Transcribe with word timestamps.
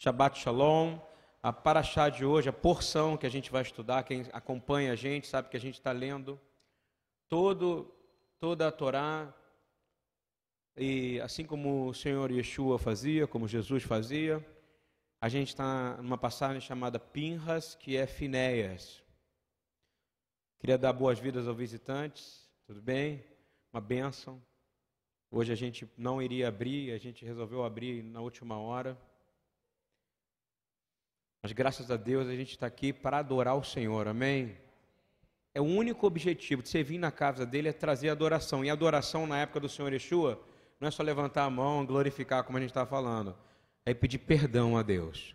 Shabbat 0.00 0.38
Shalom. 0.38 1.00
A 1.42 1.52
paraxá 1.52 2.08
de 2.08 2.24
hoje, 2.24 2.48
a 2.48 2.52
porção 2.52 3.16
que 3.16 3.26
a 3.26 3.28
gente 3.28 3.50
vai 3.50 3.62
estudar, 3.62 4.04
quem 4.04 4.24
acompanha 4.32 4.92
a 4.92 4.96
gente 4.96 5.26
sabe 5.26 5.48
que 5.48 5.56
a 5.56 5.60
gente 5.60 5.74
está 5.74 5.90
lendo 5.90 6.40
todo, 7.28 7.92
toda 8.38 8.68
a 8.68 8.72
Torá, 8.72 9.32
e 10.76 11.20
assim 11.20 11.44
como 11.44 11.88
o 11.88 11.94
Senhor 11.94 12.30
Yeshua 12.30 12.78
fazia, 12.78 13.26
como 13.26 13.48
Jesus 13.48 13.82
fazia, 13.82 14.44
a 15.20 15.28
gente 15.28 15.48
está 15.48 15.96
numa 15.96 16.18
passagem 16.18 16.60
chamada 16.60 17.00
Pinhas, 17.00 17.74
que 17.74 17.96
é 17.96 18.06
Finéias. 18.06 19.02
Queria 20.60 20.78
dar 20.78 20.92
boas-vindas 20.92 21.48
aos 21.48 21.56
visitantes, 21.56 22.48
tudo 22.66 22.80
bem? 22.80 23.24
Uma 23.72 23.80
bênção. 23.80 24.40
Hoje 25.30 25.52
a 25.52 25.56
gente 25.56 25.88
não 25.96 26.22
iria 26.22 26.48
abrir, 26.48 26.92
a 26.92 26.98
gente 26.98 27.24
resolveu 27.24 27.64
abrir 27.64 28.02
na 28.04 28.20
última 28.20 28.58
hora. 28.58 28.96
Mas 31.42 31.52
graças 31.52 31.90
a 31.90 31.96
Deus 31.96 32.28
a 32.28 32.34
gente 32.34 32.50
está 32.50 32.66
aqui 32.66 32.92
para 32.92 33.18
adorar 33.18 33.56
o 33.56 33.64
Senhor, 33.64 34.08
amém? 34.08 34.56
É 35.54 35.60
o 35.60 35.64
único 35.64 36.06
objetivo 36.06 36.62
de 36.62 36.68
você 36.68 36.82
vir 36.82 36.98
na 36.98 37.10
casa 37.10 37.46
dele 37.46 37.68
é 37.68 37.72
trazer 37.72 38.08
adoração. 38.10 38.64
E 38.64 38.70
adoração 38.70 39.26
na 39.26 39.38
época 39.38 39.60
do 39.60 39.68
Senhor 39.68 39.92
Yeshua 39.92 40.40
não 40.80 40.88
é 40.88 40.90
só 40.90 41.02
levantar 41.02 41.44
a 41.44 41.50
mão, 41.50 41.84
glorificar, 41.84 42.44
como 42.44 42.58
a 42.58 42.60
gente 42.60 42.70
está 42.70 42.86
falando. 42.86 43.36
É 43.84 43.94
pedir 43.94 44.18
perdão 44.18 44.76
a 44.76 44.82
Deus. 44.82 45.34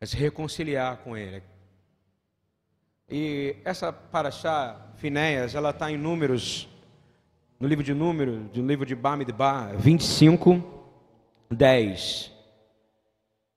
É 0.00 0.06
se 0.06 0.16
reconciliar 0.16 0.98
com 0.98 1.16
Ele. 1.16 1.42
E 3.08 3.56
essa 3.64 3.92
paraxá, 3.92 4.92
Finéias, 4.96 5.54
ela 5.54 5.70
está 5.70 5.90
em 5.90 5.96
números, 5.96 6.68
no 7.58 7.66
livro 7.66 7.82
de 7.82 7.94
números, 7.94 8.38
no 8.54 8.66
livro 8.66 8.84
de 8.84 8.94
Bamidbar, 8.94 9.76
25, 9.78 10.62
10 11.50 12.36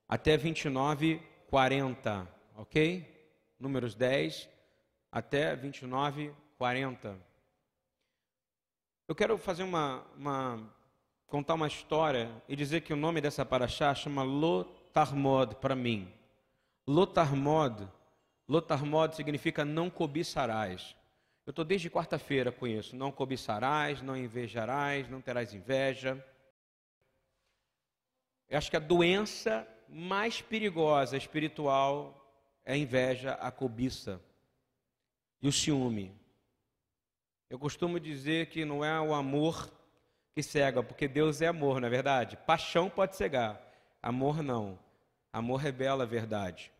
até 0.08 0.36
29, 0.36 1.22
40, 1.52 2.26
ok? 2.55 3.05
Números 3.59 3.94
10 3.94 4.48
até 5.12 5.53
29, 5.53 6.34
40. 6.58 7.20
Eu 9.06 9.14
quero 9.14 9.38
fazer 9.38 9.64
uma, 9.64 10.02
uma 10.16 10.73
contar 11.28 11.56
uma 11.56 11.67
história 11.67 12.31
e 12.48 12.56
dizer 12.56 12.80
que 12.80 12.94
o 12.94 12.95
nome 12.95 13.20
dessa 13.20 13.45
paraxá 13.45 13.94
chama 13.94 14.23
Lotarmod 14.23 15.56
para 15.56 15.75
mim. 15.75 16.09
Lotarmod, 16.88 17.86
Lotarmod 18.47 19.14
significa 19.14 19.66
não 19.66 19.90
cobiçarás. 19.90 20.95
Eu 21.45 21.50
estou 21.50 21.66
desde 21.66 21.90
quarta-feira 21.90 22.53
com 22.53 22.66
isso. 22.66 22.95
Não 22.95 23.12
cobiçarás, 23.12 24.02
não 24.02 24.16
invejarás, 24.16 25.09
não 25.09 25.20
terás 25.20 25.53
inveja. 25.53 26.25
Eu 28.47 28.58
acho 28.58 28.72
que 28.72 28.78
a 28.78 28.80
doença 28.80 29.68
mais 29.92 30.42
perigosa 30.42 31.17
espiritual 31.17 32.17
é 32.64 32.73
a 32.73 32.78
inveja, 32.78 33.34
a 33.34 33.52
cobiça 33.52 34.22
e 35.42 35.47
o 35.47 35.52
ciúme. 35.52 36.16
Eu 37.50 37.59
costumo 37.59 38.00
dizer 38.00 38.47
que 38.47 38.64
não 38.64 38.86
é 38.86 39.00
o 39.02 39.14
amor 39.14 39.69
que 40.34 40.42
cega, 40.42 40.81
porque 40.81 41.08
Deus 41.09 41.42
é 41.42 41.47
amor, 41.47 41.81
não 41.81 41.88
é 41.88 41.92
verdade? 41.92 42.38
Paixão 42.38 42.89
pode 42.89 43.17
cegar, 43.17 43.62
amor 44.02 44.42
não. 44.42 44.80
Amor 45.34 45.58
revela 45.58 46.03
a 46.03 46.08
verdade. 46.08 46.72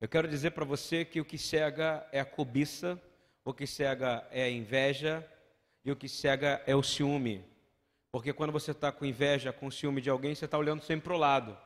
Eu 0.00 0.08
quero 0.08 0.26
dizer 0.26 0.52
para 0.52 0.64
você 0.64 1.04
que 1.04 1.20
o 1.20 1.24
que 1.24 1.36
cega 1.36 2.06
é 2.10 2.20
a 2.20 2.24
cobiça, 2.24 3.00
o 3.44 3.52
que 3.52 3.66
cega 3.66 4.26
é 4.30 4.44
a 4.44 4.50
inveja 4.50 5.26
e 5.84 5.92
o 5.92 5.96
que 5.96 6.08
cega 6.08 6.62
é 6.66 6.74
o 6.74 6.82
ciúme. 6.82 7.44
Porque 8.10 8.32
quando 8.32 8.52
você 8.52 8.70
está 8.70 8.90
com 8.90 9.04
inveja, 9.04 9.52
com 9.52 9.70
ciúme 9.70 10.00
de 10.00 10.08
alguém, 10.08 10.34
você 10.34 10.46
está 10.46 10.56
olhando 10.56 10.82
sempre 10.82 11.04
para 11.04 11.14
o 11.14 11.18
lado. 11.18 11.58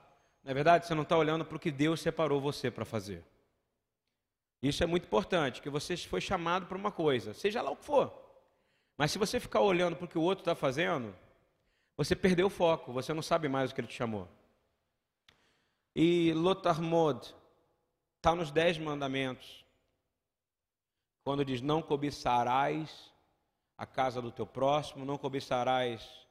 Na 0.44 0.50
é 0.50 0.54
verdade, 0.54 0.86
você 0.86 0.94
não 0.94 1.04
está 1.04 1.16
olhando 1.16 1.42
para 1.42 1.56
o 1.56 1.60
que 1.60 1.70
Deus 1.70 2.00
separou 2.00 2.38
você 2.38 2.70
para 2.70 2.84
fazer. 2.84 3.24
Isso 4.62 4.84
é 4.84 4.86
muito 4.86 5.06
importante, 5.06 5.62
que 5.62 5.70
você 5.70 5.96
foi 5.96 6.20
chamado 6.20 6.66
para 6.66 6.76
uma 6.76 6.92
coisa, 6.92 7.32
seja 7.32 7.62
lá 7.62 7.70
o 7.70 7.76
que 7.76 7.84
for. 7.84 8.12
Mas 8.96 9.10
se 9.10 9.18
você 9.18 9.40
ficar 9.40 9.60
olhando 9.60 9.96
para 9.96 10.04
o 10.04 10.08
que 10.08 10.18
o 10.18 10.22
outro 10.22 10.42
está 10.42 10.54
fazendo, 10.54 11.14
você 11.96 12.14
perdeu 12.14 12.48
o 12.48 12.50
foco, 12.50 12.92
você 12.92 13.14
não 13.14 13.22
sabe 13.22 13.48
mais 13.48 13.70
o 13.70 13.74
que 13.74 13.80
ele 13.80 13.88
te 13.88 13.94
chamou. 13.94 14.28
E 15.96 16.32
Lotarmod 16.34 17.34
está 18.16 18.34
nos 18.34 18.50
dez 18.50 18.76
mandamentos. 18.76 19.64
Quando 21.24 21.44
diz 21.44 21.62
não 21.62 21.80
cobiçarás 21.80 23.10
a 23.78 23.86
casa 23.86 24.20
do 24.20 24.30
teu 24.30 24.46
próximo, 24.46 25.06
não 25.06 25.16
cobiçarás 25.16 26.23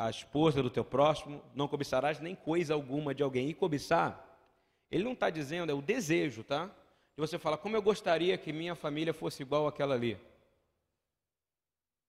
a 0.00 0.08
esposa 0.08 0.62
do 0.62 0.70
teu 0.70 0.82
próximo, 0.82 1.42
não 1.54 1.68
cobiçarás 1.68 2.20
nem 2.20 2.34
coisa 2.34 2.72
alguma 2.72 3.14
de 3.14 3.22
alguém. 3.22 3.50
E 3.50 3.54
cobiçar, 3.54 4.18
ele 4.90 5.04
não 5.04 5.12
está 5.12 5.28
dizendo, 5.28 5.70
é 5.70 5.74
o 5.74 5.82
desejo, 5.82 6.42
tá? 6.42 6.70
E 7.14 7.20
você 7.20 7.38
fala, 7.38 7.58
como 7.58 7.76
eu 7.76 7.82
gostaria 7.82 8.38
que 8.38 8.50
minha 8.50 8.74
família 8.74 9.12
fosse 9.12 9.42
igual 9.42 9.66
àquela 9.66 9.94
ali. 9.94 10.18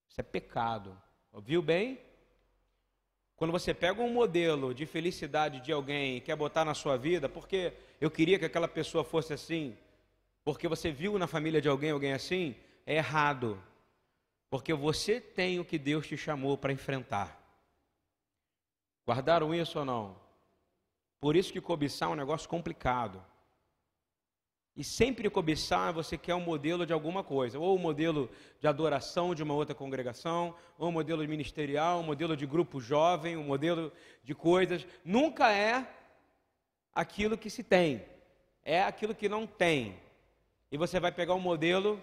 Isso 0.08 0.22
é 0.22 0.24
pecado. 0.24 0.98
Ouviu 1.34 1.62
bem? 1.62 2.00
Quando 3.36 3.52
você 3.52 3.74
pega 3.74 4.02
um 4.02 4.14
modelo 4.14 4.74
de 4.74 4.86
felicidade 4.86 5.60
de 5.60 5.74
alguém 5.74 6.16
e 6.16 6.22
quer 6.22 6.38
botar 6.38 6.64
na 6.64 6.74
sua 6.74 6.96
vida, 6.96 7.28
porque 7.28 7.74
eu 8.00 8.10
queria 8.10 8.40
que 8.40 8.46
aquela 8.46 8.70
pessoa 8.70 9.04
fosse 9.04 9.34
assim, 9.34 9.78
porque 10.46 10.66
você 10.66 10.92
viu 10.92 11.20
na 11.20 11.28
família 11.28 11.60
de 11.60 11.68
alguém 11.68 11.92
alguém 11.92 12.14
assim, 12.14 12.56
é 12.86 12.96
errado. 12.96 13.62
Porque 14.50 14.74
você 14.74 15.20
tem 15.20 15.60
o 15.60 15.66
que 15.66 15.78
Deus 15.78 16.08
te 16.08 16.16
chamou 16.16 16.58
para 16.58 16.72
enfrentar. 16.72 17.41
Guardaram 19.06 19.54
isso 19.54 19.80
ou 19.80 19.86
não? 19.86 20.16
Por 21.20 21.36
isso 21.36 21.54
que 21.54 21.62
cobiçar 21.62 22.10
é 22.10 22.12
um 22.14 22.16
negócio 22.16 22.50
complicado. 22.50 23.24
E 24.76 24.84
sempre 24.84 25.30
cobiçar, 25.30 25.94
você 25.94 26.18
quer 26.18 26.34
um 26.34 26.40
modelo 26.40 26.86
de 26.86 26.94
alguma 26.94 27.24
coisa, 27.24 27.60
ou 27.60 27.76
um 27.76 27.80
modelo 27.80 28.30
de 28.60 28.68
adoração 28.68 29.36
de 29.36 29.44
uma 29.44 29.54
outra 29.54 29.76
congregação, 29.76 30.56
ou 30.78 30.90
um 30.90 30.92
modelo 30.92 31.28
ministerial, 31.28 32.00
um 32.00 32.04
modelo 32.04 32.38
de 32.38 32.46
grupo 32.46 32.80
jovem, 32.80 33.36
um 33.36 33.44
modelo 33.44 33.92
de 34.24 34.34
coisas. 34.34 34.88
Nunca 35.04 35.52
é 35.52 35.86
aquilo 36.96 37.38
que 37.38 37.50
se 37.50 37.64
tem, 37.64 38.06
é 38.64 38.82
aquilo 38.82 39.14
que 39.14 39.28
não 39.28 39.46
tem. 39.46 40.00
E 40.72 40.78
você 40.78 41.00
vai 41.00 41.12
pegar 41.12 41.34
um 41.34 41.40
modelo 41.40 42.02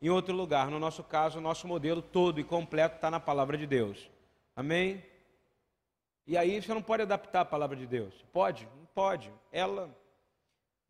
em 0.00 0.08
outro 0.08 0.34
lugar. 0.34 0.70
No 0.70 0.78
nosso 0.78 1.04
caso, 1.04 1.38
o 1.38 1.42
nosso 1.42 1.68
modelo 1.68 2.00
todo 2.00 2.40
e 2.40 2.44
completo 2.44 2.96
está 2.96 3.10
na 3.10 3.20
palavra 3.20 3.58
de 3.58 3.66
Deus. 3.66 4.08
Amém? 4.56 5.02
E 6.28 6.36
aí 6.36 6.60
você 6.60 6.74
não 6.74 6.82
pode 6.82 7.02
adaptar 7.02 7.40
a 7.40 7.44
palavra 7.46 7.74
de 7.74 7.86
Deus. 7.86 8.14
Pode? 8.34 8.68
Não 8.76 8.84
pode. 8.94 9.32
Ela, 9.50 9.90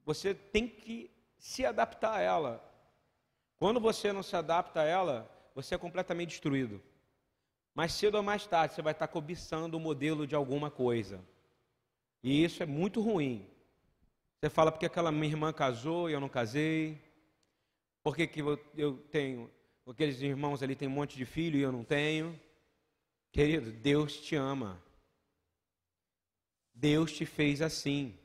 você 0.04 0.34
tem 0.34 0.66
que 0.66 1.12
se 1.38 1.65
adaptar 1.65 2.15
a 2.15 2.21
ela. 2.21 2.65
Quando 3.56 3.78
você 3.78 4.12
não 4.12 4.21
se 4.21 4.34
adapta 4.34 4.81
a 4.81 4.84
ela, 4.84 5.31
você 5.54 5.77
é 5.77 5.78
completamente 5.78 6.31
destruído. 6.31 6.82
Mais 7.72 7.93
cedo 7.93 8.16
ou 8.16 8.22
mais 8.22 8.48
tarde, 8.48 8.75
você 8.75 8.82
vai 8.82 8.93
estar 8.93 9.06
cobiçando 9.06 9.77
o 9.77 9.81
modelo 9.81 10.27
de 10.27 10.34
alguma 10.34 10.72
coisa. 10.72 11.25
E 12.21 12.43
isso 12.43 12.60
é 12.60 12.66
muito 12.66 13.00
ruim. 13.00 13.48
Você 14.41 14.50
fala 14.50 14.72
porque 14.72 14.87
aquela 14.87 15.12
minha 15.12 15.32
irmã 15.32 15.53
casou 15.53 16.10
e 16.10 16.15
eu 16.15 16.21
não 16.21 16.28
casei. 16.28 17.00
Por 18.03 18.16
que, 18.16 18.27
que 18.27 18.41
eu 18.77 18.97
tenho, 19.12 19.48
aqueles 19.87 20.21
irmãos 20.21 20.65
ali 20.65 20.75
têm 20.75 20.88
um 20.88 20.93
monte 20.93 21.16
de 21.16 21.25
filho 21.25 21.60
e 21.60 21.62
eu 21.62 21.71
não 21.71 21.84
tenho. 21.84 22.37
Querido, 23.31 23.71
Deus 23.71 24.16
te 24.16 24.34
ama. 24.34 24.82
Deus 26.81 27.12
te 27.12 27.27
fez 27.27 27.61
assim. 27.61 28.16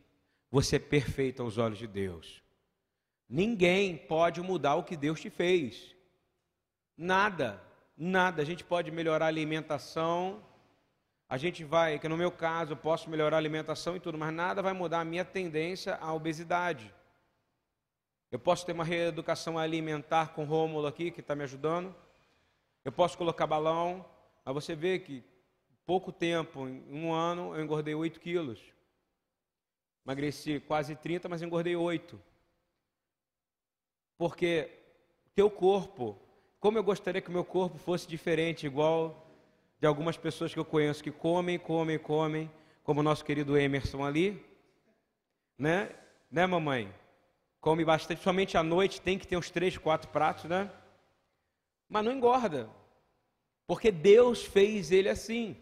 Você 0.52 0.76
é 0.76 0.80
perfeito 0.80 1.42
aos 1.42 1.58
olhos 1.58 1.80
de 1.80 1.88
Deus. 1.88 2.44
Ninguém 3.28 3.98
pode 3.98 4.42
mudar 4.42 4.76
o 4.76 4.84
que 4.84 4.96
Deus 4.96 5.20
te 5.20 5.30
fez. 5.30 5.96
Nada, 6.96 7.60
nada. 7.98 8.44
A 8.44 8.46
gente 8.46 8.64
pode 8.64 8.92
melhorar 8.92 9.26
a 9.26 9.28
alimentação. 9.28 10.44
A 11.28 11.36
gente 11.36 11.64
vai, 11.64 11.98
que 11.98 12.08
no 12.08 12.16
meu 12.16 12.32
caso, 12.32 12.74
eu 12.74 12.78
posso 12.78 13.10
melhorar 13.10 13.38
a 13.38 13.40
alimentação 13.40 13.96
e 13.96 14.00
tudo, 14.00 14.20
mas 14.20 14.32
nada 14.32 14.62
vai 14.62 14.74
mudar 14.74 15.00
a 15.00 15.06
minha 15.06 15.26
tendência 15.26 15.96
à 15.96 16.14
obesidade. 16.14 16.94
Eu 18.32 18.38
posso 18.38 18.64
ter 18.68 18.74
uma 18.74 18.84
reeducação 18.84 19.58
alimentar 19.58 20.34
com 20.34 20.44
Rômulo 20.44 20.86
aqui, 20.86 21.10
que 21.10 21.22
está 21.22 21.36
me 21.36 21.44
ajudando. 21.44 21.94
Eu 22.86 22.92
posso 22.92 23.18
colocar 23.18 23.48
balão, 23.48 24.06
mas 24.46 24.54
você 24.54 24.76
vê 24.76 25.00
que 25.00 25.24
pouco 25.86 26.12
tempo, 26.12 26.68
em 26.68 26.94
um 26.94 27.14
ano, 27.14 27.56
eu 27.56 27.64
engordei 27.64 27.94
8 27.94 28.20
quilos. 28.20 28.60
Emagreci 30.06 30.60
quase 30.60 30.96
30, 30.96 31.30
mas 31.30 31.42
engordei 31.42 31.76
8. 31.76 32.22
Porque 34.18 34.70
teu 35.34 35.50
corpo, 35.50 36.18
como 36.60 36.78
eu 36.78 36.84
gostaria 36.84 37.22
que 37.22 37.30
o 37.30 37.34
meu 37.34 37.46
corpo 37.46 37.78
fosse 37.78 38.08
diferente, 38.08 38.66
igual 38.66 39.28
de 39.80 39.88
algumas 39.88 40.16
pessoas 40.18 40.54
que 40.54 40.60
eu 40.60 40.66
conheço 40.66 41.04
que 41.04 41.12
comem, 41.12 41.60
comem, 41.60 42.00
comem, 42.00 42.52
como 42.84 43.00
o 43.00 43.04
nosso 43.04 43.26
querido 43.26 43.58
Emerson 43.58 44.04
ali, 44.04 44.46
né? 45.58 45.94
Né, 46.30 46.46
mamãe? 46.48 46.94
Come 47.60 47.86
bastante, 47.86 48.22
somente 48.22 48.58
à 48.58 48.64
noite 48.64 49.02
tem 49.02 49.18
que 49.18 49.28
ter 49.28 49.38
uns 49.38 49.50
três, 49.50 49.78
quatro 49.78 50.10
pratos, 50.10 50.46
né? 50.46 50.72
Mas 51.88 52.04
não 52.04 52.12
engorda, 52.12 52.70
porque 53.68 53.92
Deus 53.92 54.44
fez 54.44 54.92
ele 54.92 55.10
assim. 55.10 55.56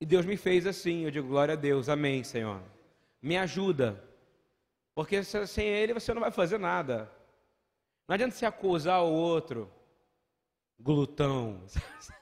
E 0.00 0.06
Deus 0.06 0.26
me 0.26 0.36
fez 0.36 0.66
assim. 0.66 1.04
Eu 1.04 1.10
digo, 1.10 1.28
glória 1.28 1.54
a 1.54 1.56
Deus, 1.56 1.88
amém, 1.88 2.22
Senhor. 2.24 2.60
Me 3.22 3.36
ajuda. 3.36 4.02
Porque 4.94 5.22
sem 5.24 5.66
Ele 5.66 5.94
você 5.94 6.12
não 6.14 6.20
vai 6.20 6.30
fazer 6.30 6.58
nada. 6.58 7.10
Não 8.06 8.14
adianta 8.14 8.34
você 8.34 8.44
acusar 8.46 9.02
o 9.02 9.12
outro, 9.12 9.70
glutão. 10.78 11.60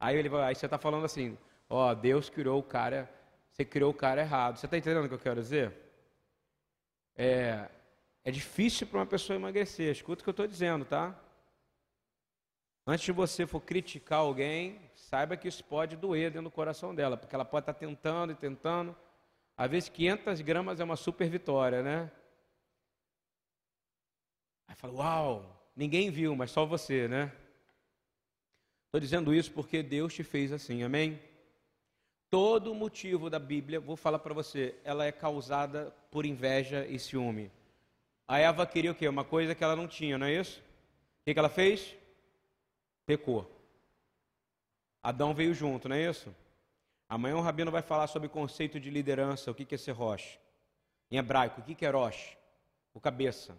Aí, 0.00 0.16
ele, 0.16 0.28
aí 0.34 0.52
você 0.52 0.66
está 0.66 0.76
falando 0.78 1.04
assim: 1.04 1.38
ó, 1.70 1.94
Deus 1.94 2.28
criou 2.28 2.58
o 2.58 2.62
cara, 2.62 3.08
você 3.52 3.64
criou 3.64 3.92
o 3.92 3.94
cara 3.94 4.22
errado. 4.22 4.58
Você 4.58 4.66
está 4.66 4.76
entendendo 4.76 5.04
o 5.04 5.08
que 5.08 5.14
eu 5.14 5.18
quero 5.18 5.40
dizer? 5.40 5.72
É, 7.14 7.68
é 8.24 8.30
difícil 8.32 8.88
para 8.88 8.98
uma 8.98 9.06
pessoa 9.06 9.36
emagrecer. 9.36 9.92
Escuta 9.92 10.20
o 10.20 10.24
que 10.24 10.28
eu 10.28 10.32
estou 10.32 10.46
dizendo, 10.48 10.84
tá? 10.84 11.16
Antes 12.86 13.04
de 13.04 13.12
você 13.12 13.46
for 13.46 13.60
criticar 13.60 14.20
alguém, 14.20 14.80
saiba 14.94 15.36
que 15.36 15.46
isso 15.46 15.62
pode 15.62 15.96
doer 15.96 16.30
dentro 16.30 16.50
do 16.50 16.50
coração 16.50 16.92
dela, 16.94 17.16
porque 17.16 17.34
ela 17.34 17.44
pode 17.44 17.62
estar 17.62 17.74
tá 17.74 17.78
tentando 17.78 18.32
e 18.32 18.34
tentando. 18.34 18.96
Às 19.56 19.70
vezes 19.70 19.88
500 19.88 20.40
gramas 20.40 20.80
é 20.80 20.84
uma 20.84 20.96
super 20.96 21.28
vitória, 21.30 21.82
né? 21.82 22.10
Aí 24.66 24.74
fala, 24.74 24.94
uau, 24.94 25.70
ninguém 25.76 26.10
viu, 26.10 26.34
mas 26.34 26.50
só 26.50 26.66
você, 26.66 27.06
né? 27.06 27.30
Estou 28.86 29.00
dizendo 29.00 29.32
isso 29.32 29.52
porque 29.52 29.82
Deus 29.82 30.12
te 30.12 30.24
fez 30.24 30.50
assim, 30.50 30.82
amém? 30.82 31.20
Todo 32.28 32.74
motivo 32.74 33.30
da 33.30 33.38
Bíblia, 33.38 33.78
vou 33.78 33.94
falar 33.96 34.18
para 34.18 34.34
você, 34.34 34.74
ela 34.82 35.04
é 35.04 35.12
causada 35.12 35.94
por 36.10 36.26
inveja 36.26 36.84
e 36.86 36.98
ciúme. 36.98 37.50
A 38.26 38.38
Eva 38.38 38.66
queria 38.66 38.90
o 38.90 38.94
quê? 38.94 39.06
Uma 39.06 39.24
coisa 39.24 39.54
que 39.54 39.62
ela 39.62 39.76
não 39.76 39.86
tinha, 39.86 40.18
não 40.18 40.26
é 40.26 40.34
isso? 40.34 40.58
O 40.58 41.24
que, 41.24 41.34
que 41.34 41.38
ela 41.38 41.48
fez? 41.48 41.94
Pecou. 43.06 43.50
Adão 45.02 45.34
veio 45.34 45.52
junto, 45.52 45.88
não 45.88 45.96
é 45.96 46.08
isso? 46.08 46.34
Amanhã 47.08 47.36
o 47.36 47.40
Rabino 47.40 47.70
vai 47.70 47.82
falar 47.82 48.06
sobre 48.06 48.28
o 48.28 48.30
conceito 48.30 48.78
de 48.78 48.88
liderança, 48.88 49.50
o 49.50 49.54
que, 49.54 49.74
é 49.74 49.78
ser 49.78 49.92
Rosh. 49.92 50.38
Em 51.10 51.18
hebraico, 51.18 51.60
o 51.60 51.64
que, 51.64 51.84
é 51.84 51.90
Rosh? 51.90 52.36
O 52.94 53.00
cabeça. 53.00 53.58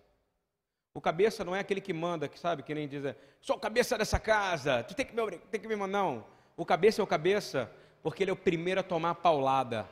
O 0.94 1.02
cabeça 1.02 1.44
não 1.44 1.56
é 1.56 1.60
aquele 1.60 1.82
que 1.82 1.94
manda, 1.94 2.28
que 2.28 2.40
sabe, 2.40 2.64
que 2.64 2.74
nem 2.74 2.88
diz, 2.88 3.04
sou 3.42 3.60
cabeça 3.60 3.98
dessa 3.98 4.20
casa, 4.20 4.84
tu 4.84 4.96
tem 4.96 5.06
que 5.06 5.16
me, 5.16 5.38
tem 5.38 5.60
que 5.60 5.68
me 5.68 5.76
mandar. 5.76 6.00
Não. 6.00 6.26
O 6.56 6.66
cabeça 6.66 7.02
é 7.02 7.04
o 7.04 7.08
cabeça 7.08 7.72
porque 8.02 8.24
ele 8.24 8.32
é 8.32 8.34
o 8.34 8.38
primeiro 8.38 8.80
a 8.80 8.84
tomar 8.84 9.12
a 9.12 9.16
paulada. 9.16 9.88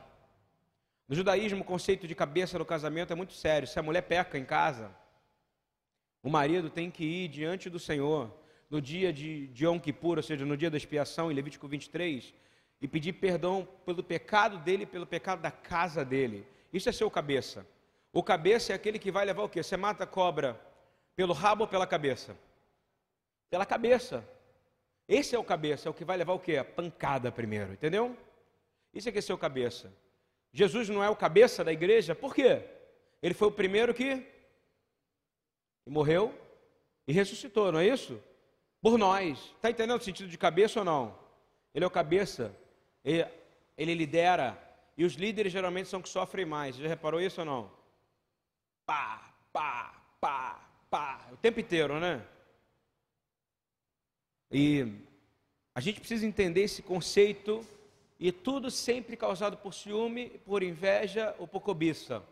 No 1.08 1.14
judaísmo, 1.14 1.60
o 1.60 1.64
conceito 1.64 2.08
de 2.08 2.14
cabeça 2.14 2.58
no 2.58 2.64
casamento 2.64 3.12
é 3.12 3.16
muito 3.16 3.32
sério. 3.32 3.68
Se 3.68 3.78
a 3.78 3.82
mulher 3.82 4.02
peca 4.02 4.38
em 4.38 4.44
casa, 4.44 4.90
o 6.22 6.30
marido 6.30 6.70
tem 6.70 6.90
que 6.90 7.04
ir 7.04 7.28
diante 7.28 7.68
do 7.68 7.78
Senhor 7.78 8.32
no 8.72 8.80
dia 8.80 9.12
de, 9.12 9.48
de 9.48 9.66
Yom 9.66 9.78
Kippur, 9.78 10.16
ou 10.16 10.22
seja, 10.22 10.46
no 10.46 10.56
dia 10.56 10.70
da 10.70 10.78
expiação, 10.78 11.30
em 11.30 11.34
Levítico 11.34 11.68
23, 11.68 12.32
e 12.80 12.88
pedir 12.88 13.12
perdão 13.12 13.68
pelo 13.84 14.02
pecado 14.02 14.56
dele 14.56 14.86
pelo 14.86 15.06
pecado 15.06 15.42
da 15.42 15.50
casa 15.50 16.02
dele. 16.02 16.46
Isso 16.72 16.88
é 16.88 16.92
ser 16.92 17.04
o 17.04 17.10
cabeça. 17.10 17.66
O 18.14 18.22
cabeça 18.22 18.72
é 18.72 18.74
aquele 18.74 18.98
que 18.98 19.10
vai 19.10 19.26
levar 19.26 19.42
o 19.42 19.48
quê? 19.48 19.62
Você 19.62 19.76
mata 19.76 20.04
a 20.04 20.06
cobra 20.06 20.58
pelo 21.14 21.34
rabo 21.34 21.64
ou 21.64 21.68
pela 21.68 21.86
cabeça? 21.86 22.34
Pela 23.50 23.66
cabeça. 23.66 24.26
Esse 25.06 25.36
é 25.36 25.38
o 25.38 25.44
cabeça, 25.44 25.86
é 25.86 25.90
o 25.90 25.94
que 25.94 26.02
vai 26.04 26.16
levar 26.16 26.32
o 26.32 26.40
quê? 26.40 26.56
A 26.56 26.64
pancada 26.64 27.30
primeiro, 27.30 27.74
entendeu? 27.74 28.16
Isso 28.94 29.06
é 29.06 29.12
que 29.12 29.18
é 29.18 29.20
ser 29.20 29.34
o 29.34 29.38
cabeça. 29.38 29.92
Jesus 30.50 30.88
não 30.88 31.04
é 31.04 31.10
o 31.10 31.16
cabeça 31.16 31.62
da 31.62 31.74
igreja, 31.74 32.14
por 32.14 32.34
quê? 32.34 32.62
Ele 33.22 33.34
foi 33.34 33.48
o 33.48 33.52
primeiro 33.52 33.92
que 33.92 34.26
morreu 35.86 36.34
e 37.06 37.12
ressuscitou, 37.12 37.70
não 37.70 37.78
é 37.78 37.86
isso? 37.86 38.18
Por 38.82 38.98
nós. 38.98 39.38
Está 39.38 39.70
entendendo 39.70 40.00
o 40.00 40.04
sentido 40.04 40.28
de 40.28 40.36
cabeça 40.36 40.80
ou 40.80 40.84
não? 40.84 41.16
Ele 41.72 41.84
é 41.84 41.88
o 41.88 41.90
cabeça, 41.90 42.54
ele, 43.04 43.24
ele 43.78 43.94
lidera, 43.94 44.58
e 44.98 45.04
os 45.04 45.14
líderes 45.14 45.52
geralmente 45.52 45.88
são 45.88 46.02
que 46.02 46.08
sofrem 46.08 46.44
mais. 46.44 46.76
Já 46.76 46.88
reparou 46.88 47.20
isso 47.20 47.40
ou 47.40 47.46
não? 47.46 47.70
Pá, 48.84 49.32
pá, 49.52 49.94
pá, 50.20 50.60
pá, 50.90 51.28
o 51.32 51.36
tempo 51.36 51.60
inteiro, 51.60 51.98
né? 51.98 52.22
E 54.50 54.92
a 55.74 55.80
gente 55.80 56.00
precisa 56.00 56.26
entender 56.26 56.62
esse 56.62 56.82
conceito, 56.82 57.64
e 58.20 58.30
tudo 58.30 58.70
sempre 58.70 59.16
causado 59.16 59.56
por 59.56 59.72
ciúme, 59.72 60.28
por 60.44 60.62
inveja 60.62 61.34
ou 61.38 61.46
por 61.46 61.60
cobiça. 61.60 62.22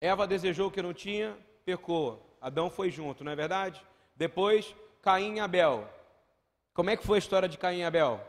Eva 0.00 0.26
desejou 0.26 0.68
o 0.68 0.70
que 0.70 0.80
não 0.80 0.94
tinha, 0.94 1.36
pecou. 1.64 2.24
Adão 2.40 2.70
foi 2.70 2.90
junto, 2.90 3.24
não 3.24 3.32
é 3.32 3.36
verdade? 3.36 3.82
Depois 4.14 4.74
Caim 5.02 5.36
e 5.36 5.40
Abel. 5.40 5.88
Como 6.74 6.90
é 6.90 6.96
que 6.96 7.04
foi 7.04 7.18
a 7.18 7.18
história 7.18 7.48
de 7.48 7.58
Caim 7.58 7.78
e 7.78 7.84
Abel? 7.84 8.20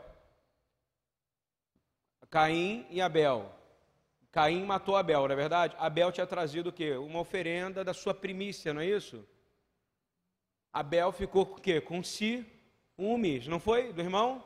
Caim 2.30 2.86
e 2.90 3.00
Abel. 3.00 3.50
Caim 4.30 4.64
matou 4.64 4.96
Abel, 4.96 5.26
não 5.26 5.32
é 5.32 5.36
verdade? 5.36 5.76
Abel 5.78 6.12
tinha 6.12 6.26
trazido 6.26 6.70
o 6.70 6.72
quê? 6.72 6.92
Uma 6.96 7.20
oferenda 7.20 7.82
da 7.82 7.92
sua 7.92 8.14
primícia, 8.14 8.72
não 8.72 8.80
é 8.80 8.86
isso? 8.86 9.26
Abel 10.72 11.10
ficou 11.10 11.44
com 11.44 11.58
o 11.58 11.60
quê? 11.60 11.80
Com 11.80 12.00
ciúmes, 12.02 13.48
não 13.48 13.58
foi? 13.58 13.92
Do 13.92 14.00
irmão? 14.00 14.42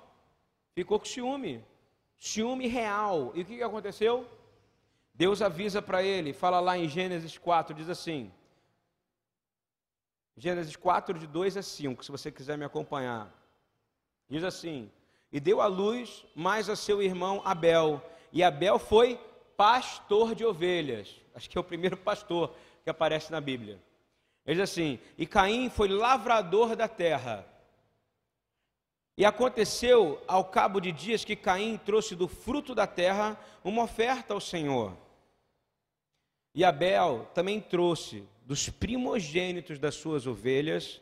Ficou 0.75 0.99
com 0.99 1.05
ciúme. 1.05 1.63
Ciúme 2.17 2.67
real. 2.67 3.33
E 3.35 3.43
o 3.43 3.45
que 3.45 3.63
aconteceu? 3.63 4.27
Deus 5.13 5.43
avisa 5.43 5.83
para 5.83 6.03
ele, 6.03 6.33
fala 6.33 6.59
lá 6.61 6.79
em 6.79 6.89
Gênesis 6.89 7.37
4, 7.37 7.75
diz 7.75 7.91
assim: 7.91 8.33
Gênesis 10.37 10.75
4, 10.75 11.19
de 11.19 11.27
2 11.27 11.57
a 11.57 11.63
5, 11.63 12.05
se 12.05 12.11
você 12.11 12.31
quiser 12.31 12.59
me 12.59 12.65
acompanhar. 12.65 13.33
Diz 14.29 14.43
assim: 14.43 14.91
E 15.31 15.39
deu 15.39 15.61
à 15.61 15.67
luz 15.67 16.25
mais 16.35 16.69
a 16.69 16.75
seu 16.75 17.01
irmão 17.01 17.41
Abel, 17.45 18.03
e 18.33 18.43
Abel 18.43 18.79
foi 18.79 19.19
pastor 19.57 20.35
de 20.35 20.45
ovelhas. 20.45 21.21
Acho 21.35 21.49
que 21.49 21.57
é 21.57 21.61
o 21.61 21.65
primeiro 21.65 21.97
pastor 21.97 22.55
que 22.83 22.91
aparece 22.91 23.31
na 23.31 23.41
Bíblia. 23.41 23.81
Diz 24.45 24.59
assim: 24.59 24.99
E 25.17 25.25
Caim 25.27 25.71
foi 25.71 25.89
lavrador 25.89 26.75
da 26.75 26.89
terra. 26.89 27.47
E 29.17 29.25
aconteceu 29.25 30.21
ao 30.27 30.45
cabo 30.45 30.81
de 30.81 30.91
dias 30.91 31.25
que 31.25 31.37
Caim 31.37 31.79
trouxe 31.79 32.17
do 32.17 32.27
fruto 32.27 32.75
da 32.75 32.87
terra 32.87 33.39
uma 33.63 33.85
oferta 33.85 34.35
ao 34.35 34.41
Senhor. 34.41 35.04
E 36.55 36.65
Abel 36.65 37.29
também 37.35 37.61
trouxe 37.61 38.23
dos 38.47 38.69
primogênitos 38.69 39.79
das 39.79 39.97
suas 39.97 40.27
ovelhas 40.27 41.01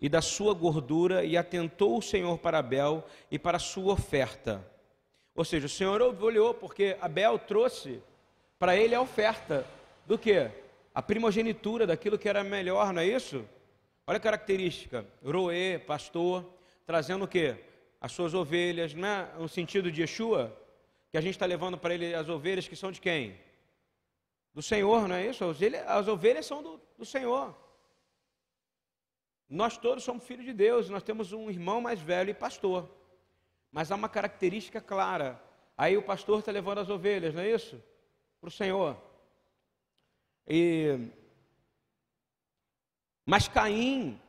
e 0.00 0.08
da 0.08 0.22
sua 0.22 0.54
gordura, 0.54 1.24
e 1.24 1.36
atentou 1.36 1.98
o 1.98 2.02
Senhor 2.02 2.38
para 2.38 2.58
Abel 2.58 3.04
e 3.30 3.38
para 3.38 3.56
a 3.56 3.60
sua 3.60 3.94
oferta. 3.94 4.64
Ou 5.34 5.44
seja, 5.44 5.66
o 5.66 5.68
Senhor 5.68 6.00
olhou, 6.00 6.54
porque 6.54 6.96
Abel 7.00 7.36
trouxe 7.38 8.00
para 8.58 8.76
ele 8.76 8.94
a 8.94 9.00
oferta 9.00 9.66
do 10.06 10.16
que? 10.16 10.48
A 10.94 11.02
primogenitura 11.02 11.84
daquilo 11.84 12.18
que 12.18 12.28
era 12.28 12.44
melhor, 12.44 12.92
não 12.92 13.02
é 13.02 13.06
isso? 13.06 13.44
Olha 14.06 14.18
a 14.18 14.20
característica: 14.20 15.04
Roê, 15.24 15.80
pastor, 15.80 16.44
trazendo 16.86 17.24
o 17.24 17.28
que? 17.28 17.56
As 18.00 18.12
suas 18.12 18.34
ovelhas, 18.34 18.94
não 18.94 19.08
é 19.08 19.28
no 19.38 19.48
sentido 19.48 19.90
de 19.90 20.02
Yeshua, 20.02 20.56
que 21.10 21.18
a 21.18 21.20
gente 21.20 21.34
está 21.34 21.46
levando 21.46 21.76
para 21.76 21.94
ele 21.94 22.14
as 22.14 22.28
ovelhas 22.28 22.68
que 22.68 22.76
são 22.76 22.92
de 22.92 23.00
quem? 23.00 23.34
Do 24.54 24.62
Senhor, 24.62 25.06
não 25.06 25.16
é 25.16 25.26
isso? 25.26 25.44
As 25.44 25.50
ovelhas, 25.50 25.86
as 25.86 26.08
ovelhas 26.08 26.46
são 26.46 26.62
do, 26.62 26.80
do 26.96 27.04
Senhor. 27.04 27.54
Nós 29.48 29.78
todos 29.78 30.04
somos 30.04 30.24
filhos 30.24 30.44
de 30.44 30.52
Deus, 30.52 30.90
nós 30.90 31.02
temos 31.02 31.32
um 31.32 31.48
irmão 31.48 31.80
mais 31.80 32.00
velho 32.00 32.30
e 32.30 32.34
pastor. 32.34 32.88
Mas 33.72 33.90
há 33.90 33.94
uma 33.94 34.08
característica 34.08 34.80
clara. 34.80 35.42
Aí 35.76 35.96
o 35.96 36.02
pastor 36.02 36.40
está 36.40 36.52
levando 36.52 36.78
as 36.78 36.90
ovelhas, 36.90 37.34
não 37.34 37.42
é 37.42 37.50
isso? 37.50 37.82
Para 38.40 38.48
o 38.48 38.50
Senhor. 38.50 38.96
E... 40.46 40.98
Mas 43.24 43.46
Caim, 43.46 44.20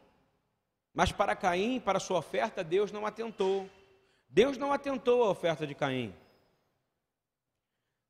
mas 0.93 1.11
para 1.11 1.35
Caim, 1.35 1.79
para 1.79 1.99
sua 1.99 2.19
oferta, 2.19 2.63
Deus 2.63 2.91
não 2.91 3.05
atentou. 3.05 3.69
Deus 4.29 4.57
não 4.57 4.71
atentou 4.71 5.23
à 5.23 5.29
oferta 5.29 5.65
de 5.65 5.73
Caim. 5.73 6.13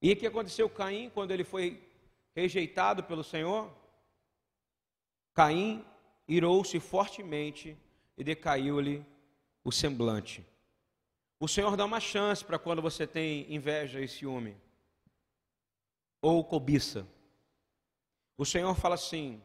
E 0.02 0.12
o 0.14 0.16
que 0.16 0.28
aconteceu 0.28 0.70
Caim 0.70 1.10
quando 1.10 1.32
ele 1.32 1.44
foi 1.44 1.82
rejeitado 2.40 3.04
pelo 3.04 3.24
Senhor, 3.24 3.72
Caim 5.34 5.86
irou-se 6.28 6.80
fortemente 6.80 7.78
e 8.18 8.24
decaiu-lhe 8.24 9.06
o 9.64 9.72
semblante. 9.72 10.46
O 11.40 11.48
Senhor 11.48 11.76
dá 11.78 11.86
uma 11.86 12.00
chance 12.00 12.44
para 12.44 12.60
quando 12.60 12.82
você 12.82 13.08
tem 13.08 13.52
inveja 13.54 14.02
e 14.02 14.08
ciúme, 14.08 14.58
ou 16.22 16.44
cobiça. 16.44 17.08
O 18.38 18.46
Senhor 18.46 18.76
fala 18.76 18.96
assim, 18.96 19.42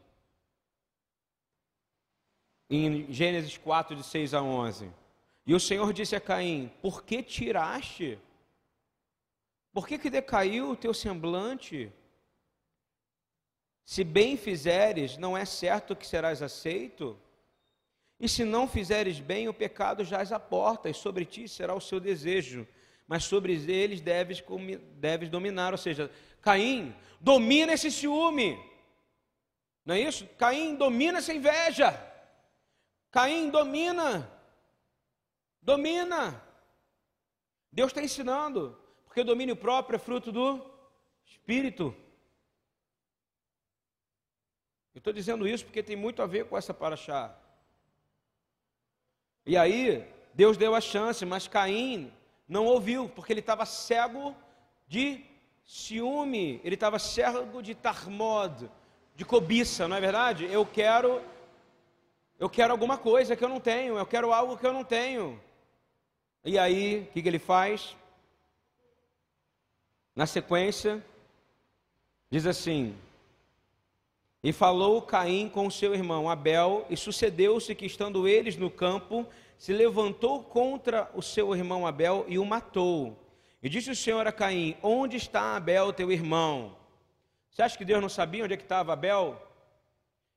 em 2.69 3.13
Gênesis 3.13 3.57
4, 3.57 3.97
de 3.97 4.03
6 4.03 4.35
a 4.35 4.43
11: 4.43 4.91
E 5.47 5.55
o 5.55 5.61
Senhor 5.61 5.93
disse 5.93 6.17
a 6.17 6.21
Caim: 6.21 6.73
Por 6.83 7.05
que 7.05 7.23
tiraste? 7.23 8.19
Por 9.73 9.87
que, 9.89 9.99
que 9.99 10.11
decaiu 10.11 10.71
o 10.71 10.77
teu 10.77 10.95
semblante? 10.95 11.93
Se 13.85 14.03
bem 14.03 14.37
fizeres, 14.37 15.19
não 15.19 15.37
é 15.37 15.45
certo 15.45 15.95
que 15.95 16.07
serás 16.07 16.41
aceito? 16.41 17.19
E 18.19 18.29
se 18.29 18.45
não 18.45 18.67
fizeres 18.67 19.21
bem, 19.21 19.49
o 19.49 19.55
pecado 19.55 20.05
jaz 20.05 20.33
à 20.33 20.41
porta, 20.41 20.89
e 20.89 20.95
sobre 20.95 21.25
ti 21.25 21.47
será 21.47 21.75
o 21.75 21.81
seu 21.81 22.01
desejo, 22.01 22.67
mas 23.07 23.25
sobre 23.25 23.53
eles 23.53 24.01
deves, 24.01 24.43
deves 24.95 25.29
dominar. 25.29 25.73
Ou 25.73 25.79
seja, 25.79 26.11
Caim 26.41 26.95
domina 27.21 27.75
esse 27.75 27.91
ciúme. 27.91 28.59
Não 29.85 29.95
é 29.95 30.01
isso? 30.01 30.27
Caim 30.39 30.75
domina 30.77 31.19
essa 31.19 31.35
inveja. 31.35 31.93
Caim 33.11 33.51
domina. 33.51 34.31
Domina. 35.61 36.43
Deus 37.71 37.91
está 37.91 38.03
ensinando. 38.03 38.79
Porque 39.05 39.21
o 39.21 39.25
domínio 39.25 39.55
próprio 39.55 39.97
é 39.97 39.99
fruto 39.99 40.33
do 40.33 40.65
Espírito. 41.27 41.95
Eu 44.95 44.99
estou 44.99 45.13
dizendo 45.13 45.47
isso 45.49 45.65
porque 45.65 45.83
tem 45.83 45.97
muito 45.97 46.23
a 46.23 46.27
ver 46.27 46.45
com 46.45 46.57
essa 46.57 46.73
paraxá. 46.73 47.35
E 49.45 49.57
aí, 49.57 50.07
Deus 50.33 50.57
deu 50.57 50.75
a 50.75 50.81
chance, 50.81 51.27
mas 51.27 51.49
Caim 51.49 52.13
não 52.49 52.65
ouviu, 52.65 53.09
porque 53.09 53.33
ele 53.33 53.41
estava 53.41 53.67
cego 53.67 54.37
de 54.87 55.25
ciúme, 55.67 56.61
ele 56.63 56.75
estava 56.75 56.99
cego 56.99 57.61
de 57.61 57.75
tarmod, 57.75 58.71
de 59.17 59.25
cobiça, 59.25 59.89
não 59.89 59.97
é 59.97 60.01
verdade? 60.01 60.45
Eu 60.45 60.65
quero, 60.65 61.21
eu 62.39 62.49
quero 62.49 62.73
alguma 62.73 62.97
coisa 62.97 63.35
que 63.35 63.45
eu 63.45 63.49
não 63.49 63.61
tenho, 63.61 63.99
eu 63.99 64.07
quero 64.07 64.33
algo 64.33 64.57
que 64.57 64.67
eu 64.67 64.73
não 64.73 64.85
tenho. 64.85 65.41
E 66.45 66.59
aí, 66.59 67.01
o 67.01 67.13
que, 67.13 67.23
que 67.23 67.29
ele 67.29 67.39
faz? 67.39 67.97
Na 70.15 70.27
sequência, 70.27 71.05
diz 72.31 72.47
assim: 72.47 72.97
E 74.45 74.53
falou 74.53 75.01
Caim 75.01 75.49
com 75.49 75.71
seu 75.71 75.95
irmão 75.95 76.29
Abel, 76.29 76.85
e 76.91 76.99
sucedeu-se 76.99 77.75
que, 77.75 77.87
estando 77.87 78.29
eles 78.29 78.59
no 78.59 78.71
campo, 78.71 79.27
se 79.57 79.73
levantou 79.73 80.45
contra 80.45 81.11
o 81.15 81.23
seu 81.23 81.57
irmão 81.57 81.87
Abel 81.87 82.27
e 82.29 82.39
o 82.39 82.45
matou. 82.45 83.19
E 83.63 83.71
disse 83.71 83.91
o 83.91 83.97
Senhor 83.97 84.27
a 84.27 84.31
Caim: 84.31 84.77
Onde 84.83 85.17
está 85.17 85.57
Abel, 85.57 85.95
teu 85.95 86.13
irmão? 86.13 86.77
Você 87.51 87.63
acha 87.63 87.79
que 87.79 87.87
Deus 87.87 88.03
não 88.03 88.09
sabia 88.11 88.45
onde 88.45 88.53
é 88.53 88.57
que 88.59 88.65
estava 88.65 88.93
Abel? 88.93 89.41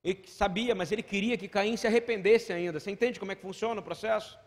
Ele 0.01 0.23
sabia, 0.25 0.73
mas 0.73 0.89
ele 0.93 1.03
queria 1.03 1.37
que 1.37 1.49
Caim 1.49 1.75
se 1.75 1.85
arrependesse 1.85 2.53
ainda. 2.53 2.79
Você 2.79 2.89
entende 2.89 3.19
como 3.19 3.33
é 3.33 3.35
que 3.35 3.41
funciona 3.41 3.81
o 3.81 3.83
processo? 3.83 4.39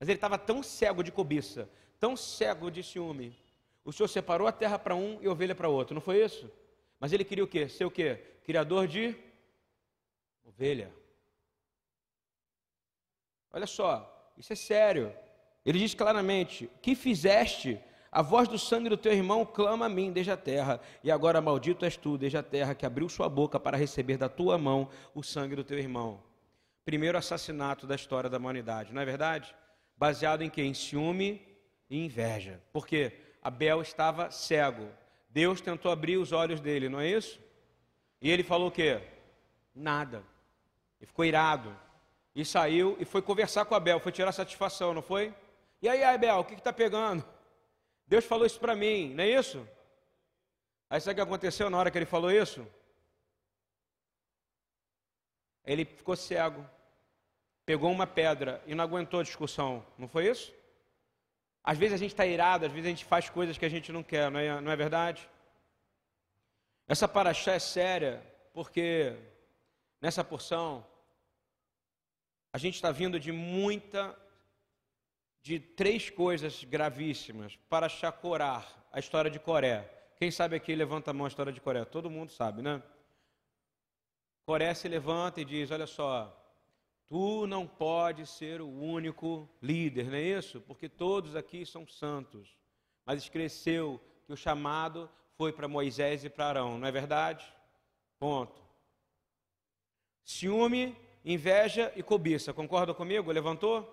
Mas 0.00 0.08
ele 0.08 0.16
estava 0.16 0.36
tão 0.36 0.64
cego 0.64 1.04
de 1.04 1.12
cobiça, 1.12 1.70
tão 2.00 2.16
cego 2.16 2.72
de 2.72 2.82
ciúme. 2.82 3.38
O 3.84 3.92
Senhor 3.92 4.08
separou 4.08 4.48
a 4.48 4.52
terra 4.52 4.80
para 4.80 4.96
um 4.96 5.18
e 5.22 5.28
a 5.28 5.30
ovelha 5.30 5.54
para 5.54 5.68
outro, 5.68 5.94
não 5.94 6.00
foi 6.00 6.24
isso? 6.24 6.50
Mas 6.98 7.12
ele 7.12 7.22
queria 7.22 7.44
o 7.44 7.46
quê? 7.46 7.68
Ser 7.68 7.84
o 7.84 7.90
quê? 7.90 8.34
Criador 8.46 8.86
de 8.86 9.12
ovelha. 10.44 10.94
Olha 13.50 13.66
só, 13.66 14.32
isso 14.38 14.52
é 14.52 14.56
sério. 14.56 15.12
Ele 15.64 15.80
diz 15.80 15.94
claramente: 15.94 16.70
Que 16.80 16.94
fizeste? 16.94 17.80
A 18.12 18.22
voz 18.22 18.48
do 18.48 18.56
sangue 18.58 18.88
do 18.88 18.96
teu 18.96 19.12
irmão 19.12 19.44
clama 19.44 19.86
a 19.86 19.88
mim 19.88 20.12
desde 20.12 20.30
a 20.30 20.36
terra, 20.36 20.80
e 21.02 21.10
agora 21.10 21.40
maldito 21.40 21.84
és 21.84 21.96
tu 21.96 22.16
desde 22.16 22.38
a 22.38 22.42
terra 22.42 22.74
que 22.74 22.86
abriu 22.86 23.08
sua 23.08 23.28
boca 23.28 23.58
para 23.58 23.76
receber 23.76 24.16
da 24.16 24.28
tua 24.28 24.56
mão 24.56 24.88
o 25.12 25.22
sangue 25.22 25.56
do 25.56 25.64
teu 25.64 25.78
irmão. 25.78 26.22
Primeiro 26.84 27.18
assassinato 27.18 27.86
da 27.86 27.96
história 27.96 28.30
da 28.30 28.38
humanidade, 28.38 28.94
não 28.94 29.02
é 29.02 29.04
verdade? 29.04 29.54
Baseado 29.96 30.42
em 30.42 30.48
quê? 30.48 30.62
Em 30.62 30.72
ciúme 30.72 31.42
e 31.90 32.04
inveja. 32.04 32.62
Porque 32.72 33.12
Abel 33.42 33.82
estava 33.82 34.30
cego. 34.30 34.88
Deus 35.28 35.60
tentou 35.60 35.90
abrir 35.90 36.16
os 36.16 36.32
olhos 36.32 36.60
dele, 36.60 36.88
não 36.88 37.00
é 37.00 37.10
isso? 37.10 37.44
E 38.20 38.30
ele 38.30 38.42
falou 38.42 38.68
o 38.68 38.72
quê? 38.72 39.00
Nada. 39.74 40.24
Ele 41.00 41.06
ficou 41.06 41.24
irado. 41.24 41.76
E 42.34 42.44
saiu 42.44 42.96
e 43.00 43.04
foi 43.04 43.22
conversar 43.22 43.64
com 43.64 43.74
Abel, 43.74 44.00
foi 44.00 44.12
tirar 44.12 44.32
satisfação, 44.32 44.92
não 44.92 45.02
foi? 45.02 45.34
E 45.80 45.88
aí, 45.88 46.02
Abel, 46.04 46.38
o 46.38 46.44
que 46.44 46.54
está 46.54 46.72
pegando? 46.72 47.24
Deus 48.06 48.24
falou 48.24 48.46
isso 48.46 48.60
para 48.60 48.76
mim, 48.76 49.14
não 49.14 49.24
é 49.24 49.30
isso? 49.30 49.66
Aí 50.88 51.00
sabe 51.00 51.12
o 51.12 51.14
que 51.16 51.20
aconteceu 51.28 51.68
na 51.68 51.78
hora 51.78 51.90
que 51.90 51.98
ele 51.98 52.06
falou 52.06 52.30
isso? 52.30 52.66
Ele 55.64 55.84
ficou 55.84 56.14
cego, 56.14 56.64
pegou 57.64 57.90
uma 57.90 58.06
pedra 58.06 58.62
e 58.66 58.74
não 58.74 58.84
aguentou 58.84 59.20
a 59.20 59.24
discussão, 59.24 59.84
não 59.98 60.06
foi 60.06 60.28
isso? 60.28 60.54
Às 61.64 61.76
vezes 61.76 61.94
a 61.94 61.98
gente 61.98 62.12
está 62.12 62.24
irado, 62.24 62.64
às 62.64 62.70
vezes 62.70 62.86
a 62.86 62.90
gente 62.90 63.04
faz 63.04 63.28
coisas 63.28 63.58
que 63.58 63.64
a 63.64 63.68
gente 63.68 63.90
não 63.90 64.02
quer, 64.02 64.30
não 64.30 64.38
é, 64.38 64.60
não 64.60 64.70
é 64.70 64.76
verdade? 64.76 65.28
Essa 66.88 67.08
paraxá 67.08 67.52
é 67.52 67.58
séria, 67.58 68.22
porque 68.52 69.16
nessa 70.00 70.22
porção 70.22 70.86
a 72.52 72.58
gente 72.58 72.74
está 72.74 72.90
vindo 72.90 73.18
de 73.18 73.32
muita, 73.32 74.16
de 75.42 75.58
três 75.58 76.08
coisas 76.10 76.64
gravíssimas 76.64 77.56
para 77.68 77.88
chacorar 77.88 78.86
a 78.92 78.98
história 78.98 79.30
de 79.30 79.38
Coré. 79.38 79.92
Quem 80.16 80.30
sabe 80.30 80.56
aqui 80.56 80.74
levanta 80.74 81.10
a 81.10 81.14
mão 81.14 81.26
a 81.26 81.28
história 81.28 81.52
de 81.52 81.60
Coré? 81.60 81.84
Todo 81.84 82.08
mundo 82.10 82.32
sabe, 82.32 82.62
né? 82.62 82.82
Coré 84.44 84.72
se 84.72 84.88
levanta 84.88 85.40
e 85.40 85.44
diz: 85.44 85.70
Olha 85.70 85.86
só, 85.86 86.46
Tu 87.08 87.46
não 87.46 87.66
podes 87.68 88.30
ser 88.30 88.60
o 88.60 88.68
único 88.68 89.48
líder, 89.62 90.06
não 90.06 90.16
é 90.16 90.22
isso? 90.22 90.60
Porque 90.60 90.88
todos 90.88 91.36
aqui 91.36 91.64
são 91.64 91.86
santos. 91.86 92.58
Mas 93.04 93.22
esqueceu 93.22 94.00
que 94.26 94.32
o 94.32 94.36
chamado 94.36 95.08
foi 95.36 95.52
para 95.52 95.68
Moisés 95.68 96.24
e 96.24 96.30
para 96.30 96.46
Arão, 96.46 96.78
não 96.78 96.86
é 96.86 96.92
verdade? 96.92 97.44
Ponto. 98.18 98.54
Ciúme, 100.24 100.96
inveja 101.24 101.92
e 101.94 102.02
cobiça. 102.02 102.52
Concorda 102.52 102.94
comigo? 102.94 103.30
Levantou? 103.30 103.92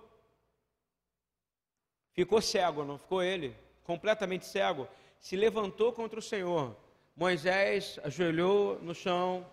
Ficou 2.13 2.41
cego, 2.41 2.83
não 2.83 2.97
ficou 2.97 3.21
ele? 3.21 3.55
Completamente 3.83 4.45
cego. 4.45 4.87
Se 5.19 5.35
levantou 5.35 5.91
contra 5.93 6.19
o 6.19 6.23
Senhor. 6.23 6.75
Moisés 7.15 7.99
ajoelhou 8.03 8.79
no 8.81 8.95
chão, 8.95 9.45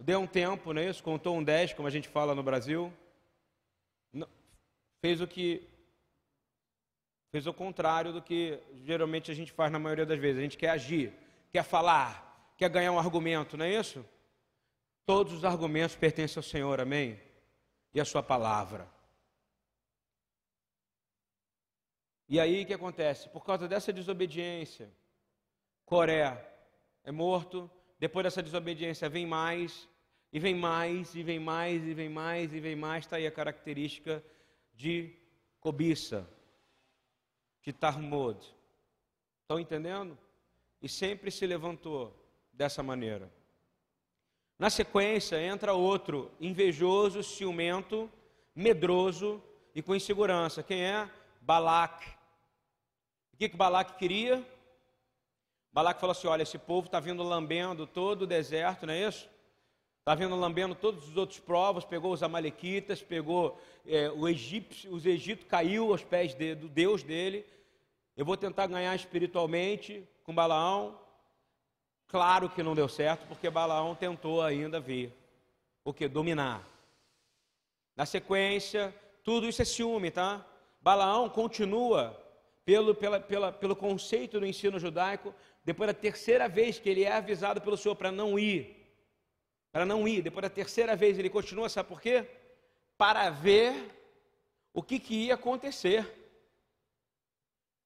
Deu 0.00 0.20
um 0.20 0.26
tempo, 0.28 0.72
não 0.72 0.80
é 0.80 0.88
isso? 0.88 1.02
Contou 1.02 1.36
um 1.36 1.42
10, 1.42 1.72
como 1.72 1.88
a 1.88 1.90
gente 1.90 2.08
fala 2.08 2.32
no 2.32 2.42
Brasil. 2.42 2.92
Fez 5.00 5.20
o 5.20 5.26
que. 5.26 5.68
Fez 7.30 7.46
o 7.46 7.52
contrário 7.52 8.12
do 8.12 8.22
que 8.22 8.58
geralmente 8.84 9.30
a 9.30 9.34
gente 9.34 9.52
faz 9.52 9.70
na 9.70 9.78
maioria 9.78 10.06
das 10.06 10.18
vezes. 10.18 10.38
A 10.38 10.42
gente 10.42 10.56
quer 10.56 10.70
agir, 10.70 11.12
quer 11.50 11.62
falar, 11.62 12.54
quer 12.56 12.70
ganhar 12.70 12.92
um 12.92 12.98
argumento, 12.98 13.56
não 13.56 13.66
é 13.66 13.74
isso? 13.74 14.04
Todos 15.04 15.32
os 15.32 15.44
argumentos 15.44 15.96
pertencem 15.96 16.38
ao 16.38 16.42
Senhor, 16.42 16.80
amém? 16.80 17.20
E 17.92 18.00
a 18.00 18.04
Sua 18.04 18.22
palavra. 18.22 18.88
E 22.28 22.38
aí 22.38 22.62
o 22.62 22.66
que 22.66 22.74
acontece? 22.74 23.28
Por 23.30 23.44
causa 23.44 23.66
dessa 23.66 23.92
desobediência, 23.92 24.90
Coré 25.86 26.46
é 27.02 27.10
morto, 27.10 27.70
depois 27.98 28.24
dessa 28.24 28.42
desobediência 28.42 29.08
vem 29.08 29.26
mais, 29.26 29.88
e 30.30 30.38
vem 30.38 30.54
mais, 30.54 31.14
e 31.14 31.22
vem 31.22 31.38
mais, 31.40 31.82
e 31.86 31.94
vem 31.94 32.08
mais, 32.08 32.52
e 32.52 32.60
vem 32.60 32.76
mais. 32.76 33.04
Está 33.04 33.16
aí 33.16 33.26
a 33.26 33.32
característica 33.32 34.22
de 34.74 35.16
cobiça, 35.58 36.28
de 37.62 37.72
tarmod. 37.72 38.38
Estão 39.42 39.58
entendendo? 39.58 40.16
E 40.80 40.88
sempre 40.88 41.30
se 41.30 41.46
levantou 41.46 42.14
dessa 42.52 42.82
maneira. 42.82 43.30
Na 44.58 44.70
sequência, 44.70 45.40
entra 45.40 45.72
outro 45.72 46.30
invejoso, 46.40 47.22
ciumento, 47.22 48.10
medroso 48.54 49.42
e 49.74 49.80
com 49.80 49.94
insegurança. 49.94 50.62
Quem 50.62 50.82
é? 50.82 51.08
Balac. 51.40 52.08
O 53.32 53.36
que, 53.36 53.48
que 53.48 53.56
Balac 53.56 53.96
queria? 53.96 54.44
Balac 55.72 56.00
falou 56.00 56.10
assim: 56.10 56.26
olha, 56.26 56.42
esse 56.42 56.58
povo 56.58 56.86
está 56.86 56.98
vindo 56.98 57.22
lambendo 57.22 57.86
todo 57.86 58.22
o 58.22 58.26
deserto, 58.26 58.84
não 58.84 58.94
é 58.94 59.06
isso? 59.06 59.30
Está 60.08 60.14
vindo 60.14 60.34
lambendo 60.36 60.74
todos 60.74 61.06
os 61.06 61.18
outros 61.18 61.38
povos, 61.38 61.84
pegou 61.84 62.10
os 62.10 62.22
amalequitas, 62.22 63.02
pegou 63.02 63.60
é, 63.86 64.08
o 64.08 64.26
egípcio, 64.26 64.90
os 64.90 65.04
egípcios 65.04 65.46
caiu 65.46 65.92
aos 65.92 66.02
pés 66.02 66.32
de, 66.32 66.54
do 66.54 66.66
Deus 66.66 67.02
dele. 67.02 67.44
Eu 68.16 68.24
vou 68.24 68.34
tentar 68.34 68.66
ganhar 68.68 68.94
espiritualmente 68.94 70.08
com 70.24 70.34
Balaão. 70.34 70.98
Claro 72.06 72.48
que 72.48 72.62
não 72.62 72.74
deu 72.74 72.88
certo, 72.88 73.26
porque 73.26 73.50
Balaão 73.50 73.94
tentou 73.94 74.40
ainda 74.40 74.80
vir. 74.80 75.12
O 75.84 75.92
que? 75.92 76.08
Dominar. 76.08 76.66
Na 77.94 78.06
sequência, 78.06 78.94
tudo 79.22 79.46
isso 79.46 79.60
é 79.60 79.64
ciúme, 79.66 80.10
tá? 80.10 80.42
Balaão 80.80 81.28
continua 81.28 82.18
pelo, 82.64 82.94
pela, 82.94 83.20
pela, 83.20 83.52
pelo 83.52 83.76
conceito 83.76 84.40
do 84.40 84.46
ensino 84.46 84.78
judaico, 84.78 85.34
depois 85.66 85.88
da 85.88 85.92
terceira 85.92 86.48
vez 86.48 86.78
que 86.78 86.88
ele 86.88 87.04
é 87.04 87.12
avisado 87.12 87.60
pelo 87.60 87.76
Senhor 87.76 87.94
para 87.94 88.10
não 88.10 88.38
ir, 88.38 88.77
para 89.72 89.84
não 89.84 90.08
ir, 90.08 90.22
depois 90.22 90.42
da 90.42 90.50
terceira 90.50 90.96
vez 90.96 91.18
ele 91.18 91.30
continua, 91.30 91.68
sabe 91.68 91.88
por 91.88 92.00
quê? 92.00 92.26
Para 92.96 93.30
ver 93.30 93.74
o 94.72 94.82
que, 94.82 94.98
que 94.98 95.26
ia 95.26 95.34
acontecer. 95.34 96.06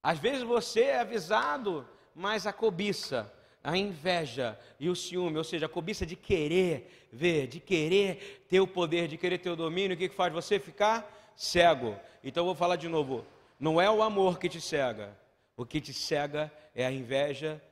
Às 0.03 0.19
vezes 0.19 0.43
você 0.43 0.83
é 0.83 1.01
avisado, 1.01 1.89
mas 2.15 2.47
a 2.47 2.53
cobiça, 2.53 3.33
a 3.63 3.77
inveja 3.77 4.59
e 4.79 4.89
o 4.89 4.97
ciúme, 4.97 5.39
ou 5.39 5.45
seja, 5.45 5.67
a 5.67 5.69
cobiça 5.69 6.05
de 6.05 6.17
querer 6.17 7.09
ver, 7.13 7.47
de 7.47 7.61
querer 7.61 8.45
ter 8.49 8.61
o 8.61 8.67
poder, 8.67 9.07
de 9.07 9.17
querer 9.17 9.39
ter 9.39 9.51
o 9.51 9.57
domínio, 9.57 9.95
o 9.95 9.99
que, 9.99 10.09
que 10.09 10.15
faz 10.15 10.33
você 10.33 10.59
ficar 10.59 11.33
cego? 11.37 11.97
Então 12.23 12.43
eu 12.43 12.47
vou 12.47 12.55
falar 12.55 12.77
de 12.77 12.89
novo: 12.89 13.25
não 13.59 13.81
é 13.81 13.91
o 13.91 14.03
amor 14.03 14.39
que 14.39 14.49
te 14.49 14.61
cega, 14.61 15.17
O 15.57 15.65
que 15.65 15.81
te 15.81 15.93
cega 15.93 16.53
é 16.75 16.85
a 16.85 16.91
inveja, 16.91 17.63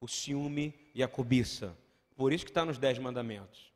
o 0.00 0.06
ciúme 0.06 0.74
e 0.94 1.02
a 1.02 1.08
cobiça. 1.08 1.74
Por 2.20 2.34
isso 2.34 2.44
que 2.44 2.50
está 2.50 2.66
nos 2.66 2.76
Dez 2.76 2.98
Mandamentos. 2.98 3.72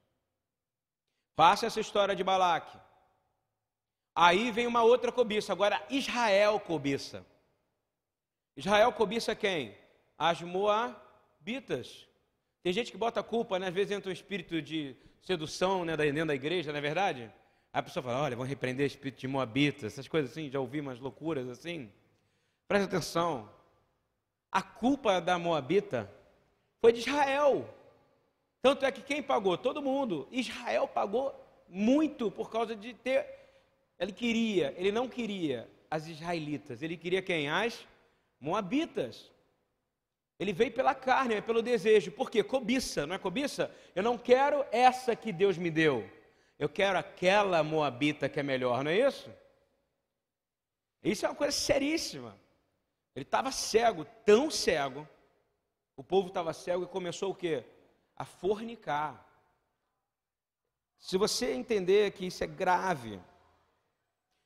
Passa 1.34 1.64
essa 1.64 1.80
história 1.80 2.14
de 2.14 2.22
Balaque. 2.22 2.76
Aí 4.14 4.50
vem 4.50 4.66
uma 4.66 4.82
outra 4.82 5.10
cobiça. 5.10 5.50
Agora 5.50 5.82
Israel 5.88 6.60
cobiça. 6.60 7.24
Israel 8.54 8.92
cobiça 8.92 9.34
quem? 9.34 9.74
As 10.18 10.42
Moabitas. 10.42 12.06
Tem 12.62 12.70
gente 12.70 12.92
que 12.92 12.98
bota 12.98 13.22
culpa, 13.22 13.58
né? 13.58 13.68
às 13.68 13.74
vezes 13.74 13.92
entra 13.92 14.10
um 14.10 14.12
espírito 14.12 14.60
de 14.60 14.94
sedução 15.22 15.82
né? 15.82 15.96
dentro 15.96 16.26
da 16.26 16.34
igreja, 16.34 16.70
não 16.70 16.78
é 16.78 16.82
verdade? 16.82 17.32
Aí 17.72 17.80
a 17.80 17.82
pessoa 17.82 18.02
fala: 18.02 18.20
olha, 18.20 18.36
vão 18.36 18.44
repreender 18.44 18.84
o 18.84 18.86
espírito 18.86 19.20
de 19.20 19.26
Moabitas, 19.26 19.94
essas 19.94 20.06
coisas 20.06 20.32
assim. 20.32 20.50
Já 20.50 20.60
ouvi 20.60 20.80
umas 20.80 21.00
loucuras 21.00 21.48
assim. 21.48 21.90
Presta 22.68 22.88
atenção. 22.88 23.50
A 24.52 24.60
culpa 24.60 25.18
da 25.18 25.38
Moabita 25.38 26.12
foi 26.82 26.92
de 26.92 26.98
Israel. 26.98 27.80
Tanto 28.64 28.86
é 28.86 28.90
que 28.90 29.02
quem 29.02 29.22
pagou? 29.22 29.58
Todo 29.58 29.82
mundo. 29.82 30.26
Israel 30.32 30.88
pagou 30.88 31.38
muito 31.68 32.30
por 32.30 32.50
causa 32.50 32.74
de 32.74 32.94
ter. 32.94 33.28
Ele 33.98 34.10
queria, 34.10 34.74
ele 34.78 34.90
não 34.90 35.06
queria 35.06 35.68
as 35.90 36.06
israelitas, 36.06 36.80
ele 36.80 36.96
queria 36.96 37.20
quem? 37.20 37.50
As 37.50 37.86
Moabitas. 38.40 39.30
Ele 40.40 40.54
veio 40.54 40.72
pela 40.72 40.94
carne, 40.94 41.34
é 41.34 41.40
pelo 41.42 41.60
desejo. 41.60 42.10
Por 42.12 42.30
quê? 42.30 42.42
Cobiça, 42.42 43.06
não 43.06 43.14
é 43.14 43.18
cobiça? 43.18 43.70
Eu 43.94 44.02
não 44.02 44.16
quero 44.16 44.64
essa 44.72 45.14
que 45.14 45.30
Deus 45.30 45.58
me 45.58 45.70
deu. 45.70 46.10
Eu 46.58 46.70
quero 46.70 46.98
aquela 46.98 47.62
Moabita 47.62 48.30
que 48.30 48.40
é 48.40 48.42
melhor, 48.42 48.82
não 48.82 48.90
é 48.90 48.98
isso? 48.98 49.30
Isso 51.02 51.26
é 51.26 51.28
uma 51.28 51.34
coisa 51.34 51.52
seríssima. 51.52 52.34
Ele 53.14 53.26
estava 53.26 53.52
cego, 53.52 54.06
tão 54.24 54.50
cego. 54.50 55.06
O 55.98 56.02
povo 56.02 56.28
estava 56.28 56.54
cego 56.54 56.84
e 56.84 56.86
começou 56.86 57.30
o 57.30 57.34
quê? 57.34 57.62
A 58.16 58.24
fornicar. 58.24 59.24
Se 60.98 61.18
você 61.18 61.52
entender 61.52 62.12
que 62.12 62.26
isso 62.26 62.42
é 62.42 62.46
grave, 62.46 63.20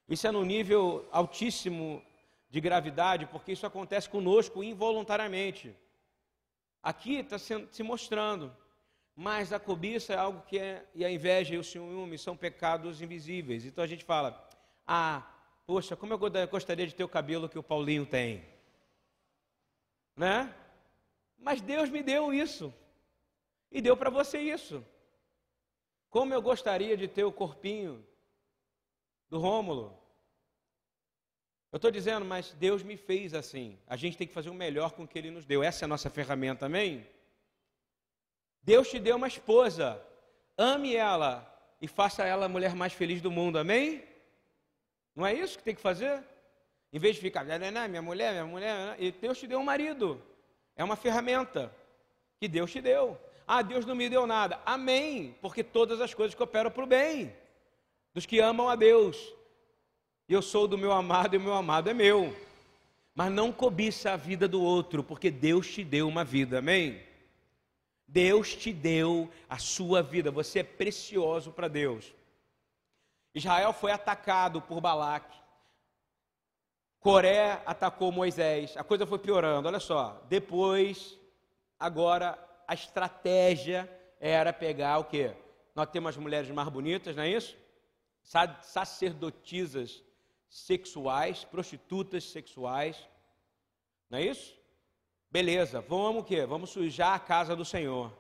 isso 0.09 0.27
é 0.27 0.31
no 0.31 0.45
nível 0.45 1.07
altíssimo 1.13 2.03
de 2.51 2.61
gravidade, 2.61 3.27
porque 3.27 3.53
isso 3.53 3.67
acontece 3.67 4.09
conosco 4.09 4.65
involuntariamente. 4.65 5.77
Aqui 6.83 7.17
está 7.17 7.39
se 7.39 7.83
mostrando, 7.83 8.57
mas 9.15 9.53
a 9.53 9.59
cobiça 9.59 10.15
é 10.15 10.17
algo 10.17 10.43
que 10.43 10.59
é, 10.59 10.87
e 10.95 11.05
a 11.05 11.11
inveja 11.11 11.55
e 11.55 11.59
o 11.59 11.65
ciúme 11.65 12.17
são 12.17 12.37
pecados 12.37 13.03
invisíveis. 13.03 13.65
Então 13.65 13.85
a 13.85 13.87
gente 13.87 14.05
fala, 14.05 14.49
ah, 14.87 15.23
poxa, 15.67 15.95
como 15.95 16.15
eu 16.15 16.19
gostaria 16.49 16.87
de 16.87 16.95
ter 16.95 17.05
o 17.05 17.09
cabelo 17.09 17.49
que 17.49 17.59
o 17.59 17.63
Paulinho 17.63 18.07
tem, 18.07 18.45
né? 20.17 20.55
Mas 21.39 21.61
Deus 21.61 21.91
me 21.91 22.03
deu 22.03 22.33
isso, 22.33 22.73
e 23.71 23.81
deu 23.81 23.97
para 23.97 24.11
você 24.11 24.39
isso. 24.39 24.85
Como 26.11 26.33
eu 26.33 26.41
gostaria 26.41 26.97
de 26.97 27.07
ter 27.07 27.25
o 27.25 27.33
corpinho 27.33 28.05
do 29.29 29.39
Rômulo, 29.39 29.99
eu 31.71 31.77
estou 31.77 31.91
dizendo, 31.91 32.25
mas 32.25 32.53
Deus 32.55 32.83
me 32.83 32.97
fez 32.97 33.35
assim. 33.35 33.79
A 33.87 33.95
gente 33.95 34.17
tem 34.17 34.27
que 34.27 34.33
fazer 34.33 34.49
o 34.49 34.55
melhor 34.55 34.93
com 34.93 35.03
o 35.03 35.09
que 35.09 35.19
Ele 35.19 35.31
nos 35.31 35.45
deu. 35.45 35.63
Essa 35.63 35.85
é 35.85 35.87
a 35.87 35.89
nossa 35.89 36.09
ferramenta, 36.09 36.65
amém? 36.65 37.07
Deus 38.63 38.89
te 38.89 38.99
deu 38.99 39.17
uma 39.17 39.29
esposa. 39.29 40.03
Ame 40.57 40.97
ela 40.97 41.47
e 41.81 41.87
faça 41.87 42.25
ela 42.25 42.47
a 42.47 42.49
mulher 42.49 42.75
mais 42.75 42.95
feliz 42.95 43.21
do 43.21 43.31
mundo, 43.31 43.59
amém? 43.59 44.03
Não 45.15 45.27
é 45.27 45.35
isso 45.35 45.59
que 45.59 45.65
tem 45.65 45.75
que 45.75 45.81
fazer? 45.81 46.25
Em 46.91 46.99
vez 46.99 47.17
de 47.17 47.21
ficar, 47.21 47.45
minha 47.45 48.03
mulher, 48.03 48.33
minha 48.33 48.47
mulher, 48.47 48.97
e 48.99 49.13
Deus 49.13 49.39
te 49.39 49.47
deu 49.47 49.59
um 49.59 49.65
marido. 49.65 50.23
É 50.75 50.83
uma 50.83 50.97
ferramenta 50.97 51.75
que 52.39 52.49
Deus 52.49 52.73
te 52.73 52.81
deu. 52.81 53.21
Ah, 53.49 53.63
Deus 53.63 53.87
não 53.87 53.95
me 53.95 54.09
deu 54.09 54.27
nada. 54.27 54.61
Amém, 54.65 55.35
porque 55.41 55.65
todas 55.65 56.01
as 56.01 56.13
coisas 56.13 56.35
cooperam 56.35 56.71
para 56.71 56.85
o 56.85 56.87
bem 56.87 57.35
dos 58.15 58.27
que 58.27 58.39
amam 58.39 58.69
a 58.69 58.77
Deus 58.77 59.17
eu 60.29 60.43
sou 60.43 60.69
do 60.69 60.77
meu 60.77 60.93
amado 60.93 61.35
e 61.35 61.39
o 61.39 61.41
meu 61.41 61.55
amado 61.55 61.89
é 61.89 61.95
meu. 61.95 62.37
Mas 63.15 63.33
não 63.33 63.51
cobiça 63.51 64.13
a 64.13 64.17
vida 64.17 64.47
do 64.47 64.63
outro, 64.63 65.03
porque 65.03 65.31
Deus 65.31 65.67
te 65.73 65.83
deu 65.83 66.07
uma 66.07 66.23
vida, 66.23 66.59
amém? 66.59 67.03
Deus 68.07 68.55
te 68.55 68.73
deu 68.73 69.31
a 69.49 69.59
sua 69.59 70.03
vida, 70.03 70.31
você 70.31 70.61
é 70.61 70.63
precioso 70.63 71.51
para 71.51 71.67
Deus. 71.67 72.13
Israel 73.35 73.73
foi 73.73 73.91
atacado 73.91 74.61
por 74.61 74.81
Balaque. 74.81 75.37
Coré 77.01 77.63
atacou 77.65 78.13
Moisés. 78.13 78.77
A 78.77 78.85
coisa 78.85 79.07
foi 79.07 79.19
piorando. 79.19 79.69
Olha 79.69 79.81
só. 79.81 80.21
Depois, 80.29 81.19
agora 81.79 82.39
a 82.69 82.75
estratégia 82.75 83.91
era 84.21 84.53
pegar 84.53 84.99
o 84.99 85.05
quê? 85.05 85.35
Nós 85.75 85.89
temos 85.91 86.11
as 86.11 86.17
mulheres 86.19 86.51
mais 86.51 86.69
bonitas, 86.69 87.17
não 87.17 87.23
é 87.23 87.31
isso? 87.31 87.57
Sacerdotisas 88.61 90.05
sexuais, 90.51 91.45
prostitutas 91.45 92.25
sexuais. 92.25 93.09
Não 94.11 94.19
é 94.19 94.23
isso? 94.27 94.55
Beleza, 95.31 95.81
vamos 95.81 96.23
o 96.23 96.25
quê? 96.25 96.45
Vamos 96.45 96.71
sujar 96.71 97.15
a 97.15 97.19
casa 97.19 97.57
do 97.57 97.65
Senhor. 97.65 98.13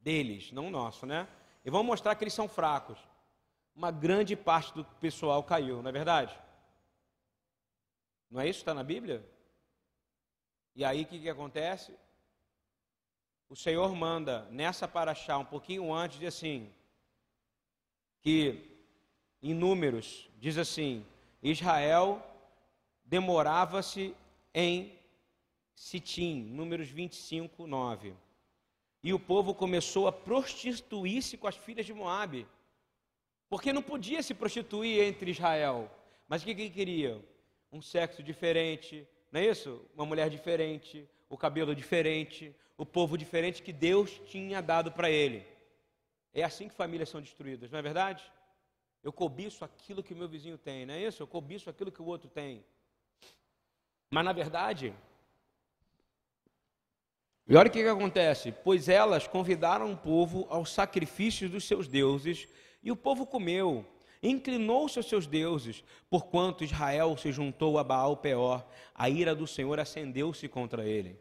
Deles, 0.00 0.52
não 0.52 0.70
nosso, 0.70 1.04
né? 1.04 1.28
E 1.62 1.70
vamos 1.70 1.86
mostrar 1.86 2.14
que 2.14 2.24
eles 2.24 2.34
são 2.34 2.48
fracos. 2.48 2.98
Uma 3.74 3.90
grande 3.90 4.34
parte 4.34 4.72
do 4.72 4.84
pessoal 4.84 5.42
caiu, 5.42 5.82
não 5.82 5.90
é 5.90 5.92
verdade? 5.92 6.38
Não 8.30 8.40
é 8.40 8.48
isso 8.48 8.60
está 8.60 8.72
na 8.72 8.82
Bíblia? 8.82 9.28
E 10.74 10.82
aí 10.84 11.02
o 11.02 11.06
que, 11.06 11.18
que 11.20 11.28
acontece? 11.28 11.94
O 13.48 13.54
Senhor 13.54 13.94
manda 13.94 14.42
nessa 14.50 14.88
paraxá, 14.88 15.38
um 15.38 15.44
pouquinho 15.44 15.92
antes, 15.92 16.18
de 16.18 16.26
assim, 16.26 16.68
que 18.20 18.60
em 19.40 19.54
números, 19.54 20.28
diz 20.38 20.58
assim, 20.58 21.06
Israel 21.40 22.20
demorava-se 23.04 24.14
em 24.52 24.92
Sitim, 25.76 26.40
números 26.50 26.88
25, 26.88 27.66
9. 27.66 28.14
E 29.04 29.12
o 29.12 29.20
povo 29.20 29.54
começou 29.54 30.08
a 30.08 30.12
prostituir-se 30.12 31.36
com 31.36 31.46
as 31.46 31.54
filhas 31.54 31.86
de 31.86 31.94
Moabe. 31.94 32.46
Porque 33.48 33.72
não 33.72 33.82
podia 33.82 34.22
se 34.22 34.34
prostituir 34.34 35.04
entre 35.04 35.30
Israel. 35.30 35.88
Mas 36.26 36.42
o 36.42 36.46
que, 36.46 36.54
que 36.54 36.70
queria? 36.70 37.22
Um 37.70 37.80
sexo 37.80 38.22
diferente, 38.22 39.06
não 39.30 39.40
é 39.40 39.46
isso? 39.46 39.80
Uma 39.94 40.06
mulher 40.06 40.28
diferente, 40.28 41.08
o 41.28 41.36
cabelo 41.36 41.74
diferente, 41.74 42.54
o 42.76 42.86
povo 42.86 43.16
diferente 43.16 43.62
que 43.62 43.72
Deus 43.72 44.20
tinha 44.26 44.60
dado 44.60 44.92
para 44.92 45.10
ele. 45.10 45.46
É 46.32 46.42
assim 46.42 46.68
que 46.68 46.74
famílias 46.74 47.08
são 47.08 47.20
destruídas, 47.20 47.70
não 47.70 47.78
é 47.78 47.82
verdade? 47.82 48.22
Eu 49.02 49.12
cobiço 49.12 49.64
aquilo 49.64 50.02
que 50.02 50.12
o 50.12 50.16
meu 50.16 50.28
vizinho 50.28 50.58
tem, 50.58 50.84
não 50.84 50.94
é 50.94 51.02
isso? 51.02 51.22
Eu 51.22 51.26
cobiço 51.26 51.70
aquilo 51.70 51.92
que 51.92 52.02
o 52.02 52.06
outro 52.06 52.28
tem. 52.28 52.64
Mas 54.10 54.24
na 54.24 54.32
verdade, 54.32 54.94
e 57.48 57.54
olha 57.54 57.68
o 57.68 57.70
que, 57.70 57.82
que 57.82 57.88
acontece: 57.88 58.52
pois 58.64 58.88
elas 58.88 59.26
convidaram 59.26 59.92
o 59.92 59.96
povo 59.96 60.46
aos 60.50 60.72
sacrifícios 60.72 61.50
dos 61.50 61.64
seus 61.64 61.86
deuses, 61.86 62.48
e 62.82 62.90
o 62.90 62.96
povo 62.96 63.26
comeu, 63.26 63.86
inclinou-se 64.22 64.98
aos 64.98 65.08
seus 65.08 65.26
deuses, 65.26 65.84
porquanto 66.08 66.64
Israel 66.64 67.16
se 67.16 67.32
juntou 67.32 67.78
a 67.78 67.84
Baal 67.84 68.16
Peor, 68.16 68.66
a 68.94 69.08
ira 69.08 69.34
do 69.34 69.46
Senhor 69.46 69.78
acendeu-se 69.78 70.48
contra 70.48 70.84
ele. 70.84 71.18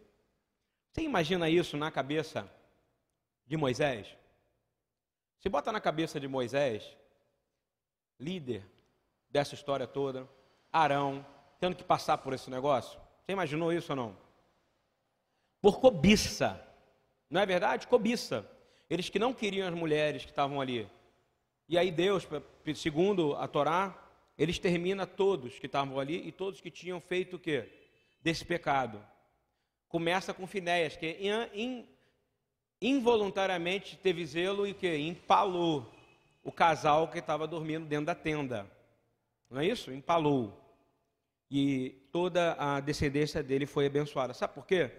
Você 0.92 1.02
imagina 1.02 1.50
isso 1.50 1.76
na 1.76 1.92
cabeça 1.92 2.50
de 3.46 3.58
Moisés? 3.58 4.16
Se 5.40 5.50
bota 5.50 5.72
na 5.72 5.80
cabeça 5.80 6.20
de 6.20 6.28
Moisés, 6.28 6.98
líder 8.20 8.66
dessa 9.30 9.54
história 9.54 9.86
toda, 9.86 10.28
Arão, 10.72 11.26
tendo 11.60 11.76
que 11.76 11.84
passar 11.84 12.18
por 12.18 12.34
esse 12.34 12.50
negócio? 12.50 13.00
Você 13.26 13.34
imaginou 13.34 13.74
isso 13.74 13.92
ou 13.92 13.96
não? 13.96 14.18
Por 15.62 15.80
cobiça. 15.80 16.62
Não 17.30 17.42
é 17.42 17.46
verdade? 17.46 17.88
Cobiça. 17.88 18.50
Eles 18.90 19.10
que 19.10 19.20
não 19.20 19.34
queriam 19.34 19.68
as 19.68 19.74
mulheres 19.74 20.24
que 20.24 20.32
estavam 20.32 20.62
ali. 20.62 20.90
E 21.68 21.78
aí 21.78 21.92
Deus, 21.92 22.28
segundo 22.76 23.36
a 23.36 23.48
Torá, 23.48 23.96
eles 24.38 24.60
termina 24.60 25.06
todos 25.06 25.58
que 25.58 25.66
estavam 25.66 26.00
ali 26.00 26.28
e 26.28 26.32
todos 26.32 26.62
que 26.62 26.70
tinham 26.70 27.00
feito 27.00 27.38
o 27.38 27.40
quê? 27.40 27.70
Desse 28.22 28.46
pecado. 28.46 29.04
Começa 29.88 30.34
com 30.34 30.46
Finéias, 30.46 30.96
que 30.96 31.18
in, 31.54 31.86
involuntariamente 32.82 33.98
teve 33.98 34.26
zelo 34.26 34.68
e 34.68 34.74
que 34.74 34.96
empalou 34.96 35.92
o 36.44 36.52
casal 36.52 37.08
que 37.08 37.20
estava 37.20 37.48
dormindo 37.48 37.88
dentro 37.88 38.06
da 38.06 38.16
tenda. 38.16 38.70
Não 39.50 39.62
é 39.62 39.66
isso? 39.66 39.92
Empalou. 39.92 40.62
E 41.50 42.08
toda 42.12 42.56
a 42.60 42.80
descendência 42.80 43.42
dele 43.42 43.66
foi 43.66 43.86
abençoada. 43.86 44.34
Sabe 44.34 44.54
por 44.54 44.66
quê? 44.66 44.92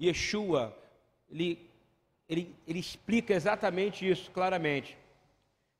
Yeshua, 0.00 0.76
ele, 1.30 1.70
ele, 2.28 2.56
ele 2.66 2.78
explica 2.78 3.34
exatamente 3.34 4.08
isso 4.08 4.30
claramente. 4.30 4.96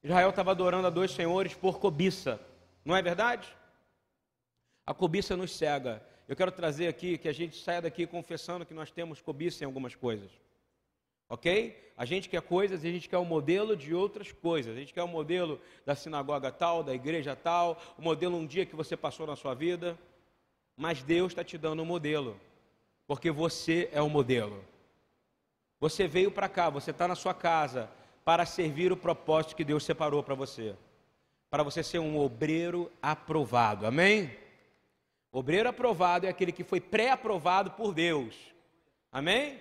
Israel 0.03 0.31
estava 0.31 0.51
adorando 0.53 0.87
a 0.87 0.91
dois 0.91 1.11
senhores 1.11 1.55
por 1.55 1.79
cobiça. 1.79 2.41
Não 2.85 2.97
é 2.97 3.03
verdade? 3.03 3.47
A 4.87 4.95
cobiça 4.95 5.37
nos 5.37 5.55
cega. 5.55 6.03
eu 6.27 6.35
quero 6.35 6.51
trazer 6.51 6.89
aqui 6.89 7.19
que 7.19 7.29
a 7.29 7.33
gente 7.33 7.57
saia 7.63 7.83
daqui 7.83 8.07
confessando 8.07 8.65
que 8.65 8.73
nós 8.73 8.91
temos 8.91 9.21
cobiça 9.21 9.63
em 9.63 9.67
algumas 9.67 9.95
coisas. 9.95 10.31
Ok? 11.29 11.93
A 11.97 12.05
gente 12.05 12.29
quer 12.29 12.41
coisas 12.41 12.83
e 12.83 12.89
a 12.89 12.91
gente 12.91 13.09
quer 13.09 13.19
o 13.19 13.21
um 13.21 13.27
modelo 13.27 13.77
de 13.77 13.95
outras 13.95 14.33
coisas. 14.33 14.75
A 14.75 14.81
gente 14.81 14.95
quer 14.95 15.03
o 15.03 15.07
um 15.07 15.09
modelo 15.09 15.61
da 15.85 15.95
sinagoga 15.95 16.51
tal, 16.51 16.83
da 16.83 16.95
igreja 16.95 17.37
tal, 17.37 17.81
o 17.99 18.01
um 18.01 18.05
modelo 18.05 18.37
um 18.37 18.47
dia 18.47 18.65
que 18.65 18.75
você 18.75 18.97
passou 18.97 19.27
na 19.27 19.37
sua 19.37 19.55
vida. 19.55 19.99
Mas 20.77 21.03
Deus 21.03 21.33
está 21.33 21.45
te 21.45 21.59
dando 21.59 21.83
um 21.83 21.87
modelo, 21.87 22.41
porque 23.07 23.31
você 23.31 23.91
é 23.93 24.01
o 24.01 24.09
modelo. 24.09 24.65
Você 25.79 26.09
veio 26.09 26.31
para 26.31 26.49
cá, 26.49 26.71
você 26.71 26.91
está 26.91 27.07
na 27.07 27.15
sua 27.15 27.35
casa 27.35 27.89
para 28.31 28.47
servir 28.47 28.93
o 28.93 28.97
propósito 28.97 29.57
que 29.57 29.65
Deus 29.65 29.85
separou 29.85 30.23
para 30.23 30.37
você. 30.37 30.77
Para 31.51 31.65
você 31.65 31.83
ser 31.83 31.99
um 31.99 32.17
obreiro 32.17 32.89
aprovado. 33.03 33.85
Amém? 33.85 34.39
Obreiro 35.33 35.69
aprovado 35.69 36.27
é 36.27 36.29
aquele 36.29 36.53
que 36.53 36.63
foi 36.63 36.81
pré-aprovado 36.81 37.73
por 37.73 37.93
Deus. 37.93 38.37
Amém? 39.11 39.61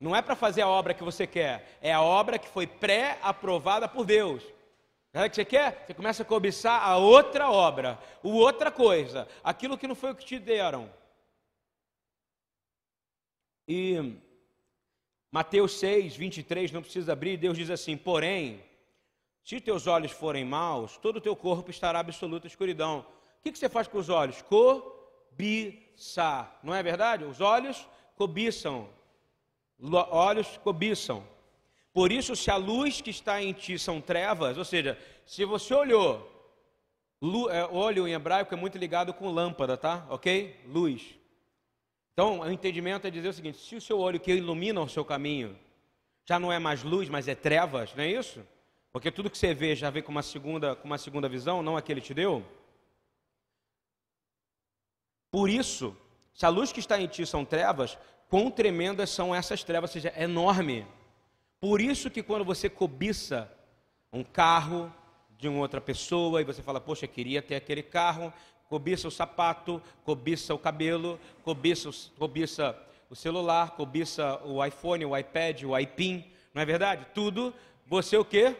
Não 0.00 0.16
é 0.16 0.22
para 0.22 0.34
fazer 0.34 0.62
a 0.62 0.68
obra 0.68 0.94
que 0.94 1.04
você 1.04 1.26
quer, 1.26 1.78
é 1.82 1.92
a 1.92 2.00
obra 2.00 2.38
que 2.38 2.48
foi 2.48 2.66
pré-aprovada 2.66 3.86
por 3.86 4.06
Deus. 4.06 4.42
Sabe 5.12 5.26
o 5.26 5.28
que 5.28 5.36
você 5.36 5.44
quer? 5.44 5.84
Você 5.86 5.92
começa 5.92 6.22
a 6.22 6.26
cobiçar 6.26 6.82
a 6.82 6.96
outra 6.96 7.50
obra, 7.50 7.98
o 8.22 8.30
outra 8.30 8.70
coisa, 8.70 9.28
aquilo 9.44 9.76
que 9.76 9.86
não 9.86 9.94
foi 9.94 10.12
o 10.12 10.16
que 10.16 10.24
te 10.24 10.38
deram. 10.38 10.90
E 13.68 14.16
Mateus 15.32 15.78
6, 15.78 16.16
23, 16.16 16.72
não 16.72 16.82
precisa 16.82 17.12
abrir, 17.12 17.36
Deus 17.36 17.56
diz 17.56 17.70
assim: 17.70 17.96
Porém, 17.96 18.64
se 19.44 19.60
teus 19.60 19.86
olhos 19.86 20.10
forem 20.10 20.44
maus, 20.44 20.96
todo 20.96 21.16
o 21.16 21.20
teu 21.20 21.36
corpo 21.36 21.70
estará 21.70 22.00
absoluta 22.00 22.46
escuridão. 22.46 23.06
O 23.38 23.42
que, 23.42 23.52
que 23.52 23.58
você 23.58 23.68
faz 23.68 23.86
com 23.86 23.98
os 23.98 24.08
olhos? 24.08 24.42
Cobiçar, 24.42 25.80
não 26.62 26.74
é 26.74 26.82
verdade? 26.82 27.24
Os 27.24 27.40
olhos 27.40 27.86
cobiçam, 28.16 28.88
olhos 30.10 30.58
cobiçam. 30.58 31.24
Por 31.92 32.10
isso, 32.12 32.34
se 32.36 32.50
a 32.50 32.56
luz 32.56 33.00
que 33.00 33.10
está 33.10 33.42
em 33.42 33.52
ti 33.52 33.78
são 33.78 34.00
trevas, 34.00 34.58
ou 34.58 34.64
seja, 34.64 34.98
se 35.24 35.44
você 35.44 35.74
olhou, 35.74 36.28
é, 37.50 37.64
olho 37.66 38.06
em 38.06 38.14
hebraico 38.14 38.52
é 38.54 38.56
muito 38.56 38.78
ligado 38.78 39.12
com 39.14 39.30
lâmpada, 39.30 39.76
tá? 39.76 40.06
Ok? 40.08 40.60
Luz. 40.66 41.19
Então, 42.20 42.40
o 42.40 42.52
entendimento 42.52 43.06
é 43.06 43.10
dizer 43.10 43.28
o 43.28 43.32
seguinte: 43.32 43.56
se 43.56 43.74
o 43.74 43.80
seu 43.80 43.98
olho 43.98 44.20
que 44.20 44.30
ilumina 44.30 44.78
o 44.78 44.86
seu 44.86 45.02
caminho 45.02 45.58
já 46.26 46.38
não 46.38 46.52
é 46.52 46.58
mais 46.58 46.82
luz, 46.82 47.08
mas 47.08 47.26
é 47.26 47.34
trevas, 47.34 47.94
não 47.94 48.04
é 48.04 48.08
isso? 48.08 48.46
Porque 48.92 49.10
tudo 49.10 49.30
que 49.30 49.38
você 49.38 49.54
vê 49.54 49.74
já 49.74 49.88
vê 49.88 50.02
com 50.02 50.12
uma 50.12 50.22
segunda, 50.22 50.76
com 50.76 50.84
uma 50.84 50.98
segunda 50.98 51.30
visão, 51.30 51.62
não 51.62 51.78
a 51.78 51.80
que 51.80 51.90
ele 51.90 52.02
te 52.02 52.12
deu. 52.12 52.44
Por 55.30 55.48
isso, 55.48 55.96
se 56.34 56.44
a 56.44 56.50
luz 56.50 56.70
que 56.70 56.80
está 56.80 57.00
em 57.00 57.06
ti 57.06 57.24
são 57.24 57.42
trevas, 57.42 57.96
quão 58.28 58.50
tremendas 58.50 59.08
são 59.08 59.34
essas 59.34 59.64
trevas, 59.64 59.88
ou 59.88 59.94
seja, 59.94 60.12
é 60.14 60.24
enorme. 60.24 60.86
Por 61.58 61.80
isso 61.80 62.10
que 62.10 62.22
quando 62.22 62.44
você 62.44 62.68
cobiça 62.68 63.50
um 64.12 64.22
carro 64.22 64.92
de 65.38 65.48
uma 65.48 65.60
outra 65.60 65.80
pessoa 65.80 66.42
e 66.42 66.44
você 66.44 66.62
fala, 66.62 66.82
poxa, 66.82 67.06
queria 67.06 67.40
ter 67.40 67.54
aquele 67.54 67.82
carro, 67.82 68.30
cobiça 68.70 69.08
o 69.08 69.10
sapato, 69.10 69.82
cobiça 70.04 70.54
o 70.54 70.58
cabelo, 70.58 71.18
cobiça, 71.42 71.90
cobiça 72.16 72.80
o 73.10 73.16
celular, 73.16 73.72
cobiça 73.72 74.40
o 74.44 74.64
iPhone, 74.64 75.04
o 75.04 75.18
iPad, 75.18 75.64
o 75.64 75.76
iPin, 75.76 76.32
não 76.54 76.62
é 76.62 76.64
verdade? 76.64 77.04
Tudo, 77.12 77.52
você 77.84 78.16
o 78.16 78.24
quê? 78.24 78.56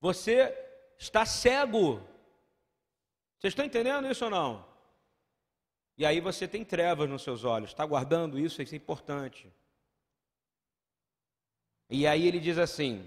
Você 0.00 0.56
está 0.98 1.26
cego. 1.26 2.00
Vocês 3.38 3.52
estão 3.52 3.66
entendendo 3.66 4.10
isso 4.10 4.24
ou 4.24 4.30
não? 4.30 4.64
E 5.98 6.06
aí 6.06 6.18
você 6.18 6.48
tem 6.48 6.64
trevas 6.64 7.08
nos 7.08 7.22
seus 7.22 7.44
olhos. 7.44 7.68
Está 7.68 7.84
guardando 7.84 8.38
isso? 8.38 8.62
Isso 8.62 8.74
é 8.74 8.78
importante. 8.78 9.52
E 11.90 12.06
aí 12.06 12.26
ele 12.26 12.40
diz 12.40 12.56
assim: 12.56 13.06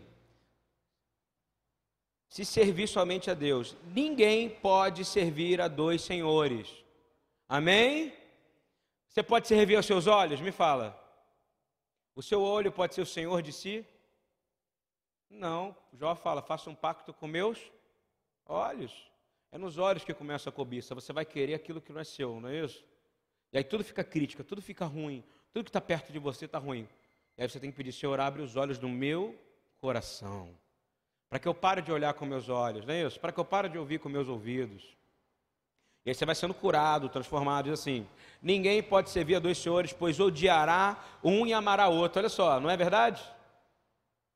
se 2.29 2.43
servir 2.45 2.87
somente 2.87 3.31
a 3.31 3.33
Deus, 3.33 3.75
ninguém 3.93 4.49
pode 4.49 5.05
servir 5.05 5.61
a 5.61 5.67
dois 5.67 6.01
senhores. 6.01 6.67
Amém? 7.47 8.13
Você 9.07 9.23
pode 9.23 9.47
servir 9.47 9.75
aos 9.75 9.85
seus 9.85 10.07
olhos? 10.07 10.41
Me 10.41 10.51
fala. 10.51 10.95
O 12.15 12.21
seu 12.21 12.41
olho 12.41 12.71
pode 12.71 12.95
ser 12.95 13.01
o 13.01 13.05
senhor 13.05 13.41
de 13.41 13.53
si? 13.53 13.85
Não. 15.29 15.75
Jó 15.93 16.15
fala: 16.15 16.41
faça 16.41 16.69
um 16.69 16.75
pacto 16.75 17.13
com 17.13 17.27
meus 17.27 17.71
olhos. 18.45 19.09
É 19.51 19.57
nos 19.57 19.77
olhos 19.77 20.03
que 20.03 20.13
começa 20.13 20.49
a 20.49 20.51
cobiça. 20.51 20.93
Você 20.93 21.13
vai 21.13 21.25
querer 21.25 21.53
aquilo 21.53 21.81
que 21.81 21.93
não 21.93 22.01
é 22.01 22.03
seu, 22.03 22.39
não 22.41 22.49
é 22.49 22.65
isso? 22.65 22.83
E 23.53 23.57
aí 23.57 23.63
tudo 23.63 23.83
fica 23.83 24.03
crítica, 24.03 24.43
tudo 24.43 24.61
fica 24.61 24.85
ruim. 24.85 25.23
Tudo 25.53 25.63
que 25.63 25.69
está 25.69 25.79
perto 25.81 26.11
de 26.11 26.19
você 26.19 26.45
está 26.45 26.59
ruim. 26.59 26.87
E 27.37 27.41
aí 27.41 27.49
você 27.49 27.59
tem 27.59 27.71
que 27.71 27.77
pedir, 27.77 27.93
Senhor, 27.93 28.19
abre 28.19 28.41
os 28.41 28.55
olhos 28.55 28.77
do 28.77 28.89
meu 28.89 29.39
coração. 29.77 30.53
Para 31.29 31.39
que 31.39 31.47
eu 31.47 31.53
pare 31.53 31.81
de 31.81 31.91
olhar 31.91 32.13
com 32.13 32.25
meus 32.25 32.47
olhos, 32.49 32.85
não 32.85 32.93
é 32.93 33.03
isso? 33.03 33.19
Para 33.19 33.31
que 33.31 33.39
eu 33.39 33.45
pare 33.45 33.67
de 33.67 33.77
ouvir 33.77 33.99
com 33.99 34.07
meus 34.07 34.27
ouvidos. 34.27 34.83
E 36.05 36.09
aí 36.09 36.15
você 36.15 36.25
vai 36.25 36.35
sendo 36.35 36.53
curado, 36.53 37.09
transformado, 37.09 37.65
diz 37.65 37.73
assim: 37.73 38.07
ninguém 38.41 38.81
pode 38.81 39.09
servir 39.09 39.35
a 39.35 39.39
dois 39.39 39.57
senhores, 39.57 39.91
pois 39.91 40.21
odiará 40.21 40.97
um 41.21 41.45
e 41.45 41.53
amará 41.53 41.89
outro. 41.89 42.19
Olha 42.19 42.29
só, 42.29 42.61
não 42.61 42.69
é 42.69 42.77
verdade? 42.77 43.21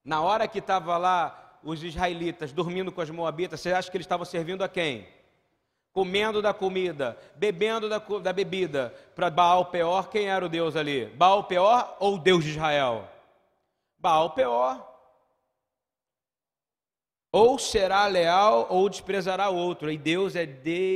Na 0.04 0.22
hora 0.22 0.50
que 0.50 0.60
estava 0.60 0.98
lá 0.98 1.60
os 1.64 1.82
israelitas 1.82 2.52
dormindo 2.52 2.92
com 2.92 3.00
as 3.00 3.10
moabitas, 3.10 3.62
você 3.62 3.72
acha 3.72 3.90
que 3.90 3.96
eles 3.96 4.06
estavam 4.06 4.26
servindo 4.26 4.64
a 4.64 4.68
quem? 4.68 5.08
Comendo 5.94 6.42
da 6.42 6.54
comida, 6.54 7.18
bebendo 7.36 7.88
da, 7.88 8.00
da 8.00 8.34
bebida. 8.34 8.94
Para 9.16 9.30
Baal 9.30 9.66
Peor, 9.68 10.10
quem 10.10 10.28
era 10.28 10.46
o 10.46 10.50
Deus 10.50 10.76
ali? 10.76 11.06
Baal 11.06 11.46
Peor 11.46 11.96
ou 12.00 12.18
Deus 12.18 12.44
de 12.44 12.50
Israel? 12.50 13.08
Baal 13.98 14.32
Peor. 14.32 14.91
Ou 17.32 17.58
será 17.58 18.06
leal 18.08 18.68
ou 18.70 18.90
desprezará 18.90 19.50
outro. 19.50 19.90
E 19.92 19.98
Deus 19.98 20.36
é 20.36 20.46
desprezado. 20.46 20.96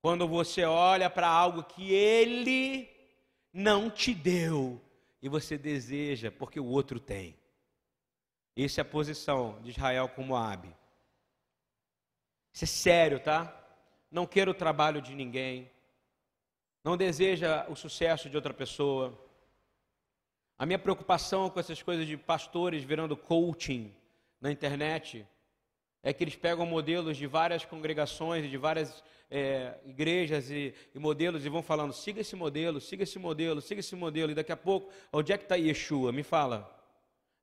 Quando 0.00 0.26
você 0.28 0.64
olha 0.64 1.10
para 1.10 1.28
algo 1.28 1.64
que 1.64 1.92
ele 1.92 2.88
não 3.52 3.90
te 3.90 4.14
deu 4.14 4.80
e 5.20 5.28
você 5.28 5.58
deseja 5.58 6.30
porque 6.30 6.60
o 6.60 6.66
outro 6.66 6.98
tem. 7.00 7.36
Essa 8.56 8.80
é 8.80 8.82
a 8.82 8.84
posição 8.84 9.60
de 9.62 9.70
Israel 9.70 10.08
com 10.08 10.22
Moab. 10.22 10.68
Isso 12.52 12.64
é 12.64 12.66
sério, 12.66 13.20
tá? 13.20 13.56
Não 14.10 14.26
quer 14.26 14.48
o 14.48 14.54
trabalho 14.54 15.00
de 15.00 15.14
ninguém. 15.14 15.70
Não 16.82 16.96
deseja 16.96 17.66
o 17.68 17.76
sucesso 17.76 18.28
de 18.28 18.36
outra 18.36 18.52
pessoa. 18.52 19.16
A 20.60 20.66
minha 20.66 20.78
preocupação 20.78 21.48
com 21.48 21.58
essas 21.58 21.82
coisas 21.82 22.06
de 22.06 22.18
pastores 22.18 22.84
virando 22.84 23.16
coaching 23.16 23.90
na 24.38 24.52
internet 24.52 25.26
é 26.02 26.12
que 26.12 26.22
eles 26.22 26.36
pegam 26.36 26.66
modelos 26.66 27.16
de 27.16 27.26
várias 27.26 27.64
congregações, 27.64 28.50
de 28.50 28.58
várias 28.58 29.02
é, 29.30 29.78
igrejas 29.86 30.50
e, 30.50 30.74
e, 30.94 30.98
modelos 30.98 31.46
e 31.46 31.48
vão 31.48 31.62
falando: 31.62 31.94
siga 31.94 32.20
esse 32.20 32.36
modelo, 32.36 32.78
siga 32.78 33.04
esse 33.04 33.18
modelo, 33.18 33.62
siga 33.62 33.80
esse 33.80 33.96
modelo. 33.96 34.32
E 34.32 34.34
daqui 34.34 34.52
a 34.52 34.56
pouco, 34.56 34.92
onde 35.10 35.32
é 35.32 35.38
que 35.38 35.44
está 35.44 35.54
Yeshua? 35.54 36.12
Me 36.12 36.22
fala. 36.22 36.70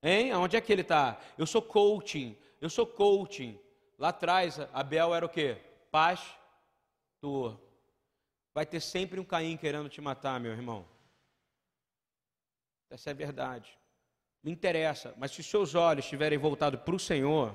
Hein? 0.03 0.31
Onde 0.35 0.55
é 0.55 0.61
que 0.61 0.71
ele 0.71 0.83
está? 0.83 1.19
Eu 1.39 1.47
sou 1.47 1.63
coaching, 1.63 2.37
eu 2.61 2.69
sou 2.69 2.85
coaching. 2.85 3.59
Lá 3.97 4.09
atrás, 4.09 4.59
Abel 4.71 5.15
era 5.15 5.25
o 5.25 5.29
quê? 5.29 5.57
Pastor. 5.89 7.59
Vai 8.53 8.67
ter 8.67 8.79
sempre 8.79 9.19
um 9.19 9.25
Caim 9.25 9.57
querendo 9.57 9.89
te 9.89 10.01
matar, 10.01 10.39
meu 10.39 10.51
irmão. 10.51 10.85
Essa 12.89 13.09
é 13.09 13.11
a 13.11 13.15
verdade. 13.15 13.77
Não 14.43 14.51
interessa, 14.51 15.13
mas 15.17 15.31
se 15.31 15.41
os 15.41 15.45
seus 15.47 15.75
olhos 15.75 16.05
estiverem 16.05 16.37
voltados 16.37 16.79
para 16.81 16.95
o 16.95 16.99
Senhor, 16.99 17.53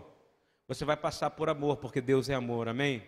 você 0.69 0.85
vai 0.85 0.97
passar 0.97 1.31
por 1.31 1.49
amor, 1.49 1.77
porque 1.77 2.01
Deus 2.01 2.29
é 2.29 2.35
amor, 2.35 2.69
amém? 2.69 3.03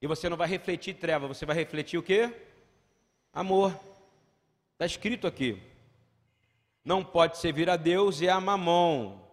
E 0.00 0.06
você 0.06 0.28
não 0.28 0.36
vai 0.36 0.48
refletir 0.48 0.94
treva, 0.94 1.26
você 1.26 1.44
vai 1.44 1.56
refletir 1.56 1.98
o 1.98 2.02
quê? 2.02 2.34
Amor. 3.32 3.78
Está 4.74 4.86
escrito 4.86 5.26
aqui 5.26 5.70
não 6.84 7.04
pode 7.04 7.38
servir 7.38 7.68
a 7.68 7.76
Deus 7.76 8.20
e 8.20 8.28
a 8.28 8.40
mamão. 8.40 9.24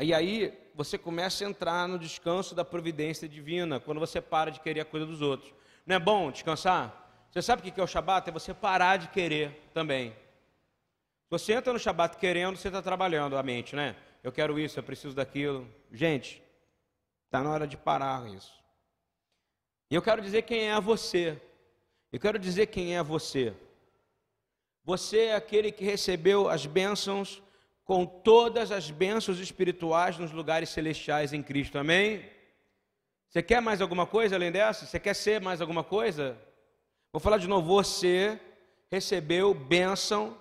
E 0.00 0.14
aí 0.14 0.58
você 0.74 0.96
começa 0.96 1.44
a 1.44 1.48
entrar 1.48 1.86
no 1.88 1.98
descanso 1.98 2.54
da 2.54 2.64
providência 2.64 3.28
divina, 3.28 3.80
quando 3.80 4.00
você 4.00 4.20
para 4.20 4.50
de 4.50 4.60
querer 4.60 4.80
a 4.80 4.84
coisa 4.84 5.04
dos 5.04 5.20
outros. 5.20 5.52
Não 5.84 5.96
é 5.96 5.98
bom 5.98 6.30
descansar? 6.30 7.11
Você 7.32 7.40
sabe 7.40 7.66
o 7.66 7.72
que 7.72 7.80
é 7.80 7.82
o 7.82 7.86
Shabat? 7.86 8.28
É 8.28 8.32
você 8.32 8.52
parar 8.52 8.98
de 8.98 9.08
querer 9.08 9.58
também. 9.72 10.14
Você 11.30 11.54
entra 11.54 11.72
no 11.72 11.78
Shabat 11.78 12.18
querendo, 12.18 12.58
você 12.58 12.68
está 12.68 12.82
trabalhando 12.82 13.38
a 13.38 13.42
mente, 13.42 13.74
né? 13.74 13.96
Eu 14.22 14.30
quero 14.30 14.60
isso, 14.60 14.78
eu 14.78 14.82
preciso 14.82 15.16
daquilo. 15.16 15.66
Gente, 15.90 16.42
está 17.24 17.42
na 17.42 17.48
hora 17.48 17.66
de 17.66 17.74
parar 17.74 18.28
isso. 18.28 18.52
E 19.90 19.94
eu 19.94 20.02
quero 20.02 20.20
dizer 20.20 20.42
quem 20.42 20.70
é 20.70 20.78
você. 20.78 21.40
Eu 22.12 22.20
quero 22.20 22.38
dizer 22.38 22.66
quem 22.66 22.94
é 22.94 23.02
você. 23.02 23.54
Você 24.84 25.20
é 25.26 25.34
aquele 25.34 25.72
que 25.72 25.86
recebeu 25.86 26.50
as 26.50 26.66
bênçãos 26.66 27.42
com 27.82 28.04
todas 28.04 28.70
as 28.70 28.90
bênçãos 28.90 29.40
espirituais 29.40 30.18
nos 30.18 30.32
lugares 30.32 30.68
celestiais 30.68 31.32
em 31.32 31.42
Cristo. 31.42 31.78
Amém? 31.78 32.30
Você 33.30 33.42
quer 33.42 33.62
mais 33.62 33.80
alguma 33.80 34.06
coisa 34.06 34.36
além 34.36 34.52
dessa? 34.52 34.84
Você 34.84 35.00
quer 35.00 35.14
ser 35.14 35.40
mais 35.40 35.62
alguma 35.62 35.82
coisa? 35.82 36.38
Vou 37.12 37.20
falar 37.20 37.36
de 37.36 37.46
novo. 37.46 37.66
Você 37.66 38.40
recebeu 38.90 39.52
bênção, 39.52 40.34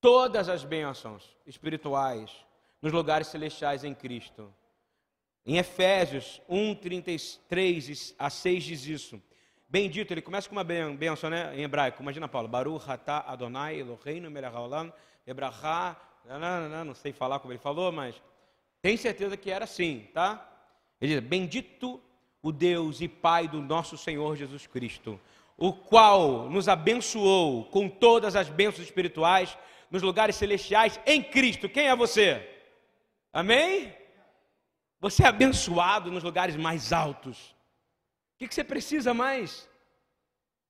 todas 0.00 0.48
as 0.48 0.64
bênçãos 0.64 1.36
espirituais 1.46 2.34
nos 2.80 2.90
lugares 2.90 3.26
celestiais 3.26 3.84
em 3.84 3.94
Cristo. 3.94 4.50
Em 5.44 5.58
Efésios 5.58 6.40
1, 6.48 6.74
33 6.76 8.14
a 8.18 8.30
6 8.30 8.64
diz 8.64 8.86
isso. 8.86 9.22
Bendito, 9.68 10.10
ele 10.10 10.22
começa 10.22 10.48
com 10.48 10.54
uma 10.54 10.64
benção, 10.64 11.28
né? 11.28 11.54
Em 11.54 11.64
hebraico. 11.64 12.00
Imagina, 12.00 12.26
Paulo. 12.26 12.48
Baruch 12.48 12.90
atah 12.90 13.24
Adonai 13.26 13.78
Eloheinu 13.78 14.30
melech 14.30 14.54
haolam 14.54 14.90
Ebrahá. 15.26 16.00
Não 16.86 16.94
sei 16.94 17.12
falar 17.12 17.40
como 17.40 17.52
ele 17.52 17.60
falou, 17.60 17.92
mas 17.92 18.14
tem 18.80 18.96
certeza 18.96 19.36
que 19.36 19.50
era 19.50 19.64
assim, 19.64 20.08
tá? 20.14 20.50
Ele 20.98 21.20
diz: 21.20 21.28
Bendito 21.28 22.00
o 22.40 22.52
Deus 22.52 23.02
e 23.02 23.08
Pai 23.08 23.46
do 23.48 23.60
nosso 23.60 23.98
Senhor 23.98 24.34
Jesus 24.34 24.66
Cristo, 24.66 25.20
o 25.58 25.72
qual 25.72 26.48
nos 26.48 26.68
abençoou 26.68 27.64
com 27.64 27.88
todas 27.88 28.36
as 28.36 28.48
bênçãos 28.48 28.86
espirituais 28.86 29.58
nos 29.90 30.02
lugares 30.02 30.36
celestiais 30.36 31.00
em 31.04 31.20
Cristo. 31.20 31.68
Quem 31.68 31.88
é 31.88 31.96
você? 31.96 32.48
Amém? 33.32 33.92
Você 35.00 35.24
é 35.24 35.26
abençoado 35.26 36.12
nos 36.12 36.22
lugares 36.22 36.54
mais 36.54 36.92
altos. 36.92 37.50
O 38.34 38.38
que, 38.38 38.54
você 38.54 38.62
precisa 38.62 39.12
mais? 39.12 39.68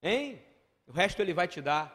Hein? 0.03 0.43
O 0.87 0.93
resto 0.93 1.21
ele 1.21 1.35
vai 1.35 1.47
te 1.47 1.61
dar. 1.61 1.95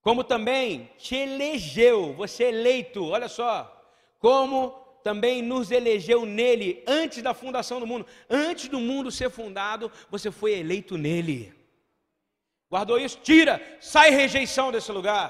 Como 0.00 0.24
também 0.24 0.90
te 0.98 1.14
elegeu, 1.14 2.14
você 2.14 2.44
é 2.44 2.48
eleito, 2.48 3.04
olha 3.06 3.28
só. 3.28 3.72
Como 4.18 4.85
também 5.06 5.40
nos 5.40 5.70
elegeu 5.70 6.26
nele 6.26 6.82
antes 6.84 7.22
da 7.22 7.32
fundação 7.32 7.78
do 7.78 7.86
mundo. 7.86 8.04
Antes 8.28 8.66
do 8.66 8.80
mundo 8.80 9.08
ser 9.12 9.30
fundado, 9.30 9.88
você 10.10 10.32
foi 10.32 10.58
eleito 10.58 10.98
nele. 10.98 11.54
Guardou 12.68 12.98
isso? 12.98 13.20
Tira, 13.22 13.62
sai 13.80 14.10
rejeição 14.10 14.72
desse 14.72 14.90
lugar. 14.90 15.28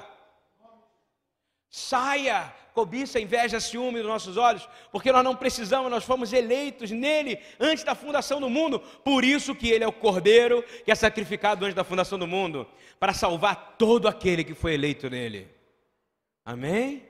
Saia 1.69 2.55
cobiça, 2.73 3.21
inveja, 3.21 3.61
ciúme 3.61 4.01
dos 4.01 4.09
nossos 4.09 4.39
olhos, 4.39 4.67
porque 4.93 5.13
nós 5.13 5.25
não 5.25 5.37
precisamos, 5.37 5.91
nós 5.91 6.05
fomos 6.05 6.33
eleitos 6.33 6.91
nele 6.91 7.39
antes 7.59 7.85
da 7.85 7.95
fundação 7.95 8.39
do 8.39 8.51
mundo, 8.51 8.81
por 8.81 9.25
isso 9.25 9.55
que 9.55 9.71
ele 9.71 9.83
é 9.83 9.89
o 9.89 9.93
cordeiro 9.93 10.63
que 10.85 10.91
é 10.91 10.95
sacrificado 10.95 11.65
antes 11.65 11.75
da 11.75 11.85
fundação 11.85 12.19
do 12.19 12.27
mundo, 12.27 12.67
para 13.01 13.15
salvar 13.15 13.77
todo 13.79 14.09
aquele 14.09 14.45
que 14.45 14.55
foi 14.55 14.75
eleito 14.75 15.09
nele. 15.09 15.49
Amém? 16.45 17.03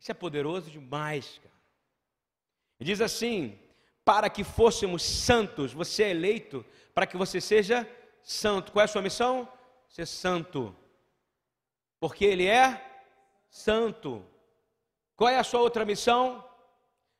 Isso 0.00 0.10
é 0.10 0.14
poderoso 0.14 0.68
demais, 0.68 1.40
cara. 1.42 1.53
Diz 2.80 3.00
assim: 3.00 3.58
para 4.04 4.28
que 4.28 4.44
fôssemos 4.44 5.02
santos, 5.02 5.72
você 5.72 6.04
é 6.04 6.10
eleito 6.10 6.64
para 6.94 7.06
que 7.06 7.16
você 7.16 7.40
seja 7.40 7.88
santo. 8.22 8.72
Qual 8.72 8.82
é 8.82 8.84
a 8.84 8.88
sua 8.88 9.02
missão? 9.02 9.48
Ser 9.88 10.06
santo. 10.06 10.74
Porque 11.98 12.24
ele 12.24 12.46
é 12.46 12.84
santo. 13.48 14.24
Qual 15.16 15.30
é 15.30 15.38
a 15.38 15.44
sua 15.44 15.60
outra 15.60 15.84
missão? 15.84 16.44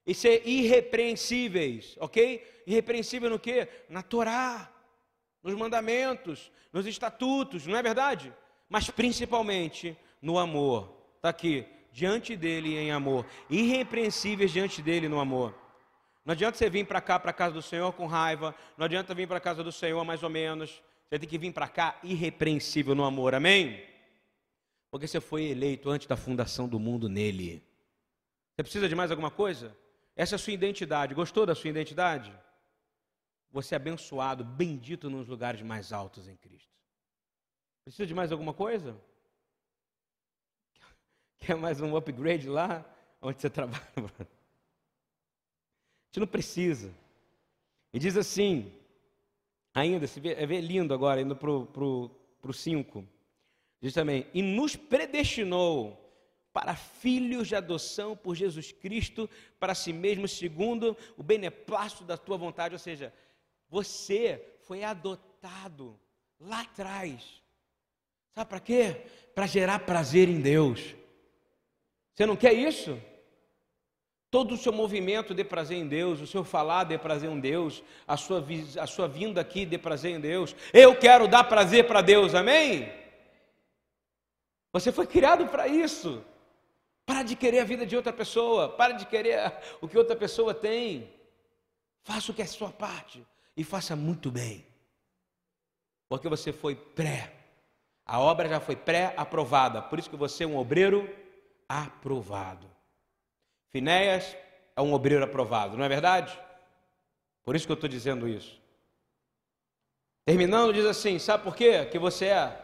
E 0.07 0.15
ser 0.15 0.47
irrepreensíveis, 0.47 1.97
ok? 1.99 2.63
Irrepreensível 2.67 3.31
no 3.31 3.39
que? 3.39 3.67
Na 3.89 4.03
Torá, 4.03 4.71
nos 5.43 5.55
mandamentos, 5.55 6.53
nos 6.73 6.87
estatutos, 6.87 7.67
não 7.67 7.77
é 7.77 7.83
verdade? 7.83 8.33
Mas 8.69 8.91
principalmente 8.91 9.97
no 10.21 10.39
amor. 10.39 10.95
Está 11.17 11.31
aqui, 11.31 11.67
diante 11.95 12.37
dele 12.37 12.77
em 12.77 12.91
amor. 12.91 13.25
Irrepreensíveis 13.49 14.51
diante 14.51 14.83
dele 14.83 15.09
no 15.09 15.21
amor. 15.21 15.55
Não 16.25 16.33
adianta 16.33 16.59
você 16.59 16.69
vir 16.69 16.85
para 16.85 17.01
cá, 17.01 17.21
para 17.21 17.31
a 17.31 17.35
casa 17.35 17.55
do 17.55 17.63
Senhor 17.63 17.93
com 17.93 18.07
raiva. 18.07 18.53
Não 18.77 18.85
adianta 18.85 19.15
vir 19.15 19.29
para 19.29 19.39
a 19.39 19.41
casa 19.41 19.63
do 19.63 19.71
Senhor 19.71 20.05
mais 20.05 20.25
ou 20.25 20.29
menos. 20.29 20.83
Você 21.09 21.21
tem 21.21 21.29
que 21.29 21.39
vir 21.39 21.53
para 21.53 21.69
cá 21.69 21.97
irrepreensível 22.03 22.97
no 22.97 23.05
amor. 23.05 23.33
Amém? 23.33 23.81
Porque 24.91 25.07
você 25.07 25.21
foi 25.21 25.45
eleito 25.45 25.89
antes 25.89 26.09
da 26.09 26.17
fundação 26.17 26.69
do 26.69 26.81
mundo 26.81 27.09
nele. 27.09 27.63
Você 28.51 28.65
precisa 28.65 28.89
de 28.89 28.97
mais 28.97 29.13
alguma 29.13 29.31
coisa? 29.31 29.77
Essa 30.17 30.35
é 30.35 30.37
a 30.37 30.39
sua 30.39 30.53
identidade. 30.53 31.15
Gostou 31.15 31.47
da 31.47 31.55
sua 31.55 31.71
identidade? 31.71 32.37
Você 33.53 33.75
é 33.75 33.77
abençoado, 33.77 34.43
bendito 34.43 35.09
nos 35.09 35.29
lugares 35.29 35.63
mais 35.63 35.93
altos 35.93 36.27
em 36.27 36.37
Cristo. 36.37 36.75
Precisa 37.85 38.05
de 38.05 38.15
mais 38.15 38.33
alguma 38.33 38.53
coisa? 38.53 38.97
Quer 41.45 41.57
mais 41.57 41.79
um 41.79 41.95
upgrade 41.95 42.49
lá 42.49 42.83
onde 43.21 43.39
você 43.39 43.51
trabalha? 43.51 43.85
A 43.97 44.01
gente 46.07 46.21
não 46.21 46.27
precisa. 46.27 46.91
E 47.93 47.99
diz 47.99 48.17
assim, 48.17 48.73
ainda, 49.75 50.07
se 50.07 50.21
vê, 50.21 50.33
é 50.33 50.47
lindo 50.47 50.95
agora, 50.95 51.21
indo 51.21 51.37
para 51.37 51.51
o 51.51 52.53
5. 52.53 53.05
Diz 53.79 53.93
também, 53.93 54.27
e 54.33 54.41
nos 54.41 54.75
predestinou 54.75 56.01
para 56.51 56.75
filhos 56.75 57.49
de 57.49 57.57
adoção 57.57 58.17
por 58.17 58.35
Jesus 58.35 58.73
Cristo 58.73 59.29
para 59.61 59.75
si 59.75 59.93
mesmo, 59.93 60.27
segundo 60.27 60.97
o 61.15 61.23
beneplácito 61.23 62.05
da 62.05 62.17
tua 62.17 62.39
vontade. 62.39 62.75
Ou 62.75 62.79
seja, 62.79 63.13
você 63.69 64.57
foi 64.61 64.83
adotado 64.83 66.01
lá 66.41 66.63
atrás. 66.63 67.43
Sabe 68.35 68.49
para 68.49 68.61
quê? 68.61 69.03
Para 69.35 69.47
gerar 69.47 69.81
prazer 69.81 70.29
em 70.29 70.41
Deus. 70.41 70.95
Você 72.15 72.27
não 72.27 72.37
quer 72.37 72.53
isso? 72.53 73.01
Todo 74.31 74.55
o 74.55 74.59
seu 74.59 74.73
movimento 74.73 75.35
dê 75.35 75.45
prazer 75.45 75.79
em 75.79 75.87
Deus, 75.87 76.21
o 76.21 76.27
seu 76.27 76.45
falar 76.45 76.85
dê 76.85 76.99
prazer 76.99 77.31
em 77.31 77.39
Deus, 77.39 77.83
a 78.07 78.17
sua, 78.17 78.45
a 78.81 78.87
sua 78.87 79.07
vinda 79.07 79.41
aqui 79.41 79.65
dê 79.65 79.79
prazer 79.79 80.13
em 80.13 80.21
Deus. 80.21 80.55
Eu 80.73 80.97
quero 80.99 81.29
dar 81.29 81.45
prazer 81.45 81.87
para 81.87 82.01
Deus, 82.01 82.35
amém? 82.35 82.93
Você 84.73 84.91
foi 84.91 85.07
criado 85.07 85.47
para 85.47 85.69
isso. 85.69 86.25
Para 87.07 87.23
de 87.23 87.37
querer 87.37 87.61
a 87.61 87.65
vida 87.65 87.87
de 87.87 87.95
outra 87.95 88.13
pessoa, 88.13 88.69
para 88.69 88.95
de 88.95 89.07
querer 89.07 89.53
o 89.81 89.87
que 89.87 89.99
outra 89.99 90.17
pessoa 90.17 90.55
tem. 90.55 91.13
Faça 92.03 92.33
o 92.33 92.35
que 92.35 92.43
é 92.43 92.47
sua 92.47 92.71
parte 92.71 93.25
e 93.57 93.63
faça 93.63 93.95
muito 93.95 94.31
bem. 94.31 94.67
Porque 96.09 96.29
você 96.29 96.53
foi 96.53 96.75
pré. 96.75 97.33
A 98.07 98.21
obra 98.21 98.49
já 98.49 98.61
foi 98.61 98.77
pré-aprovada, 98.77 99.81
por 99.81 99.99
isso 99.99 100.11
que 100.11 100.17
você 100.17 100.45
é 100.45 100.47
um 100.47 100.57
obreiro 100.57 101.09
aprovado. 101.69 102.71
Finéias 103.71 104.37
é 104.77 104.83
um 104.83 104.93
obreiro 104.93 105.25
aprovado, 105.25 105.77
não 105.77 105.85
é 105.85 105.89
verdade? 105.89 106.39
Por 107.43 107.55
isso 107.55 107.67
que 107.67 107.73
eu 107.73 107.75
estou 107.75 107.89
dizendo 107.89 108.29
isso. 108.29 108.61
Terminando, 110.25 110.73
diz 110.73 110.87
assim: 110.87 111.19
sabe 111.19 111.45
por 111.45 111.55
quê? 111.55 111.85
Que 111.87 111.99
você 111.99 112.27
é? 112.27 112.61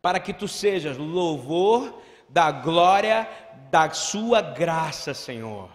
Para 0.00 0.20
que 0.20 0.32
tu 0.32 0.46
sejas 0.46 0.96
louvor 0.96 2.00
da 2.28 2.50
glória 2.50 3.28
da 3.70 3.90
sua 3.90 4.40
graça, 4.40 5.14
Senhor, 5.14 5.70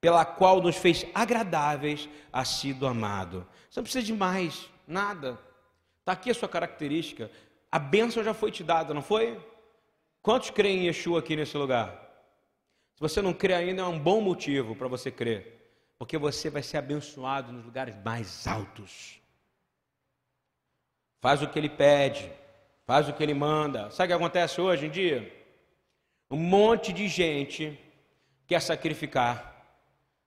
pela 0.00 0.24
qual 0.24 0.60
nos 0.60 0.76
fez 0.76 1.06
agradáveis 1.14 2.08
a 2.32 2.44
si 2.44 2.72
do 2.72 2.86
amado. 2.86 3.46
Você 3.68 3.80
não 3.80 3.84
precisa 3.84 4.04
de 4.04 4.12
mais 4.12 4.68
nada. 4.86 5.38
Está 6.00 6.12
aqui 6.12 6.30
a 6.30 6.34
sua 6.34 6.48
característica. 6.48 7.30
A 7.70 7.78
bênção 7.78 8.22
já 8.22 8.32
foi 8.32 8.50
te 8.50 8.62
dada, 8.62 8.94
não 8.94 9.02
foi? 9.02 9.38
Quantos 10.26 10.50
creem 10.50 10.80
em 10.80 10.86
Yeshua 10.86 11.20
aqui 11.20 11.36
nesse 11.36 11.56
lugar? 11.56 11.88
Se 12.94 13.00
você 13.00 13.22
não 13.22 13.32
crê 13.32 13.54
ainda, 13.54 13.82
é 13.82 13.84
um 13.86 13.98
bom 13.98 14.20
motivo 14.20 14.74
para 14.74 14.88
você 14.88 15.08
crer. 15.10 15.54
Porque 15.96 16.18
você 16.18 16.50
vai 16.50 16.62
ser 16.62 16.78
abençoado 16.78 17.52
nos 17.52 17.64
lugares 17.64 17.96
mais 18.04 18.44
altos. 18.46 19.20
Faz 21.20 21.40
o 21.42 21.48
que 21.48 21.58
ele 21.58 21.70
pede 21.70 22.28
faz 22.86 23.08
o 23.08 23.12
que 23.12 23.22
ele 23.22 23.34
manda. 23.34 23.90
Sabe 23.90 24.04
o 24.04 24.16
que 24.16 24.22
acontece 24.22 24.60
hoje 24.60 24.86
em 24.86 24.90
dia? 24.90 25.32
Um 26.30 26.36
monte 26.36 26.92
de 26.92 27.08
gente 27.08 27.78
quer 28.46 28.62
sacrificar 28.62 29.54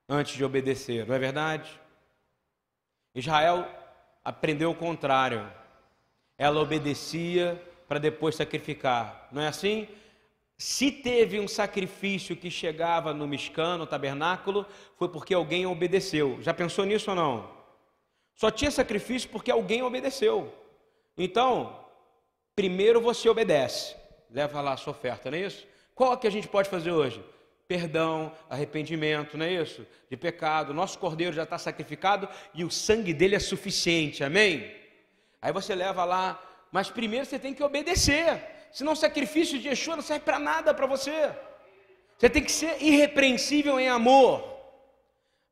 antes 0.08 0.36
de 0.36 0.44
obedecer, 0.44 1.08
não 1.08 1.16
é 1.16 1.20
verdade? 1.20 1.80
Israel 3.16 3.66
aprendeu 4.24 4.72
o 4.72 4.76
contrário. 4.76 5.50
Ela 6.38 6.60
obedecia 6.60 7.62
para 7.90 8.00
depois 8.00 8.36
sacrificar. 8.36 9.28
Não 9.32 9.42
é 9.42 9.48
assim? 9.48 9.88
Se 10.56 10.92
teve 10.92 11.40
um 11.40 11.48
sacrifício 11.48 12.36
que 12.36 12.52
chegava 12.52 13.16
no 13.16 13.28
Mishkan, 13.28 13.78
no 13.78 13.88
tabernáculo, 13.88 14.66
foi 14.96 15.10
porque 15.10 15.34
alguém 15.34 15.66
obedeceu. 15.66 16.38
Já 16.42 16.54
pensou 16.54 16.86
nisso 16.86 17.10
ou 17.10 17.16
não? 17.16 17.50
Só 18.36 18.52
tinha 18.52 18.70
sacrifício 18.70 19.30
porque 19.30 19.50
alguém 19.50 19.82
obedeceu. 19.82 20.54
Então, 21.18 21.84
primeiro 22.56 23.02
você 23.02 23.28
obedece, 23.28 23.96
leva 24.30 24.62
lá 24.62 24.74
a 24.74 24.78
sua 24.78 24.92
oferta, 24.92 25.32
não 25.32 25.38
é 25.38 25.42
isso? 25.42 25.66
Qual 25.96 26.16
que 26.16 26.28
a 26.28 26.32
gente 26.32 26.48
pode 26.48 26.70
fazer 26.70 26.92
hoje? 26.92 27.24
Perdão, 27.68 28.32
arrependimento, 28.50 29.38
não 29.38 29.46
é 29.46 29.54
isso? 29.54 29.86
De 30.10 30.16
pecado. 30.16 30.74
Nosso 30.74 31.00
cordeiro 31.00 31.36
já 31.36 31.44
está 31.44 31.58
sacrificado 31.58 32.30
e 32.54 32.64
o 32.64 32.70
sangue 32.70 33.14
dele 33.14 33.36
é 33.36 33.40
suficiente, 33.40 34.24
amém? 34.24 34.72
Aí 35.42 35.52
você 35.52 35.74
leva 35.74 36.06
lá, 36.06 36.42
mas 36.72 36.90
primeiro 36.90 37.26
você 37.26 37.40
tem 37.40 37.54
que 37.54 37.64
obedecer, 37.64 38.42
senão 38.72 38.94
o 38.94 38.96
sacrifício 38.96 39.60
de 39.60 39.68
Yeshua 39.68 39.96
não 39.96 40.04
serve 40.04 40.26
para 40.26 40.40
nada 40.40 40.74
para 40.74 40.86
você. 40.86 41.32
Você 42.18 42.30
tem 42.30 42.44
que 42.44 42.52
ser 42.52 42.82
irrepreensível 42.82 43.80
em 43.80 43.88
amor. 43.88 44.44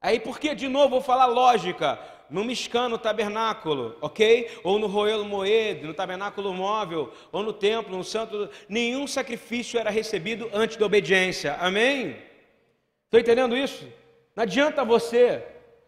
Aí 0.01 0.19
porque, 0.19 0.53
de 0.53 0.67
novo, 0.67 0.89
vou 0.89 1.01
falar 1.01 1.25
lógica, 1.25 1.99
no 2.29 2.43
Mishkan, 2.43 2.95
tabernáculo, 2.97 3.95
ok? 4.01 4.59
Ou 4.63 4.77
no 4.77 4.87
Roelo 4.87 5.25
Moed, 5.25 5.85
no 5.85 5.93
tabernáculo 5.93 6.53
móvel, 6.53 7.11
ou 7.31 7.41
no 7.41 7.53
templo, 7.53 7.97
no 7.97 8.03
santo, 8.03 8.49
nenhum 8.67 9.07
sacrifício 9.07 9.79
era 9.79 9.89
recebido 9.89 10.49
antes 10.53 10.77
da 10.77 10.85
obediência, 10.85 11.55
amém? 11.59 12.17
Estou 13.05 13.19
entendendo 13.19 13.55
isso? 13.55 13.87
Não 14.35 14.43
adianta 14.43 14.83
você 14.83 15.43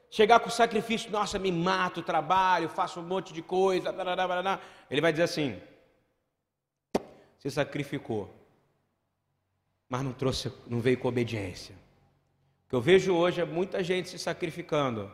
chegar 0.10 0.40
com 0.40 0.50
sacrifício, 0.50 1.12
nossa, 1.12 1.38
me 1.38 1.52
mato, 1.52 2.02
trabalho, 2.02 2.70
faço 2.70 3.00
um 3.00 3.04
monte 3.04 3.34
de 3.34 3.42
coisa, 3.42 3.94
ele 4.90 5.02
vai 5.02 5.12
dizer 5.12 5.24
assim: 5.24 5.62
se 7.38 7.50
sacrificou, 7.52 8.34
mas 9.88 10.04
não 10.04 10.14
trouxe, 10.14 10.52
não 10.68 10.80
veio 10.80 10.98
com 10.98 11.08
obediência. 11.08 11.76
O 12.66 12.70
que 12.70 12.76
eu 12.76 12.82
vejo 12.82 13.16
hoje 13.16 13.42
é 13.42 13.46
muita 13.46 13.84
gente 13.84 14.10
se 14.10 14.20
sacrificando 14.20 15.12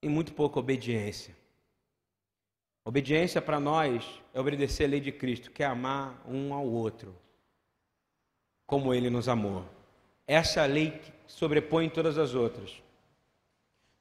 e 0.00 0.08
muito 0.08 0.32
pouca 0.32 0.58
obediência. 0.58 1.34
Obediência 2.84 3.40
para 3.40 3.58
nós 3.58 4.22
é 4.34 4.40
obedecer 4.40 4.84
a 4.84 4.88
lei 4.88 5.00
de 5.00 5.10
Cristo, 5.10 5.50
que 5.50 5.62
é 5.62 5.66
amar 5.66 6.22
um 6.28 6.52
ao 6.52 6.66
outro, 6.66 7.14
como 8.66 8.92
Ele 8.92 9.08
nos 9.08 9.26
amou. 9.26 9.64
Essa 10.26 10.60
é 10.60 10.64
a 10.64 10.66
lei 10.66 10.90
que 10.90 11.12
sobrepõe 11.26 11.88
todas 11.88 12.18
as 12.18 12.34
outras. 12.34 12.83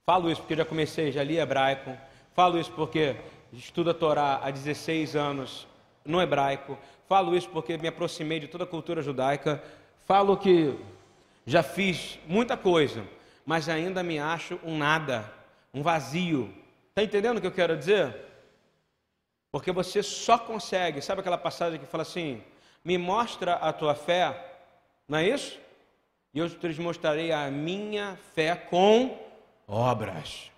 Falo 0.05 0.29
isso 0.29 0.41
porque 0.41 0.55
já 0.55 0.65
comecei, 0.65 1.13
já 1.13 1.23
li 1.23 1.39
hebraico. 1.39 1.97
Falo 2.33 2.59
isso 2.59 2.71
porque 2.73 3.15
estudo 3.53 3.91
a 3.91 3.93
Torá 3.93 4.41
há 4.43 4.51
16 4.51 5.15
anos 5.15 5.65
no 6.03 6.21
hebraico. 6.21 6.77
Falo 7.07 7.33
isso 7.37 7.47
porque 7.49 7.77
me 7.77 7.87
aproximei 7.87 8.37
de 8.37 8.49
toda 8.49 8.65
a 8.65 8.67
cultura 8.67 9.01
judaica. 9.01 9.63
Falo 10.05 10.35
que 10.35 10.77
já 11.45 11.63
fiz 11.63 12.19
muita 12.27 12.57
coisa, 12.57 13.07
mas 13.45 13.69
ainda 13.69 14.03
me 14.03 14.19
acho 14.19 14.59
um 14.61 14.77
nada, 14.77 15.31
um 15.73 15.81
vazio. 15.81 16.53
Está 16.89 17.01
entendendo 17.01 17.37
o 17.37 17.41
que 17.41 17.47
eu 17.47 17.51
quero 17.51 17.77
dizer? 17.77 18.13
Porque 19.53 19.71
você 19.71 20.03
só 20.03 20.37
consegue, 20.37 21.01
sabe 21.01 21.21
aquela 21.21 21.37
passagem 21.37 21.79
que 21.79 21.85
fala 21.85 22.01
assim: 22.01 22.43
me 22.83 22.97
mostra 22.97 23.53
a 23.53 23.71
tua 23.71 23.95
fé, 23.95 24.35
não 25.07 25.17
é 25.17 25.29
isso? 25.29 25.57
E 26.33 26.39
eu 26.39 26.49
te 26.49 26.81
mostrarei 26.81 27.31
a 27.31 27.49
minha 27.49 28.17
fé 28.33 28.53
com 28.53 29.22
obras. 29.67 30.51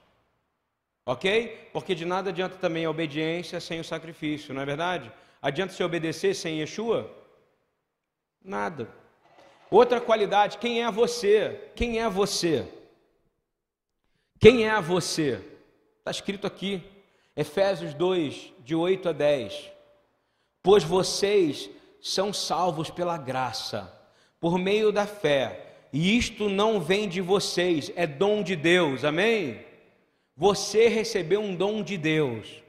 Ok? 1.05 1.69
Porque 1.71 1.93
de 1.93 2.05
nada 2.05 2.29
adianta 2.29 2.57
também 2.57 2.85
a 2.85 2.89
obediência 2.89 3.59
sem 3.59 3.79
o 3.79 3.83
sacrifício, 3.83 4.53
não 4.53 4.61
é 4.61 4.65
verdade? 4.65 5.11
Adianta 5.41 5.73
se 5.73 5.83
obedecer 5.83 6.33
sem 6.33 6.59
Yeshua? 6.59 7.11
Nada. 8.43 8.89
Outra 9.69 10.01
qualidade, 10.01 10.57
quem 10.57 10.83
é 10.83 10.91
você? 10.91 11.71
Quem 11.75 11.99
é 11.99 12.09
você? 12.09 12.67
Quem 14.39 14.67
é 14.67 14.81
você? 14.81 15.41
Está 15.99 16.11
escrito 16.11 16.45
aqui, 16.45 16.83
Efésios 17.35 17.93
2, 17.93 18.53
de 18.59 18.75
8 18.75 19.09
a 19.09 19.11
10. 19.11 19.71
Pois 20.61 20.83
vocês 20.83 21.69
são 22.01 22.31
salvos 22.31 22.89
pela 22.89 23.17
graça, 23.17 23.91
por 24.39 24.57
meio 24.57 24.91
da 24.91 25.07
fé, 25.07 25.74
e 25.91 26.17
isto 26.17 26.49
não 26.49 26.79
vem 26.79 27.07
de 27.07 27.21
vocês, 27.21 27.91
é 27.95 28.05
dom 28.05 28.43
de 28.43 28.55
Deus, 28.55 29.03
amém? 29.03 29.59
Você 30.35 30.87
recebeu 30.87 31.41
um 31.41 31.55
dom 31.55 31.81
de 31.81 31.97
Deus 31.97 32.65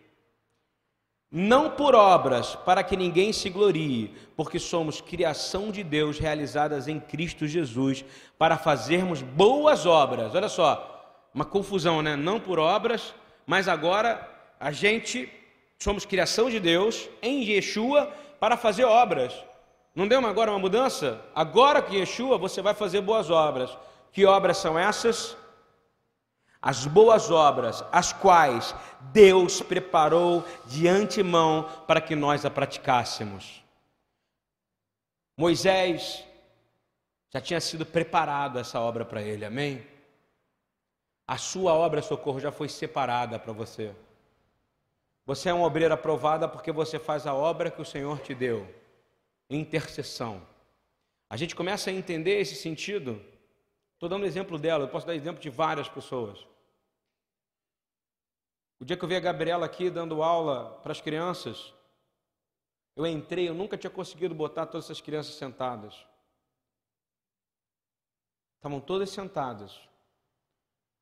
não 1.31 1.71
por 1.71 1.95
obras, 1.95 2.55
para 2.55 2.83
que 2.85 2.97
ninguém 2.97 3.33
se 3.33 3.51
glorie, 3.51 4.15
porque 4.37 4.59
somos 4.59 5.01
criação 5.01 5.71
de 5.71 5.83
Deus 5.83 6.19
realizadas 6.19 6.87
em 6.87 7.01
Cristo 7.01 7.47
Jesus, 7.47 8.05
para 8.39 8.57
fazermos 8.57 9.23
boas 9.23 9.87
obras. 9.87 10.35
Olha 10.35 10.49
só, 10.49 11.29
uma 11.35 11.45
confusão, 11.45 12.01
né? 12.01 12.17
Não 12.17 12.39
por 12.39 12.59
obras, 12.59 13.13
mas 13.45 13.69
agora 13.69 14.27
a 14.59 14.71
gente 14.71 15.29
somos 15.79 16.07
criação 16.07 16.49
de 16.49 16.61
Deus 16.61 17.09
em 17.21 17.45
Yeshua 17.45 18.11
para 18.39 18.57
fazer 18.57 18.85
obras. 18.85 19.35
Não 19.97 20.07
deu 20.07 20.25
agora 20.25 20.53
uma 20.53 20.61
mudança? 20.61 21.21
Agora 21.35 21.83
que 21.83 21.97
Yeshua 21.97 22.39
você 22.39 22.63
vai 22.63 22.75
fazer 22.75 23.01
boas 23.01 23.31
obras. 23.31 23.77
Que 24.13 24.25
obras 24.25 24.59
são 24.59 24.79
essas? 24.79 25.37
as 26.67 26.85
boas 26.85 27.31
obras, 27.31 27.85
as 27.93 28.13
quais 28.13 28.75
Deus 29.13 29.63
preparou 29.63 30.45
de 30.65 30.89
antemão 30.89 31.63
para 31.87 32.01
que 32.01 32.17
nós 32.17 32.45
a 32.45 32.51
praticássemos. 32.51 33.63
Moisés 35.37 36.25
já 37.31 37.41
tinha 37.41 37.61
sido 37.61 37.87
preparado 37.87 38.59
essa 38.59 38.81
obra 38.81 39.05
para 39.05 39.23
ele, 39.23 39.45
amém? 39.45 39.87
A 41.25 41.39
sua 41.39 41.73
obra, 41.73 42.03
socorro, 42.03 42.41
já 42.41 42.51
foi 42.51 42.69
separada 42.69 43.39
para 43.39 43.53
você. 43.53 43.95
Você 45.25 45.49
é 45.51 45.55
um 45.55 45.63
obreiro 45.63 45.95
aprovada 45.95 46.49
porque 46.49 46.73
você 46.73 46.99
faz 46.99 47.29
a 47.29 47.35
obra 47.35 47.71
que 47.71 47.81
o 47.81 47.87
Senhor 47.87 48.19
te 48.19 48.35
deu, 48.35 48.67
intercessão. 49.49 50.47
A 51.29 51.37
gente 51.37 51.55
começa 51.55 51.91
a 51.91 51.93
entender 51.93 52.41
esse 52.41 52.55
sentido. 52.55 53.21
Estou 53.95 54.09
dando 54.09 54.27
exemplo 54.27 54.59
dela, 54.59 54.85
eu 54.85 54.89
posso 54.89 55.07
dar 55.07 55.15
exemplo 55.15 55.41
de 55.41 55.51
várias 55.51 55.89
pessoas. 55.89 56.47
O 58.79 58.85
dia 58.85 58.97
que 58.97 59.05
eu 59.05 59.09
vi 59.09 59.17
a 59.17 59.21
Gabriela 59.21 59.65
aqui 59.65 59.89
dando 59.89 60.23
aula 60.23 60.79
para 60.83 60.93
as 60.93 61.01
crianças, 61.01 61.73
eu 62.95 63.07
entrei, 63.07 63.49
eu 63.49 63.55
nunca 63.55 63.77
tinha 63.77 63.91
conseguido 63.91 64.35
botar 64.35 64.67
todas 64.67 64.87
essas 64.87 65.01
crianças 65.01 65.35
sentadas. 65.35 65.95
Estavam 68.57 68.81
todas 68.81 69.11
sentadas, 69.11 69.79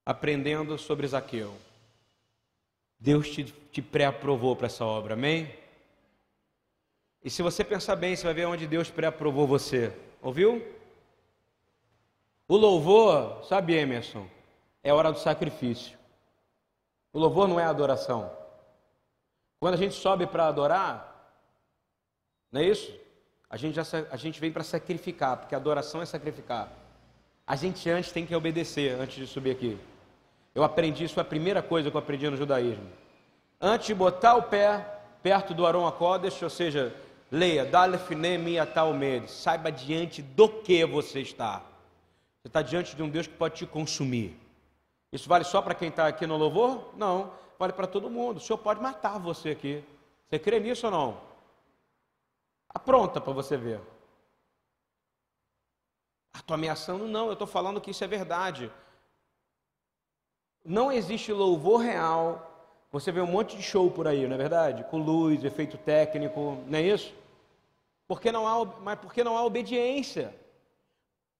aprendendo 0.04 0.78
sobre 0.78 1.06
Zaqueu. 1.06 1.56
Deus 2.98 3.28
te, 3.30 3.44
te 3.44 3.82
pré-aprovou 3.82 4.54
para 4.54 4.66
essa 4.66 4.84
obra, 4.84 5.14
amém? 5.14 5.63
E 7.24 7.30
se 7.30 7.42
você 7.42 7.64
pensar 7.64 7.96
bem, 7.96 8.14
você 8.14 8.22
vai 8.22 8.34
ver 8.34 8.44
onde 8.44 8.66
Deus 8.66 8.90
pré-aprovou 8.90 9.46
você. 9.46 9.90
Ouviu? 10.20 10.62
O 12.46 12.54
louvor, 12.54 13.42
sabe, 13.44 13.74
Emerson, 13.74 14.28
é 14.82 14.92
hora 14.92 15.10
do 15.10 15.18
sacrifício. 15.18 15.96
O 17.14 17.18
louvor 17.18 17.48
não 17.48 17.58
é 17.58 17.64
adoração. 17.64 18.30
Quando 19.58 19.74
a 19.74 19.78
gente 19.78 19.94
sobe 19.94 20.26
para 20.26 20.46
adorar, 20.46 21.32
não 22.52 22.60
é 22.60 22.64
isso? 22.64 22.94
A 23.48 23.56
gente, 23.56 23.74
já, 23.74 23.82
a 24.10 24.16
gente 24.16 24.38
vem 24.38 24.52
para 24.52 24.62
sacrificar, 24.62 25.38
porque 25.38 25.54
adoração 25.54 26.02
é 26.02 26.06
sacrificar. 26.06 26.70
A 27.46 27.56
gente 27.56 27.88
antes 27.88 28.12
tem 28.12 28.26
que 28.26 28.34
obedecer, 28.34 29.00
antes 29.00 29.16
de 29.16 29.26
subir 29.26 29.52
aqui. 29.52 29.78
Eu 30.54 30.62
aprendi, 30.62 31.04
isso 31.04 31.14
foi 31.14 31.22
a 31.22 31.26
primeira 31.26 31.62
coisa 31.62 31.90
que 31.90 31.96
eu 31.96 32.00
aprendi 32.00 32.28
no 32.28 32.36
judaísmo. 32.36 32.86
Antes 33.58 33.86
de 33.86 33.94
botar 33.94 34.34
o 34.34 34.42
pé 34.42 34.86
perto 35.22 35.54
do 35.54 35.66
Aron 35.66 35.86
Akodesh, 35.86 36.42
ou 36.42 36.50
seja, 36.50 36.94
leia, 37.34 37.68
saiba 39.26 39.72
diante 39.72 40.22
do 40.22 40.48
que 40.48 40.84
você 40.86 41.20
está. 41.20 41.58
Você 42.40 42.48
está 42.48 42.62
diante 42.62 42.94
de 42.94 43.02
um 43.02 43.08
Deus 43.08 43.26
que 43.26 43.34
pode 43.34 43.56
te 43.56 43.66
consumir. 43.66 44.38
Isso 45.12 45.28
vale 45.28 45.44
só 45.44 45.60
para 45.60 45.74
quem 45.74 45.88
está 45.88 46.06
aqui 46.06 46.26
no 46.26 46.36
louvor? 46.36 46.92
Não, 46.96 47.32
vale 47.58 47.72
para 47.72 47.86
todo 47.86 48.08
mundo. 48.10 48.36
O 48.36 48.40
Senhor 48.40 48.58
pode 48.58 48.80
matar 48.80 49.18
você 49.18 49.50
aqui. 49.50 49.82
Você 50.28 50.38
crê 50.38 50.60
nisso 50.60 50.86
ou 50.86 50.92
não? 50.92 51.20
Apronta 52.68 53.20
para 53.20 53.32
você 53.32 53.56
ver. 53.56 53.80
Estou 56.36 56.54
ameaçando? 56.54 57.06
Não, 57.06 57.26
eu 57.26 57.32
estou 57.32 57.46
falando 57.46 57.80
que 57.80 57.90
isso 57.90 58.04
é 58.04 58.06
verdade. 58.06 58.70
Não 60.64 60.92
existe 60.92 61.32
louvor 61.32 61.80
real. 61.80 62.50
Você 62.92 63.10
vê 63.10 63.20
um 63.20 63.26
monte 63.26 63.56
de 63.56 63.62
show 63.62 63.90
por 63.90 64.06
aí, 64.06 64.26
não 64.26 64.34
é 64.34 64.38
verdade? 64.38 64.84
Com 64.84 64.98
luz, 64.98 65.44
efeito 65.44 65.76
técnico, 65.78 66.62
não 66.66 66.78
é 66.78 66.82
isso? 66.82 67.14
Porque 68.06 68.30
não 68.30 68.46
há, 68.46 68.64
mas 68.80 68.98
porque 68.98 69.24
não 69.24 69.36
há 69.36 69.44
obediência. 69.44 70.34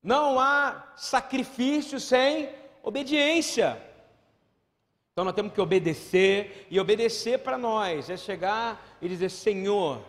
Não 0.03 0.39
há 0.39 0.93
sacrifício 0.97 1.99
sem 2.01 2.51
obediência. 2.83 3.81
Então 5.13 5.25
nós 5.25 5.35
temos 5.35 5.53
que 5.53 5.61
obedecer, 5.61 6.67
e 6.71 6.81
obedecer 6.81 7.39
para 7.39 7.57
nós 7.57 8.11
é 8.11 8.17
chegar 8.17 8.85
e 9.01 9.09
dizer: 9.09 9.31
Senhor, 9.31 10.05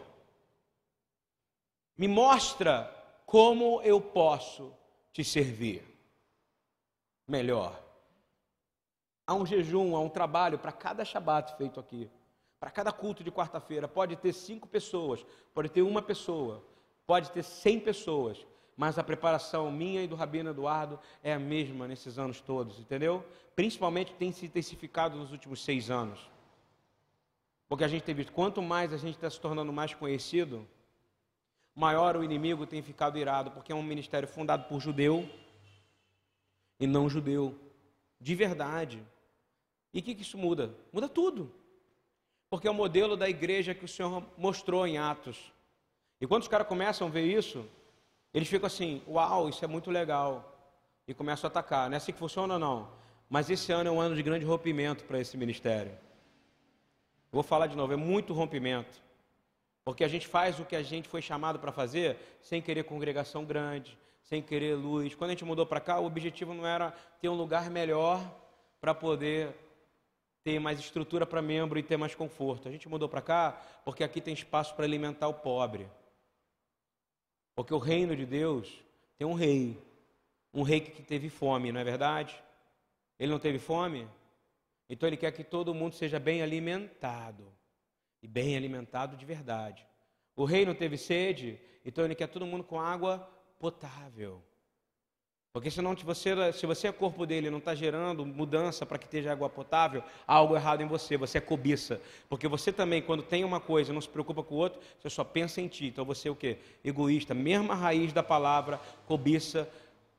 me 1.98 2.08
mostra 2.08 2.92
como 3.26 3.82
eu 3.84 4.02
posso 4.02 4.74
te 5.14 5.24
servir 5.24 5.84
melhor. 7.28 7.82
Há 9.28 9.34
um 9.34 9.46
jejum, 9.46 9.96
há 9.96 10.00
um 10.00 10.10
trabalho 10.10 10.60
para 10.60 10.72
cada 10.72 11.04
shabat 11.04 11.56
feito 11.58 11.80
aqui. 11.80 12.10
Para 12.66 12.72
cada 12.72 12.92
culto 12.92 13.24
de 13.24 13.32
quarta-feira, 13.32 13.88
pode 13.88 14.16
ter 14.16 14.34
cinco 14.34 14.68
pessoas, 14.68 15.24
pode 15.54 15.70
ter 15.70 15.84
uma 15.84 16.02
pessoa, 16.02 16.66
pode 17.06 17.30
ter 17.30 17.44
cem 17.44 17.80
pessoas, 17.80 18.44
mas 18.76 18.98
a 18.98 19.04
preparação 19.04 19.72
minha 19.72 20.02
e 20.02 20.08
do 20.08 20.16
Rabino 20.16 20.50
Eduardo 20.50 21.00
é 21.22 21.32
a 21.32 21.38
mesma 21.38 21.88
nesses 21.88 22.18
anos 22.18 22.42
todos, 22.42 22.80
entendeu? 22.80 23.24
Principalmente 23.56 24.16
tem 24.16 24.32
se 24.32 24.48
intensificado 24.48 25.16
nos 25.16 25.32
últimos 25.32 25.64
seis 25.64 25.92
anos. 25.92 26.20
Porque 27.70 27.84
a 27.84 27.88
gente 27.88 28.02
tem 28.02 28.16
visto, 28.16 28.32
quanto 28.32 28.64
mais 28.64 28.92
a 28.92 28.98
gente 28.98 29.14
está 29.14 29.30
se 29.30 29.40
tornando 29.40 29.72
mais 29.72 29.94
conhecido, 29.94 30.68
maior 31.76 32.18
o 32.18 32.24
inimigo 32.24 32.66
tem 32.66 32.82
ficado 32.82 33.20
irado, 33.20 33.52
porque 33.52 33.72
é 33.72 33.76
um 33.76 33.84
ministério 33.84 34.28
fundado 34.28 34.68
por 34.68 34.80
judeu 34.82 35.30
e 36.80 36.88
não 36.88 37.08
judeu. 37.08 37.56
de 38.20 38.34
verdade. 38.34 39.06
E 39.94 40.00
o 40.00 40.02
que, 40.02 40.16
que 40.16 40.24
isso 40.24 40.36
muda? 40.36 40.76
Muda 40.92 41.08
tudo. 41.08 41.64
Porque 42.50 42.68
é 42.68 42.72
o 42.72 42.74
modelo 42.74 43.18
da 43.18 43.30
igreja 43.30 43.74
que 43.74 43.86
o 43.86 43.88
Senhor 43.88 44.24
mostrou 44.38 44.86
em 44.86 44.98
Atos. 44.98 45.52
E 46.22 46.28
quando 46.28 46.44
os 46.44 46.48
caras 46.48 46.68
começam 46.68 47.08
a 47.08 47.10
ver 47.10 47.26
isso, 47.26 47.66
eles 48.34 48.48
ficam 48.48 48.68
assim: 48.68 49.02
Uau, 49.08 49.50
isso 49.50 49.64
é 49.64 49.68
muito 49.68 49.90
legal. 49.92 50.52
E 51.08 51.14
começam 51.14 51.48
a 51.48 51.50
atacar. 51.50 51.90
Não 51.90 51.96
é 51.96 51.98
assim 51.98 52.12
que 52.12 52.20
funciona, 52.20 52.58
não. 52.58 52.90
Mas 53.30 53.50
esse 53.50 53.72
ano 53.72 53.90
é 53.90 53.92
um 53.92 54.00
ano 54.00 54.16
de 54.16 54.24
grande 54.24 54.46
rompimento 54.46 55.04
para 55.06 55.20
esse 55.20 55.38
ministério. 55.38 55.92
vou 57.32 57.44
falar 57.44 57.68
de 57.68 57.76
novo: 57.76 57.94
é 57.94 57.98
muito 57.98 58.34
rompimento. 58.34 59.04
Porque 59.84 60.04
a 60.04 60.08
gente 60.08 60.28
faz 60.28 60.60
o 60.60 60.66
que 60.66 60.76
a 60.76 60.82
gente 60.82 61.08
foi 61.08 61.22
chamado 61.22 61.60
para 61.60 61.72
fazer 61.72 62.18
sem 62.42 62.60
querer 62.60 62.84
congregação 62.86 63.46
grande, 63.46 63.98
sem 64.24 64.42
querer 64.42 64.74
luz. 64.76 65.14
Quando 65.14 65.30
a 65.30 65.34
gente 65.34 65.46
mudou 65.46 65.66
para 65.66 65.80
cá, 65.80 66.00
o 66.00 66.06
objetivo 66.06 66.54
não 66.54 66.66
era 66.66 66.92
ter 67.22 67.30
um 67.30 67.36
lugar 67.36 67.70
melhor 67.70 68.20
para 68.82 68.96
poder 68.96 69.56
ter 70.46 70.60
mais 70.60 70.80
estrutura 70.80 71.26
para 71.26 71.42
membro 71.42 71.80
e 71.80 71.84
ter 71.84 71.98
mais 71.98 72.14
conforto. 72.14 72.68
A 72.68 72.72
gente 72.72 72.88
mudou 72.88 73.10
para 73.10 73.20
cá 73.20 73.60
porque 73.84 74.04
aqui 74.04 74.22
tem 74.22 74.32
espaço 74.32 74.76
para 74.76 74.86
alimentar 74.86 75.28
o 75.28 75.34
pobre. 75.34 75.90
Porque 77.56 77.74
o 77.74 77.80
reino 77.80 78.16
de 78.16 78.28
Deus 78.28 78.72
tem 79.18 79.26
um 79.26 79.34
rei, 79.34 79.76
um 80.54 80.62
rei 80.62 80.82
que 80.82 81.02
teve 81.02 81.30
fome, 81.30 81.72
não 81.72 81.80
é 81.80 81.84
verdade? 81.84 82.40
Ele 83.18 83.32
não 83.32 83.40
teve 83.40 83.58
fome? 83.58 84.08
Então 84.88 85.10
ele 85.10 85.18
quer 85.18 85.32
que 85.32 85.44
todo 85.44 85.74
mundo 85.74 85.96
seja 85.96 86.20
bem 86.20 86.44
alimentado 86.44 87.52
e 88.22 88.28
bem 88.28 88.56
alimentado 88.56 89.18
de 89.18 89.26
verdade. 89.26 89.84
O 90.36 90.46
rei 90.46 90.64
não 90.64 90.76
teve 90.76 90.96
sede, 90.96 91.60
então 91.84 92.06
ele 92.06 92.14
quer 92.14 92.28
todo 92.28 92.46
mundo 92.46 92.64
com 92.64 92.80
água 92.80 93.18
potável. 93.58 94.44
Porque 95.56 95.72
senão, 95.72 95.96
se 95.96 96.04
você, 96.04 96.52
se 96.52 96.66
você 96.66 96.90
é 96.90 96.92
corpo 96.92 97.26
dele 97.26 97.50
não 97.50 97.60
está 97.60 97.74
gerando 97.74 98.26
mudança 98.26 98.86
para 98.86 98.98
que 98.98 99.06
esteja 99.06 99.32
água 99.32 99.50
potável, 99.50 100.04
há 100.28 100.34
algo 100.34 100.54
errado 100.54 100.82
em 100.82 100.86
você, 100.86 101.16
você 101.16 101.38
é 101.38 101.42
cobiça. 101.42 102.02
Porque 102.28 102.46
você 102.46 102.74
também, 102.74 103.02
quando 103.02 103.24
tem 103.24 103.46
uma 103.46 103.62
coisa 103.62 103.94
não 103.94 104.02
se 104.02 104.10
preocupa 104.10 104.44
com 104.44 104.56
o 104.56 104.58
outro, 104.58 104.82
você 105.00 105.10
só 105.10 105.24
pensa 105.24 105.62
em 105.62 105.70
ti. 105.70 105.86
Então 105.86 106.04
você 106.04 106.28
é 106.28 106.32
o 106.32 106.36
quê? 106.36 106.58
Egoísta. 106.84 107.34
Mesma 107.34 107.74
raiz 107.74 108.12
da 108.12 108.22
palavra 108.22 108.82
cobiça 109.08 109.66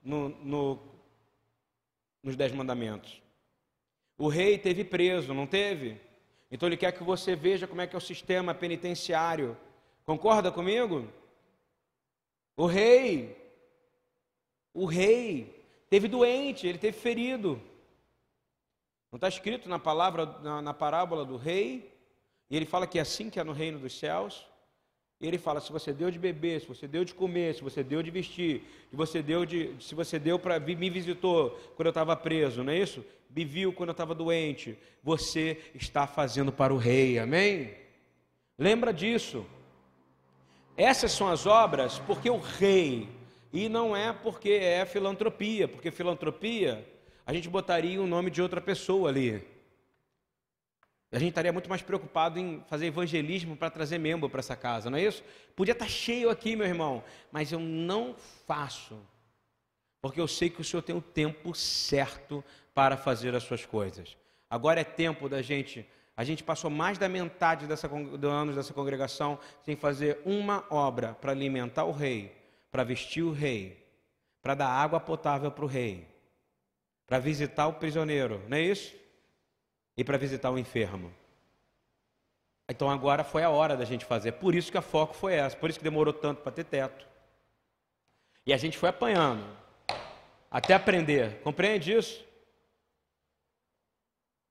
no, 0.02 0.30
no, 0.30 0.78
nos 2.22 2.34
Dez 2.34 2.50
Mandamentos. 2.52 3.20
O 4.16 4.28
rei 4.28 4.56
teve 4.56 4.84
preso, 4.84 5.34
não 5.34 5.46
teve? 5.46 6.00
Então 6.50 6.66
ele 6.66 6.78
quer 6.78 6.92
que 6.92 7.04
você 7.04 7.36
veja 7.36 7.66
como 7.66 7.82
é 7.82 7.86
que 7.86 7.94
é 7.94 7.98
o 7.98 8.00
sistema 8.00 8.54
penitenciário. 8.54 9.54
Concorda 10.06 10.50
comigo? 10.50 11.06
O 12.56 12.64
rei, 12.64 13.45
o 14.76 14.84
rei 14.84 15.64
teve 15.88 16.06
doente, 16.06 16.66
ele 16.66 16.76
teve 16.76 16.96
ferido. 16.96 17.60
Não 19.10 19.16
está 19.16 19.26
escrito 19.26 19.68
na 19.68 19.78
palavra, 19.78 20.26
na, 20.42 20.60
na 20.60 20.74
parábola 20.74 21.24
do 21.24 21.38
rei? 21.38 21.90
E 22.50 22.56
ele 22.56 22.66
fala 22.66 22.86
que 22.86 22.98
é 22.98 23.02
assim 23.02 23.30
que 23.30 23.40
é 23.40 23.44
no 23.44 23.52
reino 23.52 23.78
dos 23.78 23.98
céus. 23.98 24.46
E 25.18 25.26
ele 25.26 25.38
fala: 25.38 25.62
se 25.62 25.72
você 25.72 25.94
deu 25.94 26.10
de 26.10 26.18
beber, 26.18 26.60
se 26.60 26.68
você 26.68 26.86
deu 26.86 27.06
de 27.06 27.14
comer, 27.14 27.54
se 27.54 27.62
você 27.62 27.82
deu 27.82 28.02
de 28.02 28.10
vestir, 28.10 28.62
se 28.90 28.96
você 28.96 29.22
deu 29.22 29.46
de, 29.46 29.74
se 29.80 29.94
você 29.94 30.18
deu 30.18 30.38
para 30.38 30.60
me 30.60 30.90
visitou 30.90 31.50
quando 31.74 31.86
eu 31.86 31.90
estava 31.90 32.14
preso, 32.14 32.62
não 32.62 32.72
é 32.72 32.78
isso? 32.78 33.02
Me 33.30 33.46
viu 33.46 33.72
quando 33.72 33.88
eu 33.88 33.92
estava 33.92 34.14
doente. 34.14 34.76
Você 35.02 35.58
está 35.74 36.06
fazendo 36.06 36.52
para 36.52 36.74
o 36.74 36.76
rei, 36.76 37.18
amém? 37.18 37.74
Lembra 38.58 38.92
disso? 38.92 39.46
Essas 40.76 41.12
são 41.12 41.28
as 41.28 41.46
obras 41.46 41.98
porque 42.00 42.28
o 42.28 42.36
rei 42.38 43.15
e 43.52 43.68
não 43.68 43.96
é 43.96 44.12
porque 44.12 44.50
é 44.50 44.84
filantropia, 44.84 45.66
porque 45.68 45.90
filantropia 45.90 46.86
a 47.24 47.32
gente 47.32 47.48
botaria 47.48 48.00
o 48.00 48.06
nome 48.06 48.30
de 48.30 48.40
outra 48.40 48.60
pessoa 48.60 49.08
ali. 49.08 49.44
A 51.10 51.18
gente 51.18 51.30
estaria 51.30 51.52
muito 51.52 51.68
mais 51.68 51.82
preocupado 51.82 52.38
em 52.38 52.62
fazer 52.68 52.86
evangelismo 52.86 53.56
para 53.56 53.70
trazer 53.70 53.98
membro 53.98 54.28
para 54.28 54.40
essa 54.40 54.54
casa, 54.54 54.90
não 54.90 54.98
é 54.98 55.02
isso? 55.02 55.24
Podia 55.54 55.72
estar 55.72 55.84
tá 55.84 55.90
cheio 55.90 56.30
aqui, 56.30 56.54
meu 56.54 56.66
irmão, 56.66 57.02
mas 57.32 57.50
eu 57.52 57.58
não 57.58 58.14
faço, 58.46 58.98
porque 60.00 60.20
eu 60.20 60.28
sei 60.28 60.50
que 60.50 60.60
o 60.60 60.64
Senhor 60.64 60.82
tem 60.82 60.96
o 60.96 61.00
tempo 61.00 61.54
certo 61.54 62.44
para 62.74 62.96
fazer 62.96 63.34
as 63.34 63.42
suas 63.42 63.64
coisas. 63.64 64.16
Agora 64.50 64.80
é 64.80 64.84
tempo 64.84 65.28
da 65.28 65.42
gente. 65.42 65.86
A 66.16 66.24
gente 66.24 66.44
passou 66.44 66.70
mais 66.70 66.98
da 66.98 67.08
metade 67.08 67.66
dessa, 67.66 67.88
do 67.88 68.28
anos 68.28 68.56
dessa 68.56 68.72
congregação 68.72 69.38
sem 69.64 69.76
fazer 69.76 70.20
uma 70.24 70.64
obra 70.70 71.14
para 71.14 71.32
alimentar 71.32 71.84
o 71.84 71.92
rei, 71.92 72.34
para 72.76 72.84
vestir 72.84 73.22
o 73.22 73.32
rei, 73.32 73.82
para 74.42 74.54
dar 74.54 74.68
água 74.68 75.00
potável 75.00 75.50
para 75.50 75.64
o 75.64 75.66
rei, 75.66 76.06
para 77.06 77.18
visitar 77.18 77.66
o 77.68 77.72
prisioneiro, 77.72 78.46
não 78.50 78.58
é 78.58 78.60
isso? 78.60 78.94
e 79.96 80.04
para 80.04 80.18
visitar 80.18 80.50
o 80.50 80.58
enfermo. 80.58 81.10
Então 82.68 82.90
agora 82.90 83.24
foi 83.24 83.42
a 83.42 83.48
hora 83.48 83.78
da 83.78 83.86
gente 83.86 84.04
fazer. 84.04 84.32
Por 84.32 84.54
isso 84.54 84.70
que 84.70 84.76
a 84.76 84.82
foco 84.82 85.14
foi 85.14 85.32
essa, 85.32 85.56
por 85.56 85.70
isso 85.70 85.78
que 85.78 85.84
demorou 85.84 86.12
tanto 86.12 86.42
para 86.42 86.52
ter 86.52 86.64
teto. 86.64 87.06
E 88.44 88.52
a 88.52 88.58
gente 88.58 88.76
foi 88.76 88.90
apanhando 88.90 89.42
até 90.50 90.74
aprender. 90.74 91.40
Compreende 91.40 91.94
isso? 91.94 92.22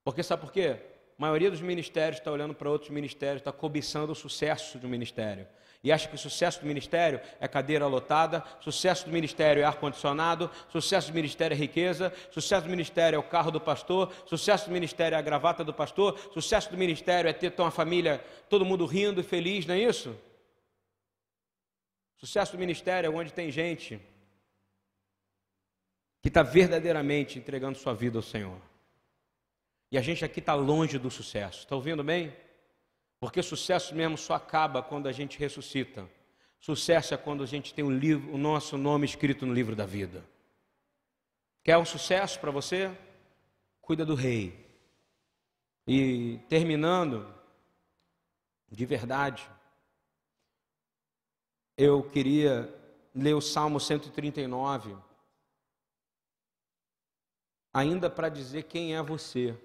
Porque 0.03 0.23
sabe 0.23 0.41
por 0.41 0.51
quê? 0.51 0.79
A 1.15 1.21
maioria 1.21 1.51
dos 1.51 1.61
ministérios 1.61 2.17
está 2.17 2.31
olhando 2.31 2.55
para 2.55 2.71
outros 2.71 2.89
ministérios, 2.89 3.41
está 3.41 3.51
cobiçando 3.51 4.13
o 4.13 4.15
sucesso 4.15 4.79
do 4.79 4.89
ministério 4.89 5.47
e 5.85 5.91
acha 5.91 6.07
que 6.07 6.15
o 6.15 6.17
sucesso 6.17 6.61
do 6.61 6.65
ministério 6.65 7.21
é 7.39 7.47
cadeira 7.47 7.85
lotada, 7.85 8.43
sucesso 8.59 9.05
do 9.05 9.11
ministério 9.11 9.61
é 9.61 9.65
ar-condicionado, 9.65 10.49
sucesso 10.67 11.11
do 11.11 11.13
ministério 11.13 11.53
é 11.53 11.57
riqueza, 11.57 12.11
sucesso 12.31 12.63
do 12.63 12.71
ministério 12.71 13.17
é 13.17 13.19
o 13.19 13.23
carro 13.23 13.51
do 13.51 13.61
pastor, 13.61 14.11
sucesso 14.25 14.65
do 14.65 14.71
ministério 14.71 15.15
é 15.15 15.19
a 15.19 15.21
gravata 15.21 15.63
do 15.63 15.71
pastor, 15.71 16.17
sucesso 16.33 16.71
do 16.71 16.77
ministério 16.77 17.29
é 17.29 17.33
ter 17.33 17.53
uma 17.59 17.69
família, 17.69 18.17
todo 18.49 18.65
mundo 18.65 18.83
rindo 18.87 19.21
e 19.21 19.23
feliz, 19.23 19.67
não 19.67 19.75
é 19.75 19.79
isso? 19.79 20.17
Sucesso 22.17 22.53
do 22.53 22.57
ministério 22.57 23.07
é 23.07 23.15
onde 23.15 23.31
tem 23.31 23.51
gente 23.51 24.01
que 26.19 26.29
está 26.29 26.41
verdadeiramente 26.41 27.37
entregando 27.37 27.77
sua 27.77 27.93
vida 27.93 28.17
ao 28.17 28.23
Senhor. 28.23 28.59
E 29.91 29.99
a 29.99 30.01
gente 30.01 30.25
aqui 30.25 30.39
está 30.39 30.55
longe 30.55 30.97
do 30.97 31.11
sucesso. 31.11 31.59
Está 31.59 31.75
ouvindo 31.75 32.03
bem? 32.03 32.35
Porque 33.25 33.41
sucesso 33.41 33.95
mesmo 33.95 34.19
só 34.19 34.35
acaba 34.35 34.83
quando 34.83 35.07
a 35.07 35.11
gente 35.11 35.39
ressuscita. 35.39 36.07
Sucesso 36.59 37.11
é 37.11 37.17
quando 37.17 37.41
a 37.41 37.47
gente 37.47 37.73
tem 37.73 37.83
o, 37.83 37.89
livro, 37.89 38.31
o 38.31 38.37
nosso 38.37 38.77
nome 38.77 39.03
escrito 39.03 39.47
no 39.47 39.53
livro 39.53 39.75
da 39.75 39.83
vida. 39.83 40.23
Quer 41.63 41.75
um 41.79 41.85
sucesso 41.85 42.39
para 42.39 42.51
você? 42.51 42.95
Cuida 43.81 44.05
do 44.05 44.13
rei. 44.13 44.63
E 45.87 46.39
terminando, 46.47 47.27
de 48.69 48.85
verdade, 48.85 49.49
eu 51.75 52.03
queria 52.03 52.71
ler 53.11 53.33
o 53.33 53.41
Salmo 53.41 53.79
139, 53.79 54.95
ainda 57.73 58.07
para 58.07 58.29
dizer 58.29 58.65
quem 58.65 58.95
é 58.95 59.01
você. 59.01 59.57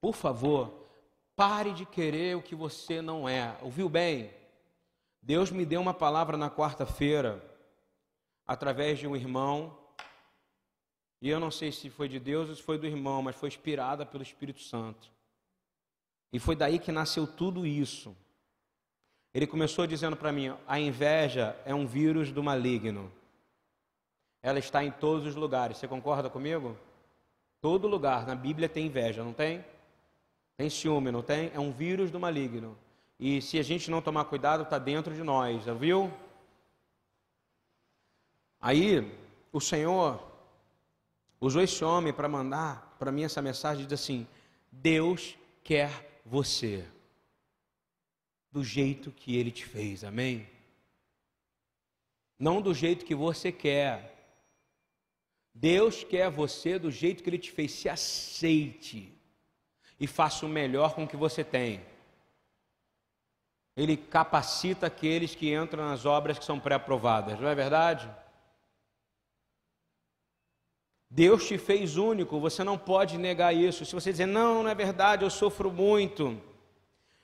Por 0.00 0.14
favor, 0.14 0.85
Pare 1.36 1.72
de 1.72 1.84
querer 1.84 2.34
o 2.34 2.42
que 2.42 2.54
você 2.54 3.02
não 3.02 3.28
é. 3.28 3.56
Ouviu 3.60 3.88
bem? 3.88 4.32
Deus 5.20 5.50
me 5.50 5.66
deu 5.66 5.80
uma 5.80 5.92
palavra 5.92 6.36
na 6.36 6.50
quarta-feira, 6.50 7.44
através 8.46 8.98
de 8.98 9.06
um 9.06 9.14
irmão, 9.14 9.76
e 11.20 11.28
eu 11.28 11.40
não 11.40 11.50
sei 11.50 11.72
se 11.72 11.90
foi 11.90 12.08
de 12.08 12.18
Deus 12.18 12.48
ou 12.48 12.54
se 12.54 12.62
foi 12.62 12.78
do 12.78 12.86
irmão, 12.86 13.22
mas 13.22 13.36
foi 13.36 13.48
inspirada 13.48 14.06
pelo 14.06 14.22
Espírito 14.22 14.60
Santo. 14.60 15.10
E 16.32 16.38
foi 16.38 16.54
daí 16.54 16.78
que 16.78 16.92
nasceu 16.92 17.26
tudo 17.26 17.66
isso. 17.66 18.16
Ele 19.34 19.46
começou 19.46 19.86
dizendo 19.86 20.16
para 20.16 20.32
mim: 20.32 20.54
a 20.66 20.78
inveja 20.78 21.54
é 21.64 21.74
um 21.74 21.86
vírus 21.86 22.32
do 22.32 22.42
maligno. 22.42 23.12
Ela 24.42 24.58
está 24.58 24.84
em 24.84 24.90
todos 24.90 25.26
os 25.26 25.34
lugares. 25.34 25.76
Você 25.76 25.88
concorda 25.88 26.30
comigo? 26.30 26.76
Todo 27.60 27.88
lugar 27.88 28.26
na 28.26 28.34
Bíblia 28.34 28.68
tem 28.68 28.86
inveja, 28.86 29.24
não 29.24 29.32
tem? 29.32 29.64
Tem 30.56 30.70
ciúme, 30.70 31.10
não 31.10 31.22
tem? 31.22 31.50
É 31.54 31.60
um 31.60 31.70
vírus 31.70 32.10
do 32.10 32.18
maligno. 32.18 32.76
E 33.18 33.42
se 33.42 33.58
a 33.58 33.62
gente 33.62 33.90
não 33.90 34.00
tomar 34.00 34.24
cuidado, 34.24 34.62
está 34.62 34.78
dentro 34.78 35.14
de 35.14 35.22
nós, 35.22 35.64
já 35.64 35.74
viu? 35.74 36.12
Aí, 38.60 39.10
o 39.52 39.60
Senhor 39.60 40.22
usou 41.40 41.62
esse 41.62 41.84
homem 41.84 42.12
para 42.12 42.28
mandar 42.28 42.96
para 42.98 43.12
mim 43.12 43.24
essa 43.24 43.42
mensagem, 43.42 43.84
diz 43.84 44.00
assim: 44.00 44.26
Deus 44.72 45.36
quer 45.62 46.20
você 46.24 46.86
do 48.50 48.64
jeito 48.64 49.10
que 49.10 49.36
Ele 49.36 49.50
te 49.50 49.66
fez, 49.66 50.02
amém? 50.02 50.48
Não 52.38 52.60
do 52.60 52.74
jeito 52.74 53.04
que 53.04 53.14
você 53.14 53.52
quer. 53.52 54.14
Deus 55.54 56.04
quer 56.04 56.30
você 56.30 56.78
do 56.78 56.90
jeito 56.90 57.22
que 57.22 57.30
Ele 57.30 57.38
te 57.38 57.50
fez. 57.50 57.72
Se 57.72 57.88
aceite 57.88 59.15
e 59.98 60.06
faça 60.06 60.44
o 60.44 60.48
melhor 60.48 60.94
com 60.94 61.04
o 61.04 61.08
que 61.08 61.16
você 61.16 61.42
tem. 61.42 61.80
Ele 63.76 63.96
capacita 63.96 64.86
aqueles 64.86 65.34
que 65.34 65.54
entram 65.54 65.86
nas 65.86 66.06
obras 66.06 66.38
que 66.38 66.44
são 66.44 66.58
pré-aprovadas, 66.58 67.38
não 67.38 67.48
é 67.48 67.54
verdade? 67.54 68.10
Deus 71.10 71.46
te 71.46 71.56
fez 71.56 71.96
único, 71.96 72.40
você 72.40 72.64
não 72.64 72.76
pode 72.76 73.16
negar 73.16 73.54
isso. 73.54 73.84
Se 73.84 73.94
você 73.94 74.10
dizer, 74.10 74.26
não, 74.26 74.62
não 74.62 74.70
é 74.70 74.74
verdade, 74.74 75.24
eu 75.24 75.30
sofro 75.30 75.70
muito. 75.70 76.40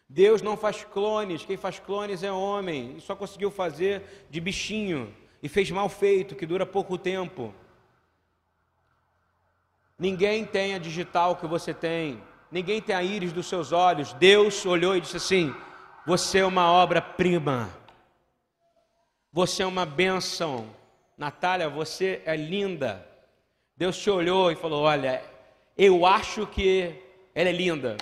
Deus 0.09 0.43
não 0.43 0.57
faz 0.57 0.85
clones, 0.85 1.45
quem 1.45 1.57
faz 1.57 1.79
clones 1.79 2.23
é 2.23 2.31
homem, 2.31 2.97
e 2.97 3.01
só 3.01 3.17
conseguiu 3.17 3.51
fazer 3.51 4.27
de 4.31 4.41
bichinho, 4.41 5.15
e 5.43 5.49
fez 5.49 5.71
mal 5.71 5.89
feito, 5.89 6.37
que 6.37 6.47
dura 6.47 6.67
pouco 6.67 6.99
tempo. 6.99 7.53
Ninguém 9.99 10.45
tem 10.45 10.75
a 10.75 10.79
digital 10.79 11.37
que 11.37 11.47
você 11.47 11.73
tem, 11.73 12.23
ninguém 12.53 12.83
tem 12.83 12.95
a 12.95 13.03
íris 13.03 13.33
dos 13.33 13.47
seus 13.47 13.73
olhos. 13.73 14.13
Deus 14.13 14.65
olhou 14.67 14.95
e 14.95 15.01
disse 15.01 15.17
assim: 15.17 15.55
Você 16.07 16.41
é 16.41 16.47
uma 16.47 16.71
obra-prima, 16.71 17.71
você 19.33 19.63
é 19.63 19.67
uma 19.67 19.87
bênção. 19.87 20.67
Natália, 21.17 21.69
você 21.69 22.23
é 22.25 22.37
linda. 22.37 23.07
Deus 23.77 23.97
te 23.97 24.11
olhou 24.11 24.53
e 24.53 24.55
falou: 24.55 24.83
Olha, 24.83 25.23
eu 25.77 26.05
acho 26.05 26.47
que 26.47 26.95
ela 27.35 27.49
é 27.49 27.53
linda. 27.53 27.97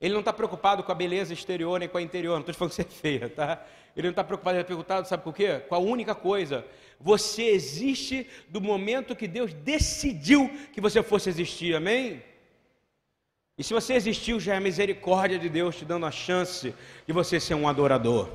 Ele 0.00 0.14
não 0.14 0.20
está 0.20 0.32
preocupado 0.32 0.82
com 0.82 0.90
a 0.90 0.94
beleza 0.94 1.34
exterior 1.34 1.78
nem 1.78 1.88
com 1.88 1.98
a 1.98 2.02
interior, 2.02 2.32
não 2.32 2.40
estou 2.40 2.54
falando 2.54 2.70
que 2.70 2.76
você 2.76 2.82
é 2.82 2.84
feia, 2.86 3.28
tá? 3.28 3.62
Ele 3.94 4.06
não 4.06 4.12
está 4.12 4.24
preocupado, 4.24 4.56
ele 4.56 4.62
está 4.62 4.74
preocupado, 4.74 5.06
sabe 5.06 5.22
com 5.22 5.28
o 5.28 5.32
quê? 5.32 5.60
Com 5.68 5.74
a 5.74 5.78
única 5.78 6.14
coisa. 6.14 6.64
Você 6.98 7.42
existe 7.42 8.26
do 8.48 8.62
momento 8.62 9.14
que 9.14 9.28
Deus 9.28 9.52
decidiu 9.52 10.48
que 10.72 10.80
você 10.80 11.02
fosse 11.02 11.28
existir, 11.28 11.74
amém? 11.74 12.22
E 13.56 13.64
se 13.64 13.74
você 13.74 13.94
existiu, 13.94 14.40
já 14.40 14.54
é 14.54 14.56
a 14.56 14.60
misericórdia 14.60 15.38
de 15.38 15.48
Deus 15.48 15.76
te 15.76 15.84
dando 15.84 16.06
a 16.06 16.10
chance 16.10 16.74
de 17.06 17.12
você 17.12 17.38
ser 17.38 17.54
um 17.54 17.68
adorador. 17.68 18.30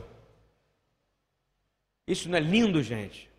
Isso 2.07 2.29
não 2.29 2.37
é 2.37 2.41
lindo, 2.41 2.83
gente? 2.83 3.29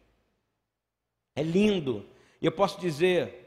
É 1.34 1.42
lindo. 1.42 2.04
E 2.40 2.46
eu 2.46 2.52
posso 2.52 2.80
dizer, 2.80 3.46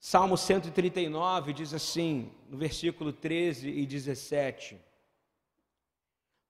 Salmo 0.00 0.36
139 0.36 1.52
diz 1.52 1.74
assim, 1.74 2.30
no 2.48 2.56
versículo 2.56 3.12
13 3.12 3.68
e 3.68 3.86
17: 3.86 4.78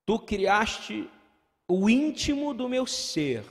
Tu 0.06 0.18
criaste 0.18 1.08
o 1.66 1.88
íntimo 1.88 2.52
do 2.52 2.68
meu 2.68 2.86
ser. 2.86 3.44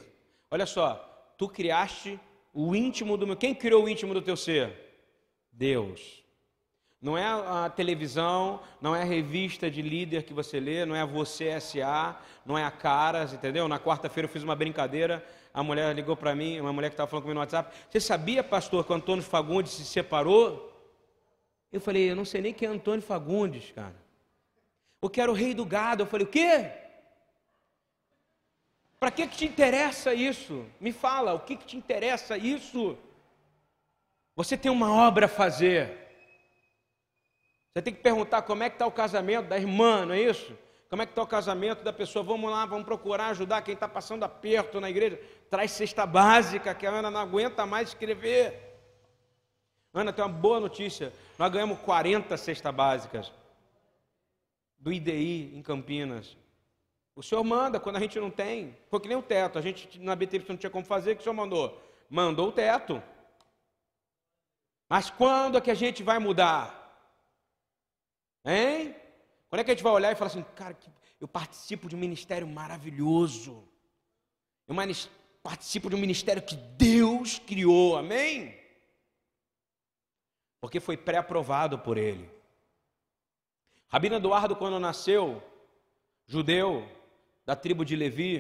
Olha 0.51 0.65
só, 0.65 1.34
tu 1.38 1.49
criaste 1.49 2.19
o 2.53 2.76
íntimo 2.76 3.17
do 3.17 3.26
meu. 3.26 3.36
Quem 3.36 3.55
criou 3.55 3.86
o 3.86 3.89
íntimo 3.89 4.13
do 4.13 4.21
teu 4.21 4.38
ser? 4.38 4.83
Deus. 5.54 6.22
Não 7.01 7.18
é 7.18 7.26
a 7.26 7.70
televisão, 7.70 8.62
não 8.82 8.95
é 8.95 9.01
a 9.01 9.06
revista 9.06 9.70
de 9.70 9.82
líder 9.82 10.24
que 10.24 10.34
você 10.34 10.60
lê, 10.60 10.86
não 10.86 10.95
é 10.95 11.01
a 11.01 11.06
Você 11.06 11.60
SA, 11.60 12.18
não 12.45 12.58
é 12.58 12.64
a 12.64 12.72
Caras, 12.72 13.34
entendeu? 13.34 13.68
Na 13.68 13.80
quarta-feira 13.80 14.26
eu 14.26 14.32
fiz 14.32 14.41
uma 14.41 14.56
brincadeira, 14.56 15.26
a 15.54 15.62
mulher 15.62 15.93
ligou 15.93 16.16
para 16.16 16.34
mim, 16.34 16.60
uma 16.60 16.72
mulher 16.72 16.89
que 16.89 16.93
estava 16.93 17.10
falando 17.10 17.24
comigo 17.24 17.36
no 17.36 17.41
WhatsApp, 17.41 17.76
você 17.89 17.99
sabia, 17.99 18.43
pastor, 18.43 18.86
que 18.86 18.91
o 18.91 18.95
Antônio 18.95 19.24
Fagundes 19.24 19.74
se 19.74 19.86
separou? 19.86 20.72
Eu 21.72 21.82
falei, 21.82 22.12
eu 22.12 22.16
não 22.16 22.24
sei 22.24 22.41
nem 22.41 22.54
quem 22.54 22.68
é 22.68 22.72
Antônio 22.72 23.01
Fagundes, 23.01 23.72
cara. 23.72 23.95
Eu 25.01 25.10
quero 25.10 25.34
o 25.34 25.36
rei 25.36 25.54
do 25.54 25.66
gado. 25.66 26.04
Eu 26.04 26.08
falei, 26.08 26.26
o 26.26 26.30
quê? 26.30 26.72
Para 28.97 29.12
que, 29.12 29.28
que 29.28 29.36
te 29.36 29.45
interessa 29.45 30.14
isso? 30.14 30.66
Me 30.80 30.93
fala, 30.93 31.34
o 31.34 31.39
que, 31.41 31.58
que 31.58 31.66
te 31.66 31.76
interessa 31.76 32.38
isso? 32.38 32.97
Você 34.36 34.58
tem 34.58 34.72
uma 34.72 34.92
obra 34.92 35.26
a 35.26 35.30
fazer. 35.30 36.04
Você 37.74 37.82
tem 37.82 37.94
que 37.94 38.02
perguntar 38.02 38.42
como 38.44 38.64
é 38.64 38.70
que 38.70 38.76
está 38.76 38.86
o 38.86 38.92
casamento 38.92 39.48
da 39.48 39.58
irmã, 39.58 40.06
não 40.06 40.14
é 40.14 40.22
isso? 40.22 40.56
Como 40.90 41.02
é 41.02 41.06
que 41.06 41.12
está 41.12 41.24
o 41.24 41.28
casamento 41.28 41.84
da 41.84 41.92
pessoa? 41.92 42.24
Vamos 42.24 42.52
lá, 42.52 42.66
vamos 42.68 42.86
procurar 42.86 43.28
ajudar 43.28 43.64
quem 43.64 43.74
está 43.74 43.88
passando 43.88 44.24
aperto 44.24 44.80
na 44.80 44.90
igreja. 44.92 45.20
Traz 45.50 45.72
cesta 45.72 46.06
básica, 46.06 46.74
que 46.76 46.86
a 46.86 46.92
Ana 46.92 47.10
não 47.10 47.20
aguenta 47.20 47.66
mais 47.66 47.90
escrever. 47.90 48.80
Ana, 49.92 50.14
tem 50.14 50.24
uma 50.24 50.32
boa 50.32 50.60
notícia. 50.60 51.12
Nós 51.38 51.52
ganhamos 51.52 51.80
40 51.80 52.38
cestas 52.38 52.74
básicas 52.74 53.32
do 54.78 54.92
IDI 54.92 55.56
em 55.56 55.62
Campinas. 55.62 56.38
O 57.16 57.24
senhor 57.24 57.44
manda 57.44 57.80
quando 57.80 57.96
a 57.96 58.00
gente 58.00 58.20
não 58.20 58.30
tem. 58.30 58.76
Foi 58.88 59.00
que 59.00 59.08
nem 59.08 59.18
o 59.18 59.22
teto. 59.24 59.58
A 59.58 59.62
gente 59.62 60.00
na 60.00 60.16
BTP 60.16 60.46
não 60.50 60.58
tinha 60.58 60.70
como 60.70 60.86
fazer, 60.86 61.14
o 61.14 61.16
que 61.16 61.22
o 61.22 61.24
senhor 61.24 61.36
mandou? 61.36 61.82
Mandou 62.10 62.50
o 62.50 62.52
teto. 62.52 63.02
Mas 64.94 65.10
quando 65.10 65.58
é 65.58 65.62
que 65.62 65.72
a 65.72 65.74
gente 65.74 66.04
vai 66.04 66.20
mudar? 66.20 66.62
Hein? 68.46 68.96
Quando 69.50 69.60
é 69.60 69.64
que 69.64 69.72
a 69.72 69.74
gente 69.74 69.84
vai 69.84 69.91
olhar 69.91 70.12
e 70.12 70.16
falar 70.16 70.30
assim, 70.30 70.46
cara, 70.56 70.78
eu 71.20 71.28
participo 71.28 71.89
de 71.89 71.96
um 71.96 71.98
ministério 71.98 72.46
maravilhoso. 72.46 73.68
Eu 74.68 74.76
participo 75.41 75.89
de 75.89 75.96
um 75.96 75.98
ministério 75.98 76.44
que 76.44 76.56
Deus 76.56 77.39
criou, 77.39 77.98
amém? 77.98 78.56
Porque 80.62 80.80
foi 80.80 80.96
pré-aprovado 80.96 81.80
por 81.80 81.98
ele. 81.98 82.30
Rabino 83.88 84.18
Eduardo, 84.18 84.56
quando 84.56 84.80
nasceu, 84.80 85.41
judeu, 86.28 86.88
da 87.48 87.56
tribo 87.56 87.84
de 87.84 87.96
Levi, 87.96 88.36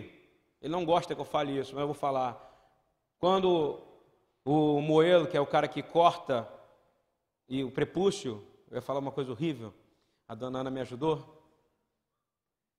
ele 0.61 0.71
não 0.71 0.85
gosta 0.85 1.15
que 1.15 1.21
eu 1.21 1.25
fale 1.25 1.57
isso, 1.57 1.73
mas 1.73 1.81
eu 1.81 1.87
vou 1.87 1.95
falar. 1.95 2.37
Quando 3.17 3.92
o 4.45 4.81
Moelo, 4.81 5.27
que 5.27 5.37
é 5.37 5.41
o 5.41 5.45
cara 5.45 5.67
que 5.67 5.81
corta, 5.81 6.47
e 7.47 7.63
o 7.63 7.71
prepúcio, 7.71 8.45
eu 8.69 8.75
ia 8.75 8.81
falar 8.81 8.99
uma 8.99 9.11
coisa 9.11 9.31
horrível, 9.31 9.73
a 10.27 10.35
dona 10.35 10.59
Ana 10.59 10.71
me 10.71 10.81
ajudou. 10.81 11.41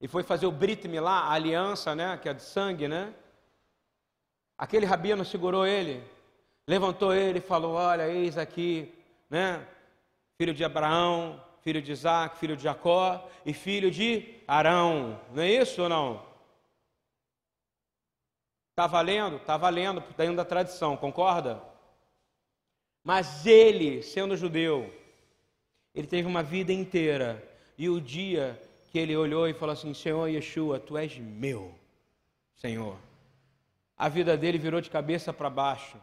E 0.00 0.08
foi 0.08 0.22
fazer 0.22 0.46
o 0.46 0.52
Brit 0.52 0.86
Milá, 0.88 1.20
a 1.20 1.32
aliança, 1.32 1.94
né, 1.94 2.18
que 2.18 2.28
é 2.28 2.34
de 2.34 2.42
sangue, 2.42 2.88
né? 2.88 3.14
Aquele 4.58 4.86
rabino 4.86 5.24
segurou 5.24 5.66
ele, 5.66 6.02
levantou 6.66 7.14
ele 7.14 7.38
e 7.38 7.42
falou: 7.42 7.74
Olha, 7.74 8.08
eis 8.08 8.38
aqui, 8.38 8.92
né? 9.28 9.66
Filho 10.36 10.54
de 10.54 10.64
Abraão, 10.64 11.42
filho 11.60 11.80
de 11.80 11.92
Isaac, 11.92 12.38
filho 12.38 12.56
de 12.56 12.62
Jacó 12.62 13.28
e 13.44 13.52
filho 13.52 13.90
de 13.90 14.42
Arão. 14.46 15.20
Não 15.32 15.42
é 15.42 15.50
isso 15.50 15.82
ou 15.82 15.88
não? 15.88 16.33
Está 18.74 18.88
valendo? 18.88 19.36
Está 19.36 19.56
valendo, 19.56 20.02
dentro 20.16 20.34
da 20.34 20.44
tradição, 20.44 20.96
concorda? 20.96 21.62
Mas 23.04 23.46
ele, 23.46 24.02
sendo 24.02 24.36
judeu, 24.36 24.92
ele 25.94 26.08
teve 26.08 26.26
uma 26.26 26.42
vida 26.42 26.72
inteira. 26.72 27.40
E 27.78 27.88
o 27.88 28.00
dia 28.00 28.60
que 28.90 28.98
ele 28.98 29.16
olhou 29.16 29.48
e 29.48 29.54
falou 29.54 29.74
assim: 29.74 29.94
Senhor 29.94 30.26
Yeshua, 30.26 30.80
tu 30.80 30.98
és 30.98 31.16
meu, 31.16 31.72
Senhor. 32.56 32.96
A 33.96 34.08
vida 34.08 34.36
dele 34.36 34.58
virou 34.58 34.80
de 34.80 34.90
cabeça 34.90 35.32
para 35.32 35.48
baixo. 35.48 35.96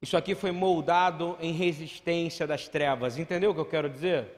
Isso 0.00 0.16
aqui 0.16 0.32
foi 0.36 0.52
moldado 0.52 1.36
em 1.40 1.52
resistência 1.52 2.46
das 2.46 2.68
trevas. 2.68 3.18
Entendeu 3.18 3.50
o 3.50 3.54
que 3.54 3.60
eu 3.60 3.66
quero 3.66 3.90
dizer? 3.90 4.28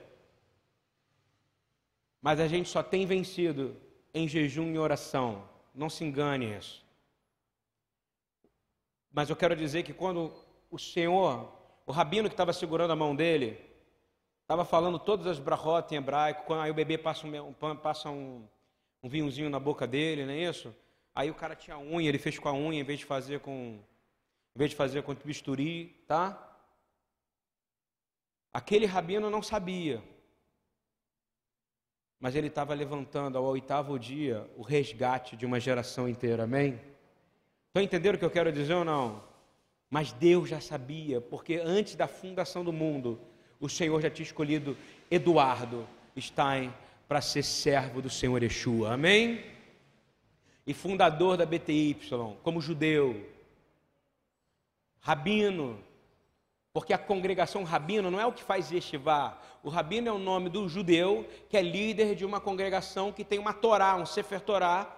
Mas 2.22 2.40
a 2.40 2.48
gente 2.48 2.70
só 2.70 2.82
tem 2.82 3.04
vencido 3.04 3.76
em 4.14 4.26
jejum 4.26 4.72
e 4.72 4.78
oração. 4.78 5.52
Não 5.74 5.90
se 5.90 6.04
engane 6.04 6.56
isso. 6.56 6.84
Mas 9.12 9.28
eu 9.28 9.36
quero 9.36 9.56
dizer 9.56 9.82
que 9.82 9.92
quando 9.92 10.32
o 10.70 10.78
Senhor 10.78 11.52
o 11.86 11.92
rabino 11.92 12.28
que 12.28 12.34
estava 12.34 12.52
segurando 12.52 12.92
a 12.92 12.96
mão 12.96 13.14
dele 13.14 13.60
estava 14.42 14.64
falando 14.64 14.98
todas 14.98 15.26
as 15.26 15.38
brahot 15.38 15.92
em 15.92 15.98
hebraico. 15.98 16.44
Quando 16.44 16.62
aí 16.62 16.70
o 16.70 16.74
bebê 16.74 16.96
passa, 16.96 17.26
um, 17.26 17.76
passa 17.76 18.10
um, 18.10 18.46
um 19.02 19.08
vinhozinho 19.08 19.50
na 19.50 19.60
boca 19.60 19.86
dele, 19.86 20.24
não 20.24 20.32
é 20.32 20.38
isso? 20.38 20.74
Aí 21.14 21.30
o 21.30 21.34
cara 21.34 21.54
tinha 21.54 21.78
unha, 21.78 22.08
ele 22.08 22.18
fez 22.18 22.38
com 22.38 22.48
a 22.48 22.52
unha 22.52 22.80
em 22.80 22.84
vez 22.84 22.98
de 22.98 23.04
fazer 23.04 23.40
com 23.40 23.78
em 24.56 24.58
vez 24.58 24.70
de 24.70 24.76
fazer 24.76 25.02
com 25.02 25.14
bisturi, 25.14 26.04
tá? 26.06 26.40
Aquele 28.52 28.86
rabino 28.86 29.28
não 29.28 29.42
sabia. 29.42 30.02
Mas 32.20 32.34
ele 32.34 32.46
estava 32.46 32.72
levantando 32.74 33.36
ao 33.36 33.44
oitavo 33.44 33.98
dia 33.98 34.48
o 34.56 34.62
resgate 34.62 35.36
de 35.36 35.44
uma 35.44 35.60
geração 35.60 36.08
inteira, 36.08 36.44
amém? 36.44 36.80
Estão 37.68 37.82
entendendo 37.82 38.14
o 38.14 38.18
que 38.18 38.24
eu 38.24 38.30
quero 38.30 38.52
dizer 38.52 38.74
ou 38.74 38.84
não? 38.84 39.22
Mas 39.90 40.12
Deus 40.12 40.48
já 40.48 40.60
sabia, 40.60 41.20
porque 41.20 41.56
antes 41.56 41.94
da 41.94 42.06
fundação 42.06 42.64
do 42.64 42.72
mundo, 42.72 43.20
o 43.60 43.68
Senhor 43.68 44.00
já 44.00 44.10
tinha 44.10 44.24
escolhido 44.24 44.76
Eduardo 45.10 45.86
Stein 46.18 46.72
para 47.06 47.20
ser 47.20 47.42
servo 47.42 48.00
do 48.00 48.10
Senhor 48.10 48.42
Yeshua. 48.42 48.94
Amém? 48.94 49.44
E 50.66 50.72
fundador 50.72 51.36
da 51.36 51.44
BTY, 51.44 51.96
como 52.42 52.60
judeu, 52.60 53.28
rabino, 55.00 55.78
porque 56.74 56.92
a 56.92 56.98
congregação 56.98 57.62
rabino 57.62 58.10
não 58.10 58.20
é 58.20 58.26
o 58.26 58.32
que 58.32 58.42
faz 58.42 58.72
yeshiva. 58.72 59.38
O 59.62 59.70
rabino 59.70 60.08
é 60.08 60.12
o 60.12 60.18
nome 60.18 60.50
do 60.50 60.68
judeu 60.68 61.24
que 61.48 61.56
é 61.56 61.62
líder 61.62 62.16
de 62.16 62.24
uma 62.24 62.40
congregação 62.40 63.12
que 63.12 63.22
tem 63.22 63.38
uma 63.38 63.52
Torá, 63.52 63.94
um 63.94 64.04
Sefer 64.04 64.40
Torá, 64.40 64.88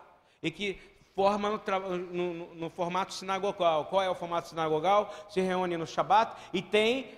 e 0.42 0.50
que 0.50 0.78
forma 1.14 1.50
no, 1.50 1.98
no, 1.98 2.54
no, 2.54 2.70
formato 2.70 3.12
sinagogal. 3.12 3.84
Qual 3.84 4.02
é 4.02 4.08
o 4.08 4.14
formato 4.14 4.48
sinagogal? 4.48 5.14
Se 5.28 5.42
reúne 5.42 5.76
no 5.76 5.86
Shabat 5.86 6.34
e 6.50 6.62
tem 6.62 7.10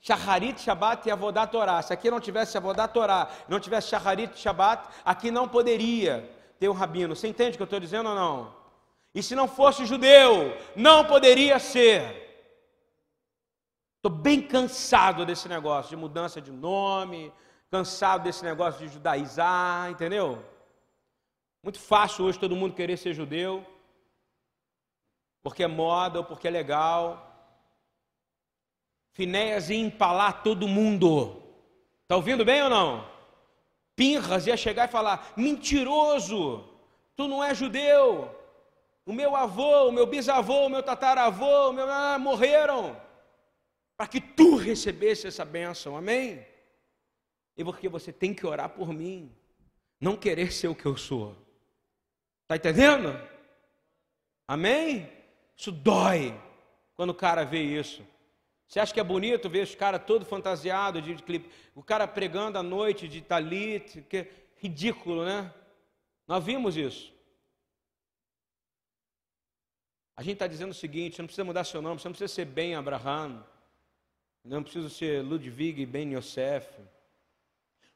Shacharit 0.00 0.60
Shabat 0.60 1.08
e 1.08 1.10
Avodat 1.10 1.50
Torah. 1.50 1.82
Se 1.82 1.92
aqui 1.92 2.08
não 2.08 2.20
tivesse 2.20 2.56
Avodat 2.56 2.94
Torah, 2.94 3.28
não 3.48 3.58
tivesse 3.58 3.88
Shacharit 3.88 4.38
Shabat, 4.38 4.90
aqui 5.04 5.32
não 5.32 5.48
poderia 5.48 6.30
ter 6.60 6.68
um 6.68 6.72
rabino. 6.72 7.16
Você 7.16 7.26
entende 7.26 7.54
o 7.54 7.56
que 7.56 7.62
eu 7.62 7.64
estou 7.64 7.80
dizendo 7.80 8.10
ou 8.10 8.14
não? 8.14 8.54
E 9.12 9.24
se 9.24 9.34
não 9.34 9.48
fosse 9.48 9.84
judeu, 9.84 10.56
não 10.76 11.04
poderia 11.04 11.58
ser. 11.58 12.23
Estou 14.04 14.18
bem 14.20 14.42
cansado 14.42 15.24
desse 15.24 15.48
negócio 15.48 15.88
de 15.88 15.96
mudança 15.96 16.38
de 16.38 16.52
nome, 16.52 17.32
cansado 17.70 18.24
desse 18.24 18.44
negócio 18.44 18.86
de 18.86 18.92
judaizar, 18.92 19.90
entendeu? 19.90 20.44
Muito 21.62 21.80
fácil 21.80 22.26
hoje 22.26 22.38
todo 22.38 22.54
mundo 22.54 22.74
querer 22.74 22.98
ser 22.98 23.14
judeu, 23.14 23.64
porque 25.42 25.62
é 25.62 25.66
moda 25.66 26.18
ou 26.18 26.24
porque 26.26 26.46
é 26.46 26.50
legal. 26.50 27.34
Finéias 29.14 29.70
ia 29.70 29.78
empalar 29.78 30.42
todo 30.42 30.68
mundo. 30.68 31.42
Está 32.02 32.16
ouvindo 32.16 32.44
bem 32.44 32.62
ou 32.62 32.68
não? 32.68 33.08
Pinras 33.96 34.46
ia 34.46 34.54
chegar 34.58 34.86
e 34.86 34.92
falar: 34.92 35.32
mentiroso, 35.34 36.62
tu 37.16 37.26
não 37.26 37.42
é 37.42 37.54
judeu. 37.54 38.38
O 39.06 39.14
meu 39.14 39.34
avô, 39.34 39.88
o 39.88 39.92
meu 39.92 40.04
bisavô, 40.04 40.66
o 40.66 40.68
meu 40.68 40.82
tataravô, 40.82 41.70
o 41.70 41.72
meu 41.72 41.90
ah, 41.90 42.18
morreram 42.18 43.02
para 43.96 44.08
que 44.08 44.20
tu 44.20 44.56
recebesse 44.56 45.26
essa 45.26 45.44
bênção, 45.44 45.96
amém? 45.96 46.44
E 47.56 47.64
porque 47.64 47.88
você 47.88 48.12
tem 48.12 48.34
que 48.34 48.46
orar 48.46 48.70
por 48.70 48.92
mim, 48.92 49.32
não 50.00 50.16
querer 50.16 50.52
ser 50.52 50.68
o 50.68 50.74
que 50.74 50.86
eu 50.86 50.96
sou. 50.96 51.36
Está 52.42 52.56
entendendo? 52.56 53.16
Amém? 54.46 55.10
Isso 55.56 55.70
dói 55.70 56.38
quando 56.94 57.10
o 57.10 57.14
cara 57.14 57.44
vê 57.44 57.62
isso. 57.62 58.04
Você 58.66 58.80
acha 58.80 58.92
que 58.92 59.00
é 59.00 59.04
bonito 59.04 59.48
ver 59.48 59.62
os 59.62 59.74
caras 59.74 60.04
todo 60.04 60.24
fantasiado 60.24 61.00
de 61.00 61.14
clipe, 61.22 61.50
o 61.74 61.82
cara 61.82 62.08
pregando 62.08 62.58
à 62.58 62.62
noite 62.62 63.06
de 63.06 63.20
talit, 63.20 64.02
que 64.02 64.16
é 64.16 64.30
ridículo, 64.56 65.24
né? 65.24 65.52
Nós 66.26 66.42
vimos 66.42 66.76
isso. 66.76 67.12
A 70.16 70.22
gente 70.22 70.34
está 70.34 70.46
dizendo 70.46 70.70
o 70.70 70.74
seguinte: 70.74 71.18
não 71.18 71.26
precisa 71.26 71.44
mudar 71.44 71.64
seu 71.64 71.82
nome, 71.82 72.00
você 72.00 72.08
não 72.08 72.12
precisa 72.12 72.32
ser 72.32 72.46
Ben 72.46 72.74
Abraham, 72.74 73.44
não 74.44 74.62
precisa 74.62 74.90
ser 74.90 75.22
Ludwig 75.22 75.86
Ben 75.86 76.14
Yosef, 76.14 76.68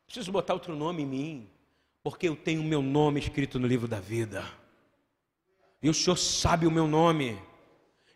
preciso 0.07 0.33
botar 0.33 0.55
outro 0.55 0.75
nome 0.75 1.03
em 1.03 1.07
mim, 1.07 1.51
porque 2.03 2.27
eu 2.27 2.35
tenho 2.35 2.63
o 2.63 2.65
meu 2.65 2.81
nome 2.81 3.21
escrito 3.21 3.59
no 3.59 3.67
livro 3.67 3.87
da 3.87 4.01
vida, 4.01 4.43
e 5.83 5.91
o 5.91 5.95
Senhor 5.95 6.17
sabe 6.17 6.67
o 6.67 6.71
meu 6.71 6.87
nome. 6.87 7.41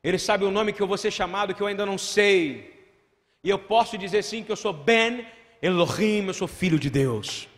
Ele 0.02 0.18
sabe 0.18 0.44
o 0.44 0.50
nome 0.50 0.72
que 0.72 0.82
eu 0.82 0.86
vou 0.86 0.98
ser 0.98 1.12
chamado, 1.12 1.54
que 1.54 1.62
eu 1.62 1.66
ainda 1.66 1.86
não 1.86 1.96
sei. 1.96 2.90
E 3.44 3.48
eu 3.48 3.58
posso 3.58 3.96
dizer 3.96 4.24
sim 4.24 4.42
que 4.42 4.50
eu 4.50 4.56
sou 4.56 4.72
Ben 4.72 5.24
Elohim, 5.60 6.26
eu 6.26 6.34
sou 6.34 6.48
filho 6.48 6.76
de 6.76 6.90
Deus. 6.90 7.48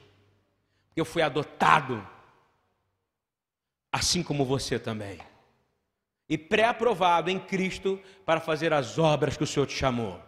Eu 0.94 1.06
fui 1.06 1.22
adotado, 1.22 2.06
assim 3.90 4.22
como 4.22 4.44
você 4.44 4.78
também. 4.78 5.18
E 6.28 6.36
pré-aprovado 6.36 7.30
em 7.30 7.38
Cristo 7.38 7.98
para 8.26 8.40
fazer 8.40 8.74
as 8.74 8.98
obras 8.98 9.38
que 9.38 9.44
o 9.44 9.46
Senhor 9.46 9.66
te 9.66 9.74
chamou. 9.74 10.20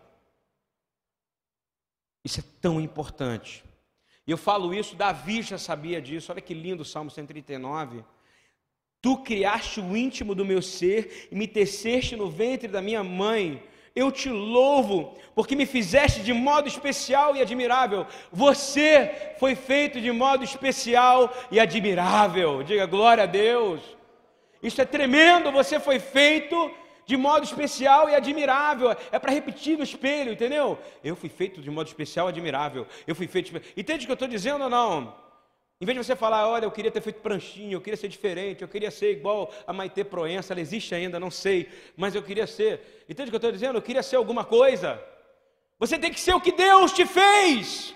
Isso 2.26 2.40
é 2.40 2.44
tão 2.60 2.80
importante. 2.80 3.62
E 4.26 4.32
eu 4.32 4.36
falo 4.36 4.74
isso, 4.74 4.96
Davi 4.96 5.42
já 5.42 5.58
sabia 5.58 6.02
disso. 6.02 6.32
Olha 6.32 6.40
que 6.40 6.52
lindo 6.52 6.82
o 6.82 6.84
Salmo 6.84 7.08
139. 7.08 8.04
Tu 9.00 9.16
criaste 9.18 9.78
o 9.80 9.96
íntimo 9.96 10.34
do 10.34 10.44
meu 10.44 10.60
ser 10.60 11.28
e 11.30 11.36
me 11.36 11.46
teceste 11.46 12.16
no 12.16 12.28
ventre 12.28 12.66
da 12.66 12.82
minha 12.82 13.04
mãe. 13.04 13.62
Eu 13.94 14.10
te 14.10 14.28
louvo, 14.28 15.16
porque 15.36 15.54
me 15.54 15.66
fizeste 15.66 16.20
de 16.20 16.32
modo 16.32 16.66
especial 16.66 17.36
e 17.36 17.40
admirável. 17.40 18.04
Você 18.32 19.36
foi 19.38 19.54
feito 19.54 20.00
de 20.00 20.10
modo 20.10 20.42
especial 20.42 21.32
e 21.48 21.60
admirável. 21.60 22.64
Diga 22.64 22.86
glória 22.86 23.22
a 23.22 23.26
Deus. 23.26 23.80
Isso 24.60 24.82
é 24.82 24.84
tremendo, 24.84 25.52
você 25.52 25.78
foi 25.78 26.00
feito 26.00 26.74
de 27.06 27.16
modo 27.16 27.44
especial 27.44 28.10
e 28.10 28.14
admirável. 28.14 28.90
É 29.10 29.18
para 29.18 29.32
repetir 29.32 29.78
no 29.78 29.84
espelho, 29.84 30.32
entendeu? 30.32 30.78
Eu 31.02 31.16
fui 31.16 31.28
feito 31.28 31.62
de 31.62 31.70
modo 31.70 31.86
especial 31.86 32.26
e 32.26 32.30
admirável. 32.30 32.86
Eu 33.06 33.14
fui 33.14 33.28
feito. 33.28 33.56
Entende 33.76 34.04
o 34.04 34.06
que 34.06 34.12
eu 34.12 34.14
estou 34.14 34.28
dizendo 34.28 34.64
ou 34.64 34.70
não? 34.70 35.14
Em 35.80 35.84
vez 35.86 35.96
de 35.96 36.04
você 36.04 36.16
falar, 36.16 36.48
olha, 36.48 36.64
eu 36.64 36.70
queria 36.70 36.90
ter 36.90 37.02
feito 37.02 37.20
pranchinho, 37.20 37.74
eu 37.74 37.80
queria 37.80 37.98
ser 37.98 38.08
diferente, 38.08 38.62
eu 38.62 38.68
queria 38.68 38.90
ser 38.90 39.12
igual 39.12 39.52
a 39.66 39.74
Maite 39.74 40.02
Proença, 40.04 40.54
ela 40.54 40.60
existe 40.60 40.94
ainda, 40.94 41.20
não 41.20 41.30
sei, 41.30 41.68
mas 41.94 42.14
eu 42.14 42.22
queria 42.22 42.46
ser. 42.46 43.04
Entende 43.08 43.28
o 43.28 43.30
que 43.30 43.36
eu 43.36 43.38
estou 43.38 43.52
dizendo? 43.52 43.76
Eu 43.76 43.82
queria 43.82 44.02
ser 44.02 44.16
alguma 44.16 44.44
coisa. 44.44 45.00
Você 45.78 45.98
tem 45.98 46.10
que 46.10 46.18
ser 46.18 46.34
o 46.34 46.40
que 46.40 46.50
Deus 46.50 46.92
te 46.92 47.04
fez. 47.04 47.94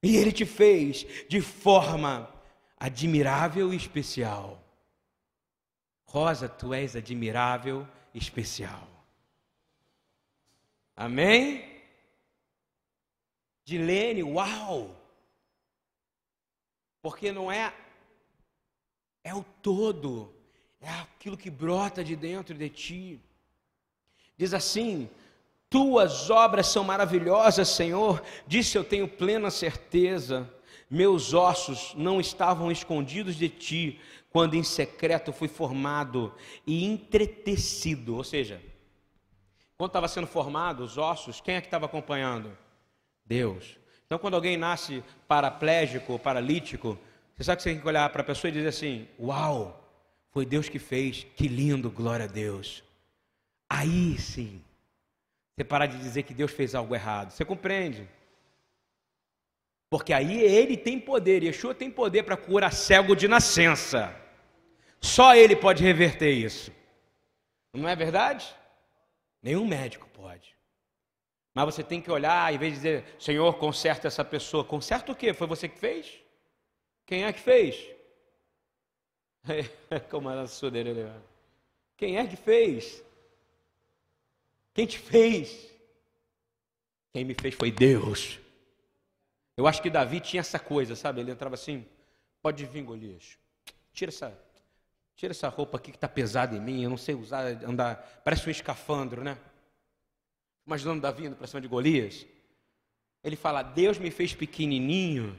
E 0.00 0.16
Ele 0.16 0.30
te 0.30 0.46
fez 0.46 1.04
de 1.28 1.40
forma 1.40 2.32
admirável 2.78 3.72
e 3.72 3.76
especial. 3.76 4.63
Rosa, 6.14 6.48
tu 6.48 6.72
és 6.72 6.94
admirável 6.94 7.84
especial. 8.14 8.88
Amém? 10.96 11.82
Dilene, 13.64 14.22
uau! 14.22 14.94
Porque 17.02 17.32
não 17.32 17.50
é 17.50 17.74
é 19.24 19.34
o 19.34 19.42
todo, 19.60 20.32
é 20.80 20.88
aquilo 20.88 21.36
que 21.36 21.50
brota 21.50 22.04
de 22.04 22.14
dentro 22.14 22.54
de 22.54 22.68
ti. 22.68 23.20
Diz 24.36 24.54
assim: 24.54 25.10
Tuas 25.68 26.30
obras 26.30 26.68
são 26.68 26.84
maravilhosas, 26.84 27.70
Senhor. 27.70 28.22
Disse 28.46 28.78
eu 28.78 28.84
tenho 28.84 29.08
plena 29.08 29.50
certeza. 29.50 30.48
Meus 30.88 31.34
ossos 31.34 31.92
não 31.96 32.20
estavam 32.20 32.70
escondidos 32.70 33.34
de 33.34 33.48
ti, 33.48 34.00
quando 34.34 34.54
em 34.56 34.64
secreto 34.64 35.32
fui 35.32 35.46
formado 35.46 36.34
e 36.66 36.84
entretecido. 36.84 38.16
Ou 38.16 38.24
seja, 38.24 38.60
quando 39.78 39.90
estava 39.90 40.08
sendo 40.08 40.26
formado, 40.26 40.82
os 40.82 40.98
ossos, 40.98 41.40
quem 41.40 41.54
é 41.54 41.60
que 41.60 41.68
estava 41.68 41.86
acompanhando? 41.86 42.50
Deus. 43.24 43.78
Então, 44.04 44.18
quando 44.18 44.34
alguém 44.34 44.56
nasce 44.56 45.04
paraplégico 45.28 46.18
paralítico, 46.18 46.98
você 47.36 47.44
sabe 47.44 47.58
que 47.58 47.62
você 47.62 47.70
tem 47.70 47.80
que 47.80 47.86
olhar 47.86 48.10
para 48.10 48.22
a 48.22 48.24
pessoa 48.24 48.48
e 48.48 48.52
dizer 48.52 48.66
assim: 48.70 49.06
Uau, 49.20 49.88
foi 50.32 50.44
Deus 50.44 50.68
que 50.68 50.80
fez, 50.80 51.24
que 51.36 51.46
lindo, 51.46 51.88
glória 51.88 52.24
a 52.24 52.28
Deus. 52.28 52.82
Aí 53.70 54.18
sim, 54.18 54.60
você 55.54 55.62
parar 55.62 55.86
de 55.86 55.96
dizer 55.96 56.24
que 56.24 56.34
Deus 56.34 56.50
fez 56.50 56.74
algo 56.74 56.92
errado. 56.92 57.30
Você 57.30 57.44
compreende? 57.44 58.08
Porque 59.88 60.12
aí 60.12 60.40
ele 60.42 60.76
tem 60.76 60.98
poder, 60.98 61.44
Yeshua 61.44 61.72
tem 61.72 61.88
poder 61.88 62.24
para 62.24 62.36
curar 62.36 62.72
cego 62.72 63.14
de 63.14 63.28
nascença. 63.28 64.23
Só 65.04 65.36
ele 65.36 65.54
pode 65.54 65.84
reverter 65.84 66.32
isso. 66.32 66.72
Não 67.74 67.86
é 67.86 67.94
verdade? 67.94 68.56
Nenhum 69.42 69.66
médico 69.66 70.08
pode. 70.14 70.56
Mas 71.52 71.66
você 71.66 71.84
tem 71.84 72.00
que 72.00 72.10
olhar, 72.10 72.52
em 72.54 72.56
vez 72.56 72.72
de 72.72 72.78
dizer, 72.78 73.04
Senhor, 73.18 73.52
conserta 73.58 74.08
essa 74.08 74.24
pessoa. 74.24 74.64
Conserta 74.64 75.12
o 75.12 75.14
quê? 75.14 75.34
Foi 75.34 75.46
você 75.46 75.68
que 75.68 75.78
fez? 75.78 76.10
Quem 77.04 77.24
é 77.24 77.32
que 77.34 77.38
fez? 77.38 77.86
Como 80.10 80.30
era 80.30 80.44
a 80.44 81.20
Quem 81.98 82.16
é 82.16 82.26
que 82.26 82.36
fez? 82.36 83.04
Quem 84.72 84.86
te 84.86 84.98
fez? 84.98 85.70
Quem 87.12 87.26
me 87.26 87.34
fez 87.34 87.54
foi 87.54 87.70
Deus. 87.70 88.40
Eu 89.54 89.66
acho 89.66 89.82
que 89.82 89.90
Davi 89.90 90.18
tinha 90.18 90.40
essa 90.40 90.58
coisa, 90.58 90.96
sabe? 90.96 91.20
Ele 91.20 91.30
entrava 91.30 91.56
assim, 91.56 91.86
pode 92.40 92.64
vir, 92.64 92.82
Golias. 92.82 93.38
Tira 93.92 94.08
essa, 94.08 94.43
tira 95.16 95.32
essa 95.32 95.48
roupa 95.48 95.78
aqui 95.78 95.90
que 95.90 95.96
está 95.96 96.08
pesada 96.08 96.56
em 96.56 96.60
mim, 96.60 96.82
eu 96.82 96.90
não 96.90 96.96
sei 96.96 97.14
usar, 97.14 97.44
andar, 97.64 98.22
parece 98.24 98.46
um 98.48 98.50
escafandro, 98.50 99.22
né? 99.22 99.38
imaginando 100.66 101.00
Davi 101.00 101.26
indo 101.26 101.36
para 101.36 101.46
cima 101.46 101.60
de 101.60 101.68
Golias, 101.68 102.26
ele 103.22 103.36
fala: 103.36 103.62
Deus 103.62 103.98
me 103.98 104.10
fez 104.10 104.34
pequenininho, 104.34 105.38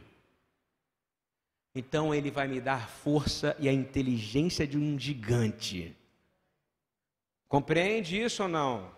então 1.74 2.14
ele 2.14 2.32
vai 2.32 2.48
me 2.48 2.62
dar 2.62 2.90
força 2.90 3.56
e 3.60 3.68
a 3.68 3.74
inteligência 3.74 4.68
de 4.68 4.78
um 4.78 4.98
gigante. 4.98 5.96
Compreende 7.48 8.22
isso 8.22 8.44
ou 8.44 8.50
não? 8.50 8.92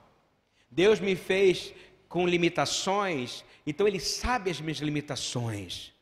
Deus 0.70 1.00
me 1.00 1.16
fez 1.16 1.74
com 2.08 2.28
limitações, 2.28 3.44
então 3.66 3.88
ele 3.88 4.00
sabe 4.00 4.50
as 4.50 4.62
minhas 4.62 4.80
limitações. 4.80 5.94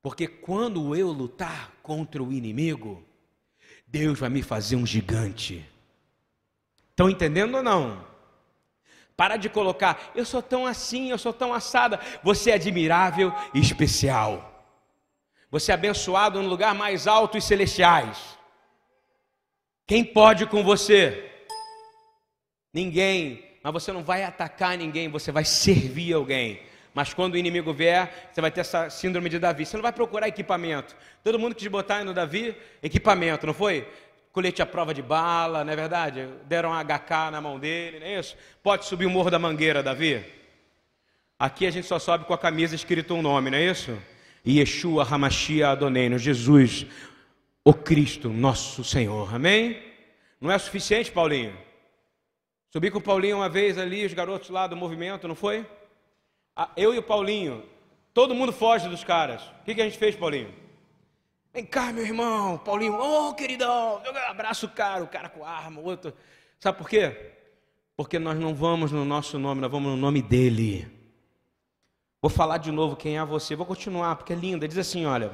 Porque 0.00 0.26
quando 0.26 0.96
eu 0.96 1.12
lutar 1.12 1.72
contra 1.82 2.22
o 2.22 2.32
inimigo, 2.32 3.04
Deus 3.92 4.18
vai 4.18 4.30
me 4.30 4.42
fazer 4.42 4.74
um 4.74 4.86
gigante. 4.86 5.62
Estão 6.88 7.10
entendendo 7.10 7.56
ou 7.56 7.62
não? 7.62 8.02
Para 9.14 9.36
de 9.36 9.50
colocar, 9.50 10.10
eu 10.14 10.24
sou 10.24 10.40
tão 10.40 10.66
assim, 10.66 11.10
eu 11.10 11.18
sou 11.18 11.30
tão 11.30 11.52
assada. 11.52 12.00
Você 12.22 12.50
é 12.50 12.54
admirável 12.54 13.30
e 13.52 13.60
especial. 13.60 14.66
Você 15.50 15.70
é 15.70 15.74
abençoado 15.74 16.40
no 16.40 16.48
lugar 16.48 16.74
mais 16.74 17.06
alto 17.06 17.36
e 17.36 17.42
celestiais. 17.42 18.38
Quem 19.86 20.02
pode 20.02 20.46
com 20.46 20.64
você? 20.64 21.30
Ninguém. 22.72 23.44
Mas 23.62 23.74
você 23.74 23.92
não 23.92 24.02
vai 24.02 24.24
atacar 24.24 24.78
ninguém, 24.78 25.10
você 25.10 25.30
vai 25.30 25.44
servir 25.44 26.14
alguém. 26.14 26.62
Mas 26.94 27.14
quando 27.14 27.34
o 27.34 27.36
inimigo 27.38 27.72
vier, 27.72 28.30
você 28.32 28.40
vai 28.40 28.50
ter 28.50 28.60
essa 28.60 28.90
síndrome 28.90 29.28
de 29.28 29.38
Davi. 29.38 29.64
Você 29.64 29.76
não 29.76 29.82
vai 29.82 29.92
procurar 29.92 30.28
equipamento. 30.28 30.94
Todo 31.24 31.38
mundo 31.38 31.54
quis 31.54 31.66
botar 31.68 32.04
no 32.04 32.12
Davi 32.12 32.54
equipamento, 32.82 33.46
não 33.46 33.54
foi? 33.54 33.86
colete 34.32 34.62
à 34.62 34.66
prova 34.66 34.94
de 34.94 35.02
bala, 35.02 35.62
não 35.62 35.72
é 35.72 35.76
verdade? 35.76 36.26
Deram 36.46 36.70
um 36.70 36.74
HK 36.74 37.30
na 37.30 37.40
mão 37.40 37.58
dele, 37.58 38.00
não 38.00 38.06
é 38.06 38.18
isso? 38.18 38.34
Pode 38.62 38.86
subir 38.86 39.06
o 39.06 39.10
Morro 39.10 39.30
da 39.30 39.38
Mangueira, 39.38 39.82
Davi? 39.82 40.24
Aqui 41.38 41.66
a 41.66 41.70
gente 41.70 41.86
só 41.86 41.98
sobe 41.98 42.24
com 42.24 42.32
a 42.32 42.38
camisa 42.38 42.74
escrito 42.74 43.14
um 43.14 43.20
nome, 43.20 43.50
não 43.50 43.58
é 43.58 43.64
isso? 43.64 43.96
Yeshua 44.46 45.04
Hamashia 45.04 45.68
Adonai, 45.68 46.18
Jesus, 46.18 46.86
o 47.64 47.74
Cristo, 47.74 48.30
nosso 48.30 48.82
Senhor, 48.82 49.34
amém? 49.34 49.80
Não 50.40 50.50
é 50.50 50.58
suficiente, 50.58 51.12
Paulinho? 51.12 51.54
Subi 52.70 52.90
com 52.90 52.98
o 52.98 53.02
Paulinho 53.02 53.36
uma 53.36 53.50
vez 53.50 53.76
ali, 53.76 54.04
os 54.04 54.14
garotos 54.14 54.48
lá 54.48 54.66
do 54.66 54.74
movimento, 54.74 55.28
não 55.28 55.34
foi? 55.34 55.66
Eu 56.76 56.94
e 56.94 56.98
o 56.98 57.02
Paulinho, 57.02 57.64
todo 58.12 58.34
mundo 58.34 58.52
foge 58.52 58.88
dos 58.88 59.04
caras. 59.04 59.42
O 59.42 59.64
que, 59.64 59.74
que 59.74 59.80
a 59.80 59.84
gente 59.84 59.98
fez, 59.98 60.14
Paulinho? 60.14 60.52
Vem 61.52 61.64
cá, 61.64 61.92
meu 61.92 62.04
irmão. 62.04 62.58
Paulinho, 62.58 62.94
ô 62.94 63.28
oh, 63.28 63.34
queridão, 63.34 64.00
abraço 64.28 64.66
o 64.66 64.70
cara, 64.70 65.04
o 65.04 65.08
cara 65.08 65.28
com 65.28 65.44
arma, 65.44 65.80
o 65.80 65.84
outro. 65.84 66.14
Sabe 66.58 66.78
por 66.78 66.88
quê? 66.88 67.32
Porque 67.96 68.18
nós 68.18 68.38
não 68.38 68.54
vamos 68.54 68.90
no 68.90 69.04
nosso 69.04 69.38
nome, 69.38 69.60
nós 69.60 69.70
vamos 69.70 69.90
no 69.90 69.96
nome 69.96 70.22
dele. 70.22 70.90
Vou 72.20 72.30
falar 72.30 72.58
de 72.58 72.70
novo 72.70 72.96
quem 72.96 73.18
é 73.18 73.24
você. 73.24 73.56
Vou 73.56 73.66
continuar, 73.66 74.16
porque 74.16 74.32
é 74.32 74.36
linda. 74.36 74.66
Diz 74.68 74.78
assim: 74.78 75.04
olha. 75.04 75.30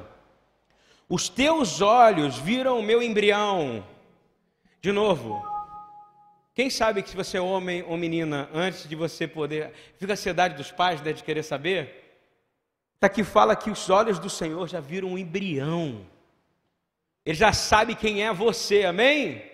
Os 1.08 1.28
teus 1.28 1.80
olhos 1.80 2.36
viram 2.36 2.78
o 2.78 2.82
meu 2.82 3.02
embrião. 3.02 3.84
De 4.80 4.92
novo. 4.92 5.42
Quem 6.58 6.70
sabe 6.70 7.04
que 7.04 7.10
se 7.10 7.14
você 7.14 7.36
é 7.36 7.40
homem 7.40 7.84
ou 7.86 7.96
menina, 7.96 8.50
antes 8.52 8.88
de 8.88 8.96
você 8.96 9.28
poder. 9.28 9.72
Fica 9.96 10.12
a 10.12 10.14
ansiedade 10.14 10.56
dos 10.56 10.72
pais 10.72 11.00
né, 11.00 11.12
de 11.12 11.22
querer 11.22 11.44
saber. 11.44 12.18
Está 12.96 13.06
aqui 13.06 13.22
fala 13.22 13.54
que 13.54 13.70
os 13.70 13.88
olhos 13.88 14.18
do 14.18 14.28
Senhor 14.28 14.66
já 14.66 14.80
viram 14.80 15.10
um 15.10 15.16
embrião. 15.16 16.04
Ele 17.24 17.38
já 17.38 17.52
sabe 17.52 17.94
quem 17.94 18.26
é 18.26 18.32
você, 18.32 18.84
amém? 18.84 19.48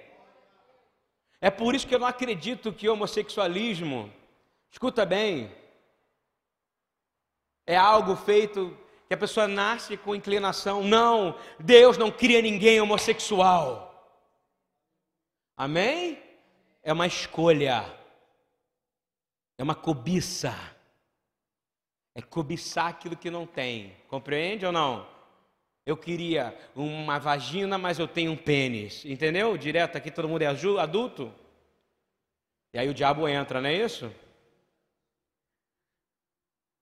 É 1.42 1.50
por 1.50 1.74
isso 1.74 1.86
que 1.86 1.94
eu 1.94 1.98
não 1.98 2.06
acredito 2.06 2.72
que 2.72 2.88
homossexualismo, 2.88 4.10
escuta 4.70 5.04
bem, 5.04 5.52
é 7.66 7.76
algo 7.76 8.16
feito 8.16 8.74
que 9.08 9.12
a 9.12 9.18
pessoa 9.18 9.46
nasce 9.46 9.98
com 9.98 10.14
inclinação. 10.14 10.82
Não, 10.82 11.38
Deus 11.60 11.98
não 11.98 12.10
cria 12.10 12.40
ninguém 12.40 12.80
homossexual. 12.80 13.92
Amém? 15.54 16.23
É 16.84 16.92
uma 16.92 17.06
escolha, 17.06 17.82
é 19.56 19.62
uma 19.62 19.74
cobiça, 19.74 20.54
é 22.14 22.20
cobiçar 22.20 22.88
aquilo 22.88 23.16
que 23.16 23.30
não 23.30 23.46
tem. 23.46 23.96
Compreende 24.06 24.66
ou 24.66 24.70
não? 24.70 25.08
Eu 25.86 25.96
queria 25.96 26.56
uma 26.76 27.18
vagina, 27.18 27.78
mas 27.78 27.98
eu 27.98 28.06
tenho 28.06 28.32
um 28.32 28.36
pênis. 28.36 29.02
Entendeu? 29.06 29.56
Direto 29.56 29.96
aqui 29.96 30.10
todo 30.10 30.28
mundo 30.28 30.42
é 30.42 30.46
adulto. 30.46 31.32
E 32.74 32.78
aí 32.78 32.88
o 32.88 32.94
diabo 32.94 33.26
entra, 33.26 33.62
não 33.62 33.68
é 33.68 33.74
isso? 33.74 34.12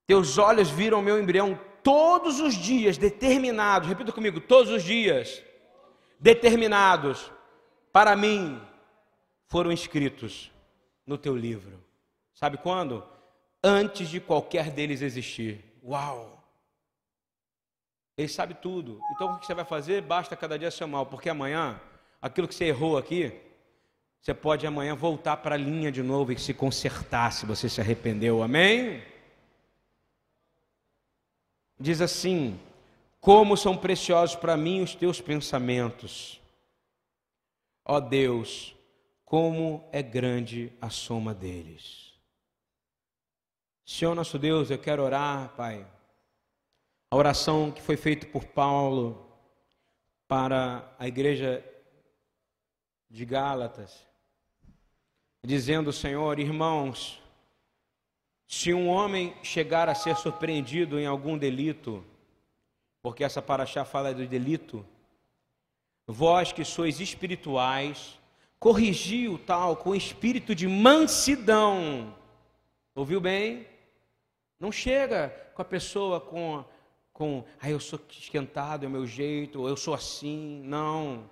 Teus 0.06 0.36
olhos 0.36 0.68
viram 0.68 1.00
meu 1.00 1.20
embrião 1.20 1.58
todos 1.82 2.40
os 2.40 2.54
dias, 2.54 2.98
determinados, 2.98 3.88
repita 3.88 4.12
comigo, 4.12 4.40
todos 4.40 4.70
os 4.72 4.82
dias, 4.82 5.42
determinados, 6.18 7.30
para 7.92 8.16
mim, 8.16 8.60
foram 9.52 9.70
escritos 9.70 10.50
no 11.06 11.18
teu 11.18 11.36
livro. 11.36 11.78
Sabe 12.32 12.56
quando? 12.56 13.06
Antes 13.62 14.08
de 14.08 14.18
qualquer 14.18 14.70
deles 14.70 15.02
existir. 15.02 15.62
Uau! 15.84 16.42
Ele 18.16 18.28
sabe 18.28 18.54
tudo. 18.54 18.98
Então 19.14 19.34
o 19.34 19.38
que 19.38 19.44
você 19.44 19.52
vai 19.52 19.66
fazer? 19.66 20.00
Basta 20.00 20.34
cada 20.34 20.58
dia 20.58 20.70
ser 20.70 20.86
mal, 20.86 21.04
porque 21.04 21.28
amanhã, 21.28 21.78
aquilo 22.22 22.48
que 22.48 22.54
você 22.54 22.64
errou 22.64 22.96
aqui, 22.96 23.30
você 24.22 24.32
pode 24.32 24.66
amanhã 24.66 24.94
voltar 24.94 25.36
para 25.36 25.54
a 25.54 25.58
linha 25.58 25.92
de 25.92 26.02
novo 26.02 26.32
e 26.32 26.38
se 26.38 26.54
consertar 26.54 27.30
se 27.30 27.44
você 27.44 27.68
se 27.68 27.78
arrependeu. 27.78 28.42
Amém? 28.42 29.02
diz 31.78 32.00
assim: 32.00 32.58
Como 33.20 33.54
são 33.54 33.76
preciosos 33.76 34.34
para 34.34 34.56
mim 34.56 34.80
os 34.80 34.94
teus 34.94 35.20
pensamentos. 35.20 36.40
Ó 37.84 38.00
Deus, 38.00 38.74
como 39.32 39.88
é 39.90 40.02
grande 40.02 40.70
a 40.78 40.90
soma 40.90 41.32
deles. 41.32 42.12
Senhor 43.82 44.14
nosso 44.14 44.38
Deus, 44.38 44.70
eu 44.70 44.78
quero 44.78 45.02
orar, 45.02 45.56
Pai. 45.56 45.90
A 47.10 47.16
oração 47.16 47.72
que 47.72 47.80
foi 47.80 47.96
feita 47.96 48.26
por 48.26 48.44
Paulo 48.44 49.26
para 50.28 50.94
a 50.98 51.08
igreja 51.08 51.64
de 53.08 53.24
Gálatas, 53.24 54.06
dizendo, 55.42 55.94
Senhor, 55.94 56.38
irmãos, 56.38 57.18
se 58.46 58.74
um 58.74 58.86
homem 58.86 59.34
chegar 59.42 59.88
a 59.88 59.94
ser 59.94 60.14
surpreendido 60.14 61.00
em 61.00 61.06
algum 61.06 61.38
delito, 61.38 62.04
porque 63.00 63.24
essa 63.24 63.40
paraxá 63.40 63.82
fala 63.82 64.12
do 64.12 64.26
delito, 64.26 64.86
vós 66.06 66.52
que 66.52 66.66
sois 66.66 67.00
espirituais, 67.00 68.20
corrigiu 68.62 69.38
tal 69.38 69.76
com 69.76 69.92
espírito 69.92 70.54
de 70.54 70.68
mansidão. 70.68 72.16
Ouviu 72.94 73.20
bem? 73.20 73.66
Não 74.60 74.70
chega 74.70 75.30
com 75.52 75.62
a 75.62 75.64
pessoa 75.64 76.20
com, 76.20 76.64
com 77.12 77.44
ah, 77.60 77.68
eu 77.68 77.80
sou 77.80 77.98
esquentado, 78.08 78.84
é 78.84 78.86
o 78.86 78.90
meu 78.90 79.04
jeito, 79.04 79.66
eu 79.66 79.76
sou 79.76 79.92
assim. 79.92 80.62
Não. 80.64 81.28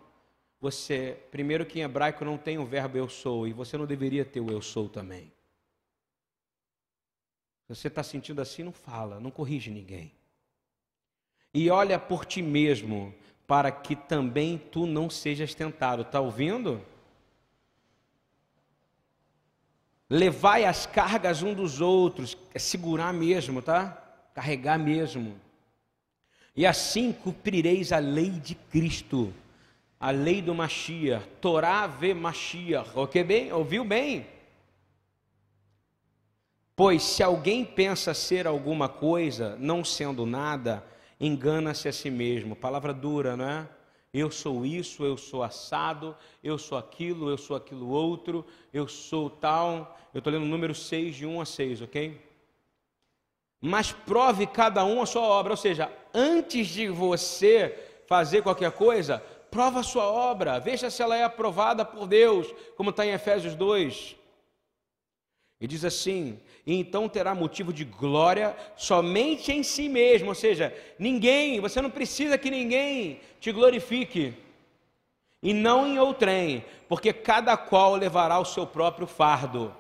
Você, 0.61 1.17
primeiro 1.31 1.65
que 1.65 1.79
em 1.79 1.83
hebraico 1.83 2.25
não 2.25 2.37
tem 2.37 2.59
o 2.59 2.67
verbo 2.67 2.99
eu 2.99 3.09
sou, 3.09 3.47
e 3.47 3.53
você 3.53 3.79
não 3.79 3.87
deveria 3.87 4.25
ter 4.25 4.41
o 4.41 4.51
eu 4.51 4.61
sou 4.61 4.89
também. 4.89 5.33
Você 7.69 7.87
está 7.87 8.03
sentindo 8.03 8.43
assim, 8.43 8.65
não 8.65 8.73
fala, 8.73 9.21
não 9.21 9.31
corrige 9.31 9.71
ninguém. 9.71 10.13
E 11.55 11.71
olha 11.71 11.97
por 11.97 12.25
ti 12.25 12.43
mesmo, 12.43 13.15
para 13.47 13.71
que 13.71 13.95
também 13.95 14.59
tu 14.59 14.85
não 14.85 15.09
sejas 15.09 15.55
tentado. 15.55 16.03
Está 16.03 16.19
ouvindo? 16.19 16.85
Levai 20.13 20.65
as 20.65 20.87
cargas 20.87 21.41
um 21.41 21.55
dos 21.55 21.81
outros, 21.81 22.37
é 22.53 22.59
segurar 22.59 23.15
mesmo, 23.15 23.63
tá? 23.63 23.97
Carregar 24.35 24.77
mesmo. 24.77 25.37
E 26.57 26.67
assim 26.67 27.13
cumprireis 27.13 27.93
a 27.93 27.99
lei 27.99 28.31
de 28.31 28.57
Cristo, 28.57 29.33
a 30.01 30.11
lei 30.11 30.43
do 30.43 30.53
Mashiach, 30.53 31.25
Torá 31.41 31.87
ve 31.87 32.13
Mashiach, 32.13 32.91
ok 32.97 33.23
bem? 33.23 33.53
Ouviu 33.53 33.85
bem? 33.85 34.27
Pois 36.75 37.05
se 37.05 37.23
alguém 37.23 37.65
pensa 37.65 38.13
ser 38.13 38.49
alguma 38.49 38.89
coisa, 38.89 39.55
não 39.61 39.85
sendo 39.85 40.27
nada, 40.27 40.85
engana-se 41.21 41.87
a 41.87 41.93
si 41.93 42.11
mesmo. 42.11 42.57
Palavra 42.57 42.93
dura, 42.93 43.37
não 43.37 43.49
é? 43.49 43.69
Eu 44.13 44.31
sou 44.31 44.67
isso, 44.67 45.05
eu 45.05 45.17
sou 45.17 45.43
assado, 45.43 46.17
eu 46.43 46.59
sou 46.59 46.77
aquilo, 46.77 47.31
eu 47.31 47.39
sou 47.39 47.57
aquilo 47.57 47.89
outro, 47.89 48.45
eu 48.73 48.89
sou 48.89 49.31
tal. 49.31 49.97
Eu 50.13 50.19
estou 50.19 50.33
lendo 50.33 50.43
o 50.43 50.49
número 50.49 50.75
6, 50.75 51.17
de 51.17 51.27
1 51.27 51.41
a 51.41 51.45
6, 51.45 51.83
ok? 51.83 52.21
Mas 53.61 53.93
prove 53.93 54.47
cada 54.47 54.85
um 54.85 55.01
a 55.01 55.07
sua 55.07 55.23
obra, 55.23 55.53
ou 55.53 55.57
seja, 55.57 55.93
antes 56.13 56.67
de 56.69 56.89
você 56.89 58.03
fazer 58.07 58.43
qualquer 58.43 58.73
coisa, 58.73 59.23
prova 59.51 59.81
a 59.81 59.85
sua 59.85 60.05
obra, 60.05 60.59
veja 60.59 60.91
se 60.91 61.03
ela 61.03 61.17
é 61.17 61.23
aprovada 61.23 61.85
por 61.85 62.07
Deus, 62.07 62.53
como 62.77 62.91
está 62.91 63.07
em 63.07 63.11
Efésios 63.11 63.55
2. 63.55 64.17
E 65.61 65.67
diz 65.69 65.85
assim: 65.85 66.41
e 66.71 66.75
então 66.77 67.09
terá 67.09 67.35
motivo 67.35 67.73
de 67.73 67.85
glória 67.85 68.57
somente 68.77 69.51
em 69.51 69.61
si 69.61 69.89
mesmo, 69.89 70.29
ou 70.29 70.37
seja, 70.37 70.73
ninguém, 70.97 71.59
você 71.59 71.83
não 71.83 71.91
precisa 71.91 72.39
que 72.39 72.49
ninguém 72.49 73.19
te 73.41 73.51
glorifique, 73.51 74.35
e 75.43 75.53
não 75.53 75.85
em 75.85 75.99
outrem, 75.99 76.65
porque 76.89 77.13
cada 77.13 77.57
qual 77.57 77.97
levará 77.97 78.39
o 78.39 78.45
seu 78.45 78.65
próprio 78.69 79.09
fardo. 79.09 79.75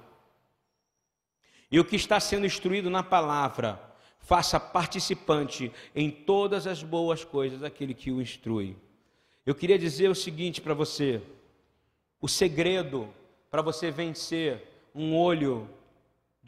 E 1.70 1.78
o 1.78 1.84
que 1.84 1.94
está 1.94 2.18
sendo 2.18 2.44
instruído 2.44 2.90
na 2.90 3.04
palavra, 3.04 3.80
faça 4.18 4.58
participante 4.58 5.70
em 5.94 6.10
todas 6.10 6.66
as 6.66 6.82
boas 6.82 7.22
coisas 7.22 7.60
daquele 7.60 7.94
que 7.94 8.10
o 8.10 8.20
instrui. 8.20 8.76
Eu 9.46 9.54
queria 9.54 9.78
dizer 9.78 10.10
o 10.10 10.14
seguinte 10.14 10.60
para 10.60 10.74
você: 10.74 11.22
o 12.20 12.26
segredo 12.26 13.08
para 13.48 13.62
você 13.62 13.92
vencer 13.92 14.66
um 14.92 15.16
olho 15.16 15.70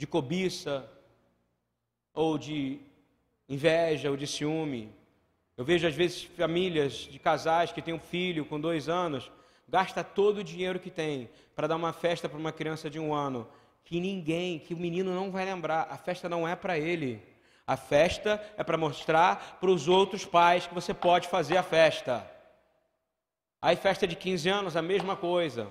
de 0.02 0.06
cobiça, 0.08 0.84
ou 2.12 2.36
de 2.36 2.80
inveja, 3.48 4.10
ou 4.10 4.16
de 4.16 4.26
ciúme. 4.26 4.92
Eu 5.56 5.64
vejo 5.64 5.86
às 5.86 5.94
vezes 5.94 6.24
famílias 6.24 7.06
de 7.08 7.20
casais 7.20 7.70
que 7.70 7.80
têm 7.80 7.94
um 7.94 8.00
filho 8.00 8.44
com 8.44 8.60
dois 8.60 8.88
anos, 8.88 9.30
gasta 9.68 10.02
todo 10.02 10.38
o 10.38 10.44
dinheiro 10.44 10.80
que 10.80 10.90
tem 10.90 11.30
para 11.54 11.68
dar 11.68 11.76
uma 11.76 11.92
festa 11.92 12.28
para 12.28 12.36
uma 12.36 12.50
criança 12.50 12.90
de 12.90 12.98
um 12.98 13.14
ano, 13.14 13.46
que 13.84 14.00
ninguém, 14.00 14.58
que 14.58 14.74
o 14.74 14.76
menino 14.76 15.14
não 15.14 15.30
vai 15.30 15.44
lembrar. 15.44 15.86
A 15.88 15.96
festa 15.96 16.28
não 16.28 16.48
é 16.48 16.56
para 16.56 16.76
ele. 16.76 17.22
A 17.64 17.76
festa 17.76 18.42
é 18.56 18.64
para 18.64 18.76
mostrar 18.76 19.58
para 19.60 19.70
os 19.70 19.86
outros 19.86 20.24
pais 20.24 20.66
que 20.66 20.74
você 20.74 20.92
pode 20.92 21.28
fazer 21.28 21.56
a 21.56 21.62
festa. 21.62 22.28
Aí 23.60 23.76
festa 23.76 24.04
de 24.04 24.16
15 24.16 24.48
anos, 24.48 24.76
a 24.76 24.82
mesma 24.82 25.14
coisa. 25.14 25.68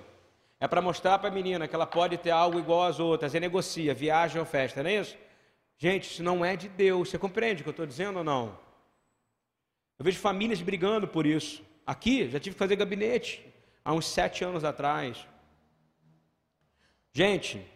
É 0.62 0.68
para 0.68 0.80
mostrar 0.80 1.18
para 1.18 1.28
a 1.28 1.32
menina 1.32 1.66
que 1.66 1.74
ela 1.74 1.88
pode 1.88 2.16
ter 2.16 2.30
algo 2.30 2.56
igual 2.56 2.84
às 2.84 3.00
outras. 3.00 3.34
E 3.34 3.40
negocia, 3.40 3.92
viagem 3.92 4.38
ou 4.38 4.46
festa, 4.46 4.80
não 4.80 4.90
é 4.90 5.00
isso? 5.00 5.18
Gente, 5.76 6.08
isso 6.08 6.22
não 6.22 6.44
é 6.44 6.54
de 6.54 6.68
Deus. 6.68 7.10
Você 7.10 7.18
compreende 7.18 7.62
o 7.62 7.64
que 7.64 7.68
eu 7.70 7.72
estou 7.72 7.84
dizendo 7.84 8.18
ou 8.18 8.24
não? 8.24 8.56
Eu 9.98 10.04
vejo 10.04 10.20
famílias 10.20 10.62
brigando 10.62 11.08
por 11.08 11.26
isso. 11.26 11.64
Aqui, 11.84 12.30
já 12.30 12.38
tive 12.38 12.54
que 12.54 12.60
fazer 12.60 12.76
gabinete 12.76 13.44
há 13.84 13.92
uns 13.92 14.06
sete 14.06 14.44
anos 14.44 14.62
atrás. 14.62 15.26
Gente, 17.12 17.66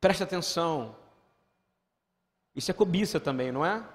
preste 0.00 0.24
atenção. 0.24 0.96
Isso 2.52 2.68
é 2.68 2.74
cobiça 2.74 3.20
também, 3.20 3.52
não 3.52 3.64
é? 3.64 3.88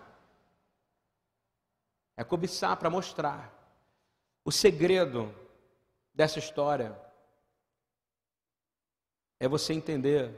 É 2.16 2.24
cobiçar 2.24 2.78
para 2.78 2.90
mostrar. 2.90 3.54
O 4.46 4.52
segredo 4.52 5.36
dessa 6.14 6.40
história 6.40 7.09
é 9.40 9.48
você 9.48 9.74
entender 9.74 10.32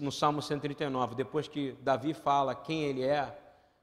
no 0.00 0.12
Salmo 0.12 0.40
139, 0.40 1.14
depois 1.14 1.48
que 1.48 1.72
Davi 1.82 2.14
fala 2.14 2.54
quem 2.54 2.84
ele 2.84 3.02
é, 3.02 3.36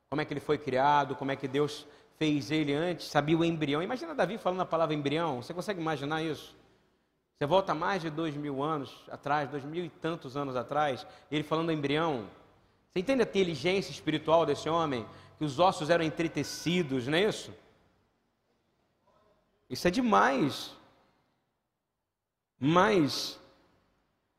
como 0.10 0.22
é 0.22 0.26
que 0.26 0.34
ele 0.34 0.40
foi 0.40 0.58
criado, 0.58 1.16
como 1.16 1.32
é 1.32 1.36
que 1.36 1.48
Deus 1.48 1.86
fez 2.18 2.52
ele 2.52 2.74
antes, 2.74 3.08
sabia 3.08 3.38
o 3.38 3.44
embrião. 3.44 3.82
Imagina 3.82 4.14
Davi 4.14 4.38
falando 4.38 4.62
a 4.62 4.66
palavra 4.66 4.94
embrião, 4.94 5.42
você 5.42 5.54
consegue 5.54 5.80
imaginar 5.82 6.22
isso? 6.22 6.56
Você 7.42 7.46
volta 7.48 7.74
mais 7.74 8.04
de 8.04 8.10
dois 8.10 8.36
mil 8.36 8.62
anos 8.62 9.04
atrás, 9.10 9.50
dois 9.50 9.64
mil 9.64 9.84
e 9.84 9.90
tantos 9.90 10.38
anos 10.38 10.56
atrás, 10.56 11.08
ele 11.32 11.44
falando 11.44 11.72
embrião. 11.72 12.30
Você 12.92 13.00
entende 13.00 13.24
a 13.24 13.26
inteligência 13.26 13.90
espiritual 13.90 14.46
desse 14.46 14.70
homem? 14.70 15.06
Que 15.40 15.46
os 15.46 15.58
ossos 15.58 15.90
eram 15.90 16.04
entretecidos, 16.04 17.08
não 17.08 17.18
é 17.18 17.24
isso? 17.24 17.52
Isso 19.68 19.88
é 19.88 19.92
demais. 19.92 20.76
Mas, 22.60 23.40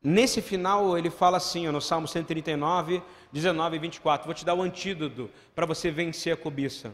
nesse 0.03 0.41
final, 0.41 0.97
ele 0.97 1.09
fala 1.09 1.37
assim, 1.37 1.67
no 1.67 1.79
Salmo 1.79 2.07
139, 2.07 3.01
19 3.31 3.75
e 3.75 3.79
24. 3.79 4.25
Vou 4.25 4.33
te 4.33 4.43
dar 4.43 4.53
o 4.53 4.61
antídoto 4.61 5.29
para 5.55 5.65
você 5.65 5.89
vencer 5.89 6.33
a 6.33 6.37
cobiça. 6.37 6.93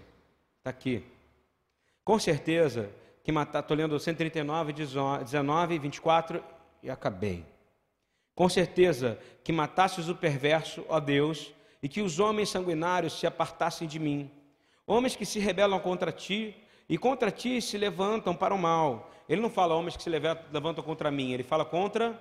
Está 0.60 0.70
aqui. 0.70 1.04
Com 2.04 2.20
certeza 2.20 2.90
que 3.24 3.32
matar, 3.32 3.60
estou 3.60 3.76
lendo 3.76 4.00
139, 4.00 4.74
19 4.74 5.76
e 5.76 5.80
24 5.80 6.44
e 6.82 6.90
acabei. 6.90 7.46
Com 8.36 8.48
certeza 8.48 9.20
que 9.44 9.52
matasses 9.52 10.08
o 10.08 10.16
perverso, 10.16 10.86
ó 10.88 11.00
Deus, 11.00 11.54
e 11.84 11.90
que 11.90 12.02
os 12.02 12.20
homens 12.20 12.50
sanguinários 12.50 13.20
se 13.20 13.28
apartassem 13.28 13.88
de 13.88 14.00
mim. 14.00 14.32
Homens 14.88 15.16
que 15.16 15.26
se 15.26 15.40
rebelam 15.40 15.80
contra 15.80 16.12
ti 16.12 16.56
e 16.88 16.98
contra 16.98 17.32
ti 17.32 17.62
se 17.62 17.78
levantam 17.78 18.36
para 18.36 18.54
o 18.54 18.58
mal. 18.58 19.12
Ele 19.28 19.42
não 19.42 19.50
fala 19.50 19.76
homens 19.76 19.96
que 19.96 20.04
se 20.04 20.10
levantam 20.10 20.84
contra 20.84 21.12
mim, 21.12 21.32
ele 21.32 21.44
fala 21.44 21.64
contra 21.64 22.20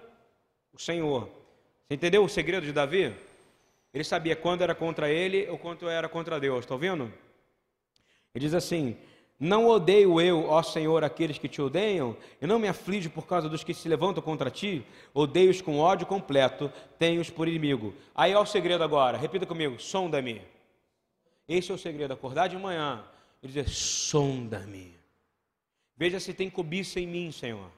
o 0.79 0.83
Senhor. 0.83 1.29
Você 1.87 1.95
entendeu 1.95 2.23
o 2.23 2.29
segredo 2.29 2.65
de 2.65 2.73
Davi? 2.73 3.13
Ele 3.93 4.05
sabia 4.05 4.37
quando 4.37 4.63
era 4.63 4.75
contra 4.75 5.11
ele 5.11 5.49
ou 5.49 5.59
quando 5.59 5.89
era 5.89 6.09
contra 6.09 6.39
Deus. 6.39 6.61
Está 6.61 6.75
ouvindo? 6.75 7.13
Ele 8.33 8.45
diz 8.45 8.55
assim: 8.55 8.97
Não 9.41 9.67
odeio 9.67 10.21
eu, 10.21 10.45
ó 10.49 10.63
Senhor, 10.63 11.03
aqueles 11.03 11.37
que 11.37 11.49
te 11.49 11.61
odeiam, 11.61 12.17
e 12.41 12.47
não 12.47 12.61
me 12.61 12.69
aflige 12.69 13.09
por 13.09 13.27
causa 13.27 13.49
dos 13.49 13.65
que 13.65 13.75
se 13.75 13.89
levantam 13.89 14.23
contra 14.23 14.51
ti, 14.51 14.87
odeio-os 15.13 15.61
com 15.61 15.81
ódio 15.81 16.07
completo, 16.07 16.73
tenho-os 16.97 17.29
por 17.29 17.49
inimigo. 17.49 17.93
Aí 18.15 18.33
é 18.33 18.39
o 18.39 18.47
segredo 18.47 18.85
agora, 18.85 19.19
repita 19.19 19.47
comigo: 19.47 19.81
sonda-me. 19.81 20.43
Esse 21.49 21.73
é 21.73 21.75
o 21.75 21.79
segredo, 21.79 22.13
acordar 22.13 22.49
de 22.49 22.57
manhã 22.57 23.05
e 23.43 23.49
dizer: 23.49 23.69
sonda-me. 23.69 24.95
Veja 25.97 26.21
se 26.21 26.33
tem 26.33 26.49
cobiça 26.49 27.01
em 27.01 27.07
mim, 27.07 27.33
Senhor. 27.33 27.78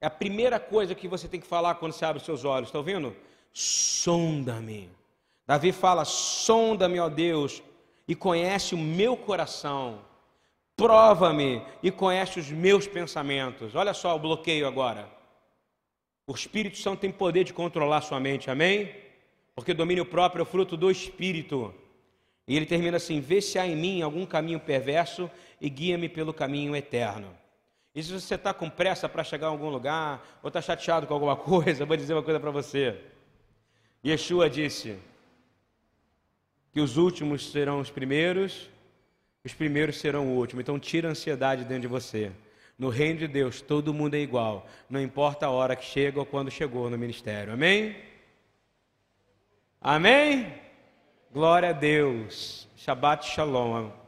É 0.00 0.06
a 0.06 0.10
primeira 0.10 0.58
coisa 0.58 0.94
que 0.94 1.06
você 1.06 1.28
tem 1.28 1.40
que 1.40 1.46
falar 1.46 1.74
quando 1.74 1.92
você 1.92 2.04
abre 2.04 2.22
seus 2.22 2.44
olhos, 2.44 2.68
está 2.68 2.78
ouvindo? 2.78 3.14
Sonda-me. 3.52 4.88
Davi 5.46 5.72
fala: 5.72 6.04
sonda-me, 6.04 6.98
ó 6.98 7.08
Deus, 7.08 7.62
e 8.08 8.14
conhece 8.14 8.74
o 8.74 8.78
meu 8.78 9.16
coração. 9.16 10.00
Prova-me 10.74 11.62
e 11.82 11.90
conhece 11.90 12.40
os 12.40 12.50
meus 12.50 12.86
pensamentos. 12.86 13.74
Olha 13.74 13.92
só 13.92 14.16
o 14.16 14.18
bloqueio 14.18 14.66
agora. 14.66 15.06
O 16.26 16.32
Espírito 16.32 16.78
Santo 16.78 17.00
tem 17.00 17.10
poder 17.10 17.44
de 17.44 17.52
controlar 17.52 18.00
sua 18.00 18.18
mente, 18.18 18.50
amém? 18.50 18.94
Porque 19.54 19.74
domínio 19.74 20.06
próprio 20.06 20.40
é 20.40 20.44
o 20.44 20.46
fruto 20.46 20.76
do 20.76 20.90
Espírito. 20.90 21.74
E 22.48 22.56
ele 22.56 22.64
termina 22.64 22.96
assim: 22.96 23.20
Vê 23.20 23.42
se 23.42 23.58
há 23.58 23.66
em 23.66 23.76
mim 23.76 24.00
algum 24.00 24.24
caminho 24.24 24.60
perverso 24.60 25.30
e 25.60 25.68
guia-me 25.68 26.08
pelo 26.08 26.32
caminho 26.32 26.74
eterno. 26.74 27.36
E 27.94 28.02
se 28.02 28.12
você 28.12 28.36
está 28.36 28.54
com 28.54 28.70
pressa 28.70 29.08
para 29.08 29.24
chegar 29.24 29.48
a 29.48 29.50
algum 29.50 29.68
lugar, 29.68 30.24
ou 30.42 30.48
está 30.48 30.62
chateado 30.62 31.06
com 31.06 31.14
alguma 31.14 31.34
coisa, 31.36 31.82
eu 31.82 31.86
vou 31.86 31.96
dizer 31.96 32.14
uma 32.14 32.22
coisa 32.22 32.38
para 32.38 32.50
você. 32.50 33.00
Yeshua 34.04 34.48
disse 34.48 34.98
que 36.72 36.80
os 36.80 36.96
últimos 36.96 37.50
serão 37.50 37.80
os 37.80 37.90
primeiros, 37.90 38.70
os 39.44 39.52
primeiros 39.52 39.98
serão 39.98 40.28
o 40.28 40.36
último. 40.36 40.60
Então 40.60 40.78
tira 40.78 41.08
a 41.08 41.10
ansiedade 41.10 41.64
dentro 41.64 41.82
de 41.82 41.88
você. 41.88 42.30
No 42.78 42.88
reino 42.88 43.18
de 43.18 43.28
Deus, 43.28 43.60
todo 43.60 43.92
mundo 43.92 44.14
é 44.14 44.20
igual, 44.20 44.66
não 44.88 45.02
importa 45.02 45.44
a 45.44 45.50
hora 45.50 45.76
que 45.76 45.84
chega 45.84 46.18
ou 46.18 46.24
quando 46.24 46.50
chegou 46.50 46.88
no 46.88 46.96
ministério. 46.96 47.52
Amém? 47.52 47.94
Amém? 49.78 50.54
Glória 51.30 51.70
a 51.70 51.72
Deus. 51.72 52.66
Shabbat 52.76 53.26
Shalom. 53.26 53.99